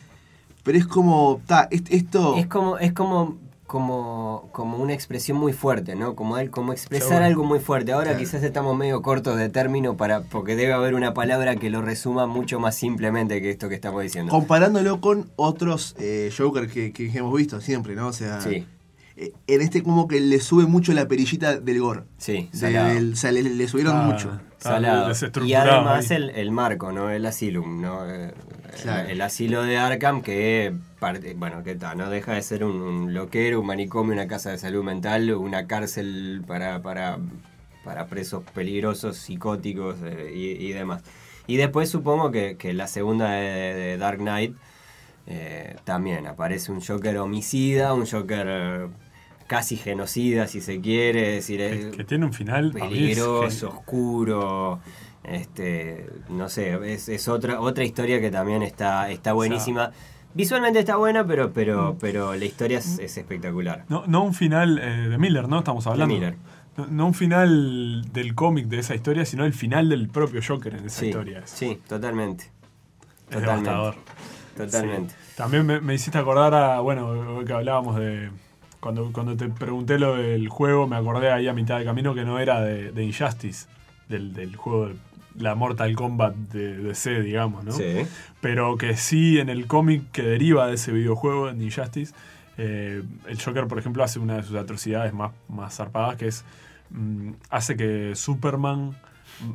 Pero 0.64 0.78
es 0.78 0.88
como. 0.88 1.40
Ta, 1.46 1.68
est- 1.72 1.92
esto. 1.94 2.36
Es 2.38 2.48
como, 2.48 2.78
es 2.80 2.92
como, 2.92 3.38
como, 3.76 4.48
como 4.54 4.78
una 4.78 4.94
expresión 4.94 5.38
muy 5.38 5.52
fuerte, 5.52 5.96
¿no? 5.98 6.16
Como, 6.16 6.38
como 6.50 6.72
expresar 6.72 7.10
Seguro. 7.10 7.26
algo 7.26 7.44
muy 7.44 7.60
fuerte. 7.60 7.92
Ahora 7.92 8.12
Claro. 8.12 8.20
quizás 8.20 8.42
estamos 8.42 8.78
medio 8.78 9.02
cortos 9.02 9.36
de 9.38 9.50
término 9.50 9.98
para, 9.98 10.22
porque 10.22 10.56
debe 10.56 10.72
haber 10.72 10.94
una 10.94 11.14
palabra 11.14 11.58
que 11.58 11.70
lo 11.70 11.82
resuma 11.82 12.26
mucho 12.26 12.58
más 12.62 12.76
simplemente 12.76 13.42
que 13.42 13.50
esto 13.50 13.68
que 13.68 13.76
estamos 13.76 14.02
diciendo. 14.02 14.32
comparándolo 14.32 15.02
con 15.02 15.30
otros 15.36 15.94
eh, 16.00 16.32
Joker 16.38 16.70
que, 16.70 16.94
que 16.94 17.08
hemos 17.18 17.36
visto 17.36 17.60
siempre, 17.60 17.96
¿no? 17.96 18.08
O 18.08 18.14
sea. 18.14 18.40
Sí. 18.40 18.66
Eh, 19.18 19.32
En 19.48 19.62
este 19.62 19.82
como 19.84 20.08
que 20.08 20.20
le 20.20 20.40
sube 20.40 20.66
mucho 20.66 20.94
la 20.94 21.08
perillita 21.08 21.58
del 21.60 21.80
gore. 21.80 22.04
Sí, 22.18 22.50
De- 22.54 23.12
o 23.14 23.16
sea, 23.16 23.32
le, 23.32 23.44
le 23.44 23.68
subieron 23.68 23.96
Ah, 23.96 24.02
mucho. 24.02 24.40
está 24.58 24.70
Salado. 24.72 25.12
Y 25.46 25.54
además 25.54 26.12
el, 26.12 26.30
el 26.32 26.52
marco, 26.52 26.92
¿no? 26.92 27.10
El 27.10 27.26
asylum, 27.26 27.82
¿no? 27.82 28.10
Eh, 28.10 28.34
Claro. 28.84 29.08
El, 29.08 29.22
asilo 29.22 29.64
de 29.64 29.78
Arkham 29.78 30.22
que, 30.22 30.74
parte- 31.00 31.34
bueno, 31.34 31.64
que 31.64 31.76
tal, 31.76 31.98
no 31.98 32.10
deja 32.10 32.34
de 32.34 32.42
ser 32.42 32.66
un, 32.66 32.82
un 32.82 33.14
loquero, 33.14 33.62
un 33.62 33.68
manicomio, 33.68 34.12
una 34.12 34.28
casa 34.28 34.52
de 34.52 34.58
salud 34.58 34.84
mental, 34.84 35.34
una 35.34 35.66
cárcel 35.66 36.44
para, 36.46 36.82
para, 36.82 37.18
para 37.86 38.08
presos 38.08 38.44
peligrosos, 38.54 39.16
psicóticos 39.16 39.96
eh, 40.04 40.34
y, 40.36 40.66
y 40.66 40.74
demás. 40.74 41.04
Y 41.48 41.56
después 41.56 41.90
supongo 41.90 42.32
que, 42.32 42.58
que 42.58 42.74
la 42.74 42.88
segunda 42.88 43.32
de, 43.32 43.74
de 43.76 43.98
Dark 43.98 44.18
Knight 44.18 44.58
eh, 45.28 45.78
también 45.86 46.28
aparece 46.28 46.72
un 46.74 46.82
Joker 46.82 47.18
homicida, 47.20 47.94
un 47.94 48.06
Joker 48.06 48.46
eh, 48.50 48.88
casi 49.48 49.78
genocida, 49.78 50.48
si 50.48 50.62
se 50.62 50.82
quiere, 50.82 51.38
es 51.38 51.48
decir, 51.48 51.58
que, 51.60 51.90
es- 51.90 51.96
que 51.96 52.04
tiene 52.04 52.26
un 52.26 52.34
final 52.34 52.72
peligroso, 52.72 53.70
oscuro. 53.70 54.80
Este, 55.24 56.08
no 56.30 56.50
sé, 56.50 56.78
es, 56.94 57.10
es 57.10 57.28
otra 57.28 57.60
otra 57.60 57.84
historia 57.84 58.22
que 58.22 58.30
también 58.30 58.62
está 58.62 59.10
está 59.10 59.34
buenísima. 59.34 59.92
Visualmente 60.36 60.80
está 60.80 60.98
buena, 60.98 61.26
pero 61.26 61.48
Mm. 61.50 61.52
pero 61.54 61.98
pero 62.00 62.36
la 62.36 62.46
historia 62.46 62.78
es, 62.80 63.00
es 63.00 63.18
espectacular. 63.18 63.86
No, 63.90 64.04
no 64.08 64.24
un 64.24 64.34
final 64.34 64.78
eh, 64.80 65.10
de 65.10 65.18
Miller, 65.18 65.48
¿no? 65.48 65.60
Estamos 65.60 65.88
hablando. 65.88 66.14
Miller. 66.14 66.36
No, 66.78 66.88
no 66.88 67.08
un 67.08 67.14
final 67.14 68.04
del 68.12 68.36
cómic 68.36 68.68
de 68.68 68.80
esa 68.80 68.94
historia, 68.96 69.26
sino 69.26 69.46
el 69.46 69.54
final 69.54 69.88
del 69.90 70.10
propio 70.10 70.42
Joker 70.46 70.76
en 70.76 70.86
esa 70.86 71.00
Sí, 71.00 71.06
historia. 71.08 71.42
Sí, 71.46 71.80
totalmente. 71.88 72.52
es 73.32 73.40
devastador. 73.40 73.96
Totalmente. 74.58 75.14
Sí. 75.14 75.34
También 75.38 75.66
me, 75.66 75.80
me 75.82 75.94
hiciste 75.96 76.18
acordar 76.18 76.54
a, 76.54 76.80
bueno, 76.82 77.44
que 77.48 77.54
hablábamos 77.54 77.96
de... 77.98 78.30
Cuando, 78.86 79.12
cuando 79.12 79.36
te 79.36 79.50
pregunté 79.50 79.98
lo 79.98 80.16
del 80.16 80.48
juego, 80.48 80.86
me 80.88 80.96
acordé 80.96 81.32
ahí 81.32 81.48
a 81.48 81.54
mitad 81.54 81.80
de 81.80 81.86
camino 81.86 82.14
que 82.14 82.24
no 82.24 82.38
era 82.38 82.62
de, 82.62 82.92
de 82.92 83.04
Injustice, 83.04 83.66
del, 84.08 84.32
del 84.36 84.56
juego 84.56 84.90
de 84.90 84.96
la 85.40 85.56
Mortal 85.56 85.96
Kombat 85.96 86.36
de 86.36 86.78
DC, 86.78 87.22
digamos, 87.22 87.64
¿no? 87.64 87.72
Sí. 87.72 88.06
pero 88.42 88.78
que 88.78 88.96
sí 88.96 89.40
en 89.40 89.50
el 89.50 89.66
cómic 89.66 90.12
que 90.12 90.22
deriva 90.22 90.68
de 90.68 90.76
ese 90.76 90.92
videojuego, 90.92 91.50
en 91.50 91.64
Injustice, 91.64 92.14
eh, 92.60 93.02
el 93.28 93.42
Joker, 93.42 93.66
por 93.66 93.80
ejemplo, 93.80 94.04
hace 94.04 94.20
una 94.20 94.36
de 94.36 94.44
sus 94.44 94.56
atrocidades 94.56 95.12
más, 95.14 95.32
más 95.50 95.76
zarpadas, 95.76 96.16
que 96.18 96.28
es 96.28 96.46
mm, 96.92 97.32
hace 97.50 97.76
que 97.76 98.12
Superman 98.16 98.96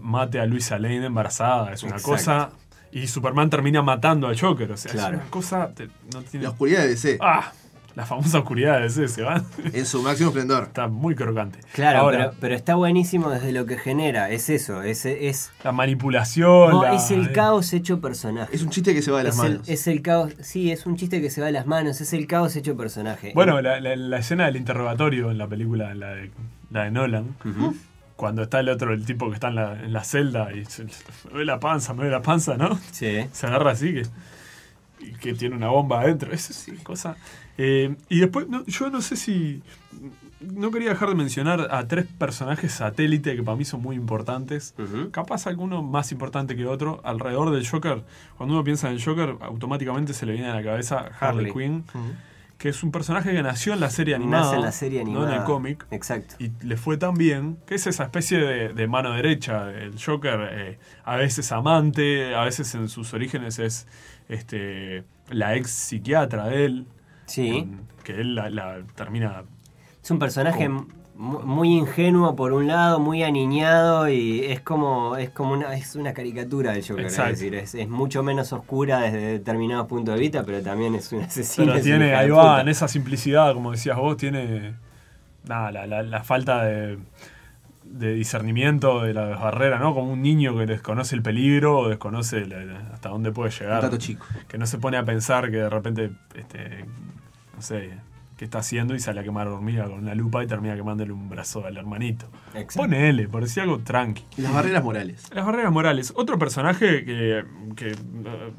mate 0.03 0.41
a 0.41 0.45
Luisa 0.47 0.76
Lane 0.81 1.07
embarazada. 1.07 1.72
Es 1.72 1.85
una 1.85 1.93
Exacto. 1.99 2.11
cosa... 2.16 2.51
Y 2.93 3.07
Superman 3.07 3.49
termina 3.49 3.81
matando 3.83 4.26
al 4.26 4.37
Joker. 4.41 4.72
O 4.72 4.76
sea, 4.76 4.91
Claro. 4.91 5.18
es 5.18 5.22
una 5.22 5.31
cosa... 5.31 5.72
te- 5.72 5.89
no 6.12 6.22
tiene... 6.22 6.43
La 6.43 6.51
oscuridad 6.51 6.81
de 6.83 6.89
DC. 6.89 7.18
¡Ah! 7.20 7.53
La 8.01 8.07
famosa 8.07 8.38
oscuridad 8.38 8.80
de 8.80 8.86
ese 8.86 9.09
se 9.09 9.22
va. 9.22 9.42
En 9.74 9.84
su 9.84 10.03
máximo 10.03 10.30
esplendor. 10.30 10.64
Está 10.64 10.88
muy 10.88 11.14
crocante. 11.14 11.59
Claro, 11.74 11.98
Ahora, 12.01 12.18
pero, 12.18 12.34
pero 12.40 12.55
está 12.55 12.74
buenísimo 12.76 13.28
desde 13.30 13.53
lo 13.53 13.66
que 13.66 13.76
genera, 13.76 14.30
es 14.30 14.48
eso, 14.48 14.82
es, 14.82 15.05
es, 15.05 15.53
la 15.62 15.72
manipulación. 15.72 16.70
no, 16.70 16.82
la- 16.82 16.94
es 16.94 17.11
el 17.11 17.30
caos 17.32 17.72
hecho 17.74 18.01
personaje. 18.01 18.55
Es 18.57 18.62
un 18.62 18.70
chiste 18.70 18.94
que 18.94 19.03
se 19.03 19.11
va 19.11 19.18
de 19.18 19.24
las 19.24 19.36
es 19.38 19.44
el, 19.44 19.51
manos. 19.53 19.68
es 19.68 19.86
el 19.86 20.01
caos, 20.03 20.32
sí, 20.40 20.70
es 20.72 20.86
un 20.86 20.96
chiste 20.96 21.20
que 21.20 21.28
se 21.28 21.40
va 21.42 21.48
de 21.48 21.53
las 21.53 21.66
manos, 21.66 22.01
es 22.01 22.12
el 22.14 22.26
caos 22.26 22.57
hecho 22.57 22.76
personaje. 22.76 23.32
Bueno, 23.34 23.61
la, 23.61 23.80
la- 23.80 23.96
la 23.96 24.18
escena 24.18 24.46
del 24.46 24.57
interrogatorio 24.57 25.30
en 25.30 25.36
la 25.38 25.46
película, 25.46 25.94
la 25.94 26.14
de, 26.14 26.30
la 26.70 26.84
de 26.84 26.90
Nolan, 26.90 27.36
cuando 28.16 28.42
está 28.42 28.61
el 28.61 28.68
otro, 28.70 28.92
el 28.94 29.05
tipo 29.05 29.28
que 29.28 29.34
está 29.34 29.48
en 29.48 29.55
la, 29.57 29.72
en 29.74 29.92
la 29.92 30.05
celda 30.05 30.53
y 30.55 30.64
se, 30.64 30.84
me 30.84 30.90
ve 31.38 31.44
la 31.44 31.61
panza, 31.61 31.92
me 31.94 32.05
ve 32.05 32.11
la 32.11 32.22
panza, 32.22 32.57
¿no? 32.57 32.78
Sí. 32.92 33.26
Se 33.32 33.46
agarra 33.46 33.72
así 33.72 33.92
que, 33.94 34.03
y 35.01 35.12
que 35.12 35.32
tiene 35.32 35.57
una 35.57 35.68
bomba 35.68 36.01
adentro. 36.03 36.30
Eso 36.32 36.53
sí, 36.53 36.72
cosa. 36.82 37.16
Eh, 37.62 37.94
y 38.08 38.20
después, 38.20 38.48
no, 38.48 38.64
yo 38.64 38.88
no 38.88 39.02
sé 39.02 39.16
si. 39.16 39.62
No 40.40 40.70
quería 40.70 40.88
dejar 40.88 41.11
de 41.11 41.14
mencionar 41.14 41.68
a 41.70 41.86
tres 41.86 42.06
personajes 42.06 42.72
satélite 42.72 43.36
que 43.36 43.42
para 43.42 43.58
mí 43.58 43.66
son 43.66 43.82
muy 43.82 43.96
importantes. 43.96 44.74
Capaz 45.11 45.46
alguno 45.46 45.82
más 45.82 46.11
importante 46.11 46.56
que 46.56 46.64
otro. 46.64 47.02
Alrededor 47.04 47.50
del 47.50 47.68
Joker, 47.68 48.02
cuando 48.38 48.54
uno 48.54 48.64
piensa 48.64 48.88
en 48.88 48.94
el 48.94 49.04
Joker, 49.04 49.36
automáticamente 49.42 50.14
se 50.14 50.24
le 50.24 50.32
viene 50.32 50.48
a 50.48 50.54
la 50.54 50.62
cabeza 50.62 51.11
Harley, 51.20 51.50
Harley. 51.50 51.52
Quinn, 51.52 51.84
que 52.56 52.70
es 52.70 52.82
un 52.82 52.92
personaje 52.92 53.32
que 53.32 53.42
nació 53.42 53.74
en 53.74 53.80
la 53.80 53.90
serie 53.90 54.14
animada. 54.14 54.44
Nace 54.44 54.56
en 54.56 54.62
la 54.62 54.72
serie 54.72 55.00
animada. 55.02 55.26
No 55.26 55.32
en 55.34 55.40
el 55.40 55.44
cómic 55.44 55.86
Exacto. 55.90 56.36
y 56.38 56.50
le 56.64 56.78
fue 56.78 56.96
tan 56.96 57.12
bien 57.12 57.58
que 57.66 57.74
es 57.74 57.86
esa 57.86 58.04
especie 58.04 58.38
de, 58.38 58.72
de 58.72 58.86
mano 58.86 59.12
derecha. 59.12 59.70
El 59.70 60.02
Joker, 60.02 60.48
eh, 60.50 60.78
a 61.04 61.16
veces 61.16 61.52
amante, 61.52 62.34
a 62.34 62.44
veces 62.44 62.74
en 62.74 62.88
sus 62.88 63.12
orígenes 63.12 63.58
es 63.58 63.86
este 64.30 65.04
la 65.28 65.54
ex 65.56 65.70
psiquiatra 65.70 66.46
de 66.46 66.64
él. 66.64 66.86
Sí. 67.31 67.68
que 68.05 68.20
él 68.20 68.35
la, 68.35 68.51
la 68.51 68.78
termina. 68.95 69.43
Es 70.03 70.11
un 70.11 70.18
personaje 70.18 70.68
mu- 70.68 70.85
muy 71.14 71.68
ingenuo 71.76 72.35
por 72.35 72.53
un 72.53 72.66
lado, 72.66 72.99
muy 72.99 73.22
aniñado 73.22 74.09
y 74.09 74.41
es 74.47 74.61
como 74.61 75.16
es 75.16 75.31
como 75.31 75.53
una 75.53 75.74
es 75.74 75.95
una 75.95 76.12
caricatura 76.14 76.72
del 76.72 76.83
Joker, 76.87 77.05
Exacto. 77.05 77.33
es 77.33 77.39
decir, 77.41 77.55
es, 77.55 77.74
es 77.74 77.89
mucho 77.89 78.22
menos 78.22 78.53
oscura 78.53 79.01
desde 79.01 79.18
determinados 79.33 79.87
puntos 79.87 80.14
de 80.14 80.20
vista, 80.20 80.43
pero 80.45 80.62
también 80.62 80.95
es 80.95 81.12
un 81.12 81.20
asesino. 81.24 81.66
Pero 81.66 81.78
un 81.78 81.85
tiene, 81.85 82.14
ahí 82.14 82.31
va, 82.31 82.61
en 82.61 82.68
esa 82.68 82.89
simplicidad, 82.89 83.53
como 83.55 83.70
decías 83.72 83.97
vos, 83.97 84.16
tiene. 84.16 84.74
Nada, 85.47 85.70
la, 85.72 85.87
la- 85.87 86.03
la 86.03 86.22
falta 86.22 86.64
de, 86.64 86.99
de 87.85 88.14
discernimiento 88.14 89.03
de 89.03 89.12
las 89.14 89.41
barreras, 89.41 89.81
¿no? 89.81 89.95
Como 89.95 90.12
un 90.12 90.22
niño 90.22 90.57
que 90.57 90.64
desconoce 90.66 91.14
el 91.16 91.22
peligro 91.22 91.78
o 91.81 91.89
desconoce 91.89 92.47
la- 92.47 92.64
la- 92.64 92.78
hasta 92.93 93.09
dónde 93.11 93.33
puede 93.33 93.51
Un 93.51 93.57
llegar. 93.59 93.81
tato 93.83 93.97
chico. 93.99 94.24
que 94.49 94.59
no 94.59 94.66
se 94.66 94.78
pone 94.78 94.97
a 94.97 95.05
pensar 95.05 95.51
que 95.51 95.57
de 95.59 95.68
repente, 95.70 96.11
este, 96.35 96.85
no 97.61 97.66
sé, 97.66 97.90
qué 98.38 98.46
está 98.46 98.61
haciendo 98.61 98.94
y 98.94 99.00
sale 99.00 99.20
a 99.20 99.22
quemar 99.22 99.46
hormiga 99.48 99.84
con 99.84 99.98
una 99.98 100.14
lupa 100.14 100.42
y 100.42 100.46
termina 100.46 100.74
quemándole 100.74 101.12
un 101.12 101.28
brazo 101.28 101.66
al 101.66 101.76
hermanito. 101.76 102.24
Exacto. 102.54 102.78
Ponele, 102.78 103.28
por 103.28 103.42
decir 103.42 103.62
algo 103.62 103.80
tranqui. 103.80 104.24
Las 104.38 104.54
barreras 104.54 104.82
morales. 104.82 105.30
Las 105.34 105.44
barreras 105.44 105.70
morales. 105.70 106.11
Otro 106.16 106.38
personaje 106.38 107.04
que, 107.04 107.44
que, 107.76 107.90
eh, 107.90 108.52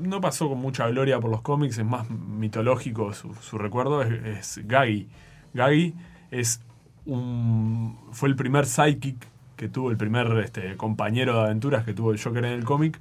no 0.00 0.22
pasó 0.22 0.48
con 0.48 0.56
mucha 0.56 0.88
gloria 0.88 1.20
por 1.20 1.30
los 1.30 1.42
cómics, 1.42 1.76
es 1.76 1.84
más 1.84 2.08
mitológico 2.08 3.12
su, 3.12 3.34
su 3.34 3.58
recuerdo, 3.58 4.00
es, 4.00 4.56
es 4.58 4.66
Gagi. 4.66 5.06
Gagi 5.52 5.94
es 6.30 6.62
un, 7.04 7.98
fue 8.12 8.30
el 8.30 8.36
primer 8.36 8.64
sidekick 8.64 9.18
que 9.56 9.68
tuvo, 9.68 9.90
el 9.90 9.98
primer 9.98 10.28
este, 10.38 10.78
compañero 10.78 11.34
de 11.34 11.40
aventuras 11.42 11.84
que 11.84 11.92
tuvo 11.92 12.10
el 12.10 12.18
Joker 12.18 12.42
en 12.42 12.52
el 12.52 12.64
cómic. 12.64 12.98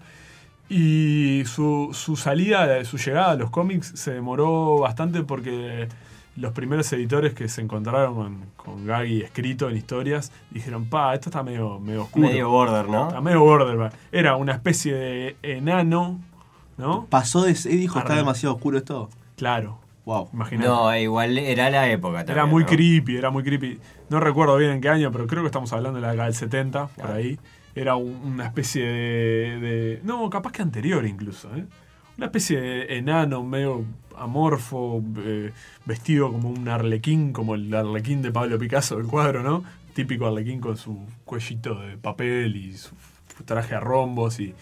Y 0.69 1.43
su, 1.45 1.89
su 1.93 2.15
salida, 2.15 2.83
su 2.85 2.97
llegada 2.97 3.31
a 3.31 3.35
los 3.35 3.49
cómics 3.51 3.91
se 3.95 4.11
demoró 4.13 4.79
bastante 4.79 5.21
porque 5.21 5.87
los 6.37 6.51
primeros 6.53 6.91
editores 6.91 7.33
que 7.33 7.47
se 7.47 7.61
encontraron 7.61 8.15
con, 8.15 8.45
con 8.57 8.85
Gagi 8.85 9.21
escrito 9.21 9.69
en 9.69 9.77
historias 9.77 10.31
dijeron, 10.49 10.85
pa, 10.85 11.13
esto 11.13 11.29
está 11.29 11.43
medio, 11.43 11.79
medio 11.79 12.03
oscuro. 12.03 12.27
Medio 12.27 12.49
border, 12.49 12.85
Está 12.85 12.91
¿no? 13.15 13.21
medio 13.21 13.41
borderline. 13.41 13.91
Era 14.11 14.35
una 14.35 14.53
especie 14.53 14.93
de 14.95 15.35
enano, 15.43 16.19
¿no? 16.77 17.05
Pasó 17.09 17.43
de. 17.43 17.53
Dijo, 17.53 17.99
está 17.99 18.15
demasiado 18.15 18.55
oscuro 18.55 18.77
esto. 18.77 19.09
Claro, 19.37 19.79
Wow. 20.05 20.29
imagínate. 20.33 20.67
No, 20.67 20.95
igual 20.97 21.37
era 21.37 21.69
la 21.71 21.89
época 21.89 22.17
también. 22.19 22.37
era 22.37 22.45
muy 22.45 22.63
¿no? 22.63 22.69
creepy, 22.69 23.17
era 23.17 23.29
muy 23.31 23.43
creepy. 23.43 23.79
No 24.09 24.19
recuerdo 24.19 24.55
bien 24.57 24.71
en 24.71 24.81
qué 24.81 24.89
año, 24.89 25.11
pero 25.11 25.25
creo 25.27 25.41
que 25.41 25.47
estamos 25.47 25.71
hablando 25.73 25.97
de 25.99 26.01
la 26.01 26.11
década 26.11 26.25
del 26.25 26.35
70, 26.35 26.87
por 26.87 27.11
ahí. 27.11 27.39
Era 27.75 27.95
un- 27.97 28.15
una 28.23 28.45
especie 28.45 28.85
de, 28.85 29.59
de- 29.59 30.01
No, 30.03 30.29
capaz 30.29 30.51
que 30.53 30.61
anterior 30.61 31.05
incluso, 31.05 31.53
¿eh? 31.55 31.65
Una 32.17 32.27
especie 32.27 32.59
de 32.61 32.97
enano 32.97 33.43
medio 33.43 33.83
amorfo, 34.17 35.03
eh, 35.17 35.51
vestido 35.85 36.31
como 36.31 36.49
un 36.49 36.67
arlequín, 36.69 37.33
como 37.33 37.55
el 37.55 37.73
arlequín 37.75 38.21
de 38.21 38.31
Pablo 38.31 38.57
Picasso 38.57 38.95
del 38.97 39.07
cuadro, 39.07 39.43
¿no? 39.43 39.63
Típico 39.93 40.25
arlequín 40.27 40.61
con 40.61 40.77
su 40.77 41.05
cuellito 41.25 41.75
de 41.81 41.97
papel 41.97 42.55
y 42.55 42.73
su 42.77 42.95
traje 43.43 43.75
a 43.75 43.81
rombos 43.81 44.39
y, 44.39 44.53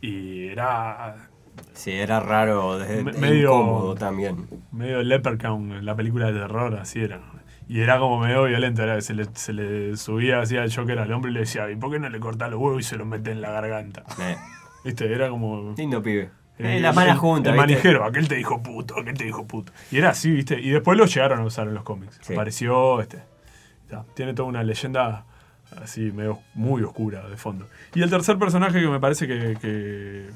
y 0.00 0.46
era 0.48 1.28
Sí, 1.74 1.92
era 1.92 2.18
raro, 2.20 2.78
de, 2.78 3.02
Me- 3.02 3.12
de 3.12 3.18
medio- 3.18 3.52
incómodo 3.54 3.94
también. 3.94 4.46
Medio 4.72 5.02
Leprechaun 5.02 5.72
en 5.72 5.84
la 5.84 5.94
película 5.94 6.26
de 6.32 6.40
terror, 6.40 6.74
así 6.76 7.00
era. 7.00 7.20
Y 7.68 7.80
era 7.82 7.98
como 7.98 8.18
medio 8.18 8.44
violento, 8.44 8.82
era 8.82 8.94
que 8.96 9.02
se 9.02 9.12
le, 9.14 9.26
se 9.34 9.52
le 9.52 9.96
subía 9.96 10.40
así 10.40 10.56
al 10.56 10.74
Joker 10.74 10.98
al 10.98 11.12
hombre 11.12 11.30
y 11.30 11.34
le 11.34 11.40
decía, 11.40 11.70
¿y 11.70 11.76
por 11.76 11.90
qué 11.90 11.98
no 11.98 12.08
le 12.08 12.18
cortás 12.18 12.50
los 12.50 12.58
huevos 12.58 12.80
y 12.80 12.84
se 12.84 12.96
los 12.96 13.06
mete 13.06 13.30
en 13.30 13.40
la 13.42 13.50
garganta? 13.50 14.04
Eh, 14.20 14.36
¿Viste? 14.84 15.12
Era 15.12 15.28
como... 15.28 15.74
lindo 15.76 16.02
pibe. 16.02 16.30
eh, 16.58 16.80
la 16.80 16.92
mala 16.92 17.12
el- 17.12 17.18
junta, 17.18 17.50
El 17.50 17.56
manijero, 17.56 18.04
aquel 18.04 18.26
te 18.26 18.36
dijo 18.36 18.62
puto, 18.62 18.98
aquel 18.98 19.18
te 19.18 19.24
dijo 19.24 19.46
puto. 19.46 19.72
Y 19.90 19.98
era 19.98 20.10
así, 20.10 20.30
¿viste? 20.30 20.58
Y 20.58 20.70
después 20.70 20.96
lo 20.96 21.04
llegaron 21.04 21.40
a 21.40 21.44
usar 21.44 21.68
en 21.68 21.74
los 21.74 21.82
cómics. 21.82 22.18
Sí. 22.22 22.32
Apareció, 22.32 23.00
este. 23.02 23.22
ya, 23.90 24.04
tiene 24.14 24.32
toda 24.32 24.48
una 24.48 24.62
leyenda 24.62 25.26
así, 25.82 26.10
medio 26.10 26.38
muy 26.54 26.82
oscura 26.82 27.28
de 27.28 27.36
fondo. 27.36 27.66
Y 27.94 28.00
el 28.00 28.08
tercer 28.08 28.38
personaje 28.38 28.80
que 28.80 28.88
me 28.88 28.98
parece 28.98 29.26
que, 29.28 29.58
que 29.60 30.30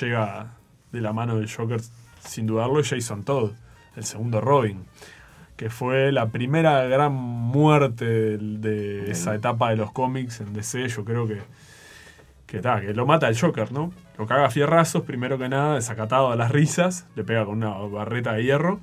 llega 0.00 0.48
de 0.92 1.00
la 1.00 1.14
mano 1.14 1.36
del 1.38 1.50
Joker, 1.50 1.80
sin 2.20 2.46
dudarlo, 2.46 2.80
es 2.80 2.90
Jason 2.90 3.24
Todd, 3.24 3.52
el 3.96 4.04
segundo 4.04 4.42
Robin. 4.42 4.84
Que 5.56 5.70
fue 5.70 6.12
la 6.12 6.28
primera 6.28 6.84
gran 6.84 7.12
muerte 7.12 8.36
de 8.38 9.10
esa 9.10 9.34
etapa 9.34 9.70
de 9.70 9.76
los 9.76 9.90
cómics 9.92 10.40
en 10.40 10.52
DC. 10.52 10.88
Yo 10.88 11.04
creo 11.04 11.26
que, 11.26 11.40
que, 12.46 12.60
ta, 12.60 12.80
que 12.80 12.92
lo 12.92 13.06
mata 13.06 13.28
el 13.28 13.40
Joker, 13.40 13.72
¿no? 13.72 13.92
Lo 14.18 14.26
caga 14.26 14.46
a 14.46 14.50
fierrazos, 14.50 15.02
primero 15.02 15.38
que 15.38 15.48
nada, 15.48 15.74
desacatado 15.76 16.30
a 16.30 16.36
las 16.36 16.50
risas, 16.50 17.06
le 17.16 17.24
pega 17.24 17.44
con 17.46 17.56
una 17.56 17.70
barreta 17.70 18.32
de 18.34 18.44
hierro 18.44 18.80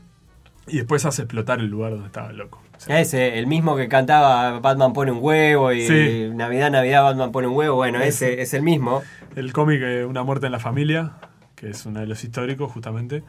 y 0.68 0.78
después 0.78 1.06
hace 1.06 1.24
explotar 1.24 1.60
el 1.60 1.68
lugar 1.68 1.92
donde 1.92 2.08
estaba 2.08 2.30
el 2.30 2.38
loco. 2.38 2.62
O 2.76 2.80
sea, 2.80 3.00
Ese, 3.00 3.38
el 3.38 3.48
mismo 3.48 3.76
que 3.76 3.88
cantaba 3.88 4.60
Batman 4.60 4.94
pone 4.94 5.12
un 5.12 5.20
huevo 5.22 5.72
y 5.72 5.86
Sí. 5.88 6.30
Navidad, 6.34 6.72
Navidad, 6.72 7.04
Batman 7.04 7.32
pone 7.32 7.48
un 7.48 7.56
huevo. 7.56 7.76
Bueno, 7.76 8.02
ese 8.02 8.42
es 8.42 8.54
el 8.54 8.62
mismo. 8.64 9.04
el 9.36 9.54
cómic 9.54 9.82
eh, 9.84 10.06
Una 10.06 10.24
muerte 10.24 10.48
en 10.48 10.52
la 10.52 10.60
familia, 10.60 11.12
que 11.56 11.70
es 11.70 11.86
uno 11.86 12.00
de 12.00 12.08
los 12.08 12.24
históricos 12.24 12.72
justamente, 12.72 13.24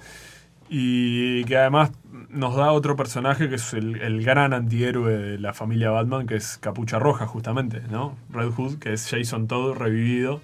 y 0.69 1.45
que 1.45 1.57
además 1.59 1.93
nos 2.31 2.57
da 2.57 2.73
otro 2.73 2.97
personaje 2.97 3.49
que 3.49 3.57
es 3.57 3.75
el, 3.75 3.97
el 4.01 4.25
gran 4.25 4.53
antihéroe 4.53 5.13
de 5.17 5.39
la 5.39 5.53
familia 5.53 5.91
Batman, 5.91 6.27
que 6.27 6.37
es 6.37 6.59
Capucha 6.59 6.99
Roja 6.99 7.27
justamente, 7.27 7.83
¿no? 7.91 8.17
Red 8.31 8.51
Hood, 8.53 8.79
que 8.79 8.93
es 8.93 9.09
Jason 9.09 9.47
Todd 9.47 9.77
revivido 9.77 10.41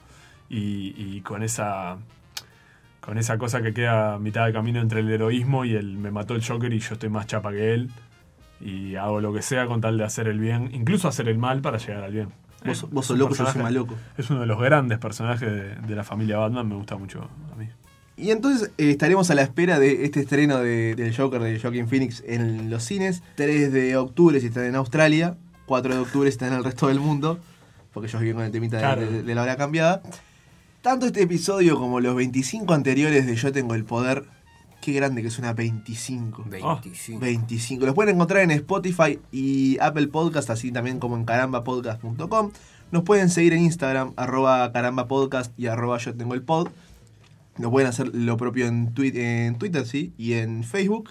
y, 0.49 0.95
y 0.97 1.21
con 1.23 1.43
esa 1.43 1.97
con 3.01 3.16
esa 3.18 3.39
cosa 3.39 3.62
que 3.62 3.73
queda 3.73 4.14
a 4.14 4.18
mitad 4.18 4.45
de 4.47 4.53
camino 4.53 4.79
entre 4.81 5.01
el 5.01 5.11
heroísmo 5.11 5.64
y 5.64 5.75
el 5.75 5.97
me 5.97 6.11
mató 6.11 6.35
el 6.35 6.47
Joker 6.47 6.73
y 6.73 6.79
yo 6.81 6.93
estoy 6.95 7.09
más 7.09 7.27
chapa 7.27 7.51
que 7.51 7.73
él 7.73 7.91
y 8.61 8.95
hago 8.97 9.21
lo 9.23 9.33
que 9.33 9.41
sea 9.43 9.66
con 9.66 9.81
tal 9.81 9.97
de 9.97 10.05
hacer 10.05 10.29
el 10.29 10.39
bien, 10.39 10.68
incluso 10.73 11.09
hacer 11.09 11.29
el 11.29 11.39
mal 11.39 11.61
para 11.62 11.79
llegar 11.79 12.05
al 12.05 12.12
bien. 12.12 12.29
Vos, 12.62 12.83
Eh, 12.85 13.03
sos 13.03 13.18
loco, 13.18 13.35
yo 13.35 13.47
soy 13.47 13.62
más 13.62 13.73
loco. 13.73 13.95
es 14.18 14.29
uno 14.29 14.41
de 14.41 14.47
los 14.47 14.61
grandes 14.61 14.99
personajes 14.99 15.51
de, 15.51 15.75
de 15.77 15.97
la 15.97 16.05
familia 16.05 16.37
Batman, 16.37 16.68
me 16.68 16.75
gusta 16.75 16.97
mucho 16.99 17.27
a 17.53 17.57
mí. 17.57 17.66
Y 18.21 18.31
entonces 18.31 18.71
eh, 18.79 18.91
estaremos 18.91 19.31
a 19.31 19.35
la 19.35 19.43
espera 19.43 19.79
de 19.79 20.05
este 20.05 20.21
estreno 20.21 20.59
de- 20.59 20.95
del 20.95 21.16
Joker 21.16 21.41
de 21.43 21.59
Joaquin 21.59 21.89
Phoenix 21.89 22.23
en 22.27 22.71
los 22.71 22.85
cines. 22.85 23.23
3 23.37 23.73
de 23.73 23.97
octubre 23.97 24.39
si 24.41 24.47
están 24.47 24.64
en 24.64 24.75
Australia, 24.77 25.37
4 25.66 25.95
de 25.95 26.01
octubre 26.01 26.29
si 26.31 26.35
están 26.35 26.49
en 26.53 26.59
el 26.59 26.64
resto 26.64 26.89
del 26.89 27.01
mundo, 27.01 27.39
porque 27.95 28.09
ellos 28.09 28.21
viven 28.21 28.37
con 28.37 28.45
el 28.45 28.53
temita 28.53 28.77
de- 28.77 28.83
Claro. 28.83 29.01
de, 29.11 29.23
de 29.23 29.35
la 29.35 29.43
hora 29.43 29.57
cambiada. 29.57 30.03
Tanto 30.83 31.07
este 31.07 31.23
episodio 31.23 31.79
como 31.79 32.01
los 32.01 32.14
25 32.14 32.73
anteriores 32.75 33.27
de 33.27 33.37
Yo 33.37 33.53
Tengo 33.53 33.75
el 33.75 33.85
Poder, 33.85 34.25
qué 34.81 34.93
grande 34.93 35.21
que 35.23 35.29
es 35.29 35.39
una 35.39 35.53
25. 35.53 36.45
25. 36.49 37.21
25. 37.21 37.85
Los 37.87 37.95
pueden 37.95 38.14
encontrar 38.14 38.43
en 38.43 38.51
Spotify 38.53 39.18
y 39.31 39.77
Apple 39.81 40.09
Podcast, 40.09 40.49
así 40.51 40.73
también 40.73 40.99
como 40.99 41.16
en 41.16 41.25
carambapodcast.com. 41.27 42.51
Nos 42.93 43.03
pueden 43.05 43.29
seguir 43.31 43.53
en 43.53 43.61
Instagram, 43.62 44.12
arroba 44.16 44.73
carambapodcast 44.73 45.57
y 45.59 45.66
arroba 45.66 45.99
yo 45.99 46.14
tengo 46.14 46.35
el 46.35 46.43
pod. 46.43 46.68
Nos 47.59 47.70
pueden 47.70 47.88
hacer 47.88 48.14
lo 48.14 48.36
propio 48.36 48.66
en, 48.66 48.94
twi- 48.94 49.14
en 49.16 49.59
Twitter, 49.59 49.86
sí, 49.86 50.12
y 50.16 50.34
en 50.34 50.64
Facebook. 50.64 51.11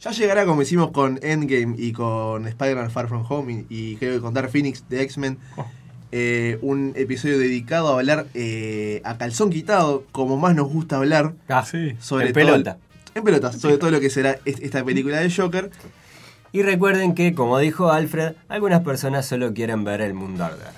Ya 0.00 0.12
llegará 0.12 0.44
como 0.46 0.62
hicimos 0.62 0.92
con 0.92 1.18
Endgame 1.22 1.74
y 1.76 1.92
con 1.92 2.46
Spider-Man 2.46 2.90
Far 2.90 3.08
From 3.08 3.24
Home 3.28 3.66
y, 3.68 3.92
y 3.92 3.96
creo 3.96 4.14
que 4.14 4.20
con 4.20 4.32
Dark 4.32 4.50
Phoenix 4.50 4.88
de 4.88 5.02
X-Men. 5.02 5.38
eh, 6.12 6.58
un 6.62 6.92
episodio 6.96 7.38
dedicado 7.38 7.88
a 7.88 7.98
hablar 7.98 8.26
eh, 8.32 9.02
a 9.04 9.18
calzón 9.18 9.50
quitado, 9.50 10.04
como 10.12 10.36
más 10.38 10.54
nos 10.54 10.68
gusta 10.68 10.96
hablar 10.96 11.34
Ah, 11.48 11.64
Sí. 11.66 11.96
sobre 12.00 12.28
en 12.28 12.32
todo- 12.32 12.44
pelota. 12.46 12.78
en 13.14 13.24
pelotas, 13.24 13.60
sobre 13.60 13.76
todo 13.76 13.90
lo 13.90 14.00
que 14.00 14.08
será 14.08 14.38
es- 14.44 14.60
esta 14.60 14.82
película 14.84 15.18
de 15.20 15.30
Joker. 15.30 15.70
Y 16.52 16.62
recuerden 16.62 17.14
que, 17.14 17.34
como 17.34 17.58
dijo 17.58 17.90
Alfred, 17.92 18.34
algunas 18.48 18.80
personas 18.82 19.26
solo 19.26 19.52
quieren 19.52 19.84
ver 19.84 20.00
el 20.00 20.14
mundo 20.14 20.44
arder. 20.44 20.77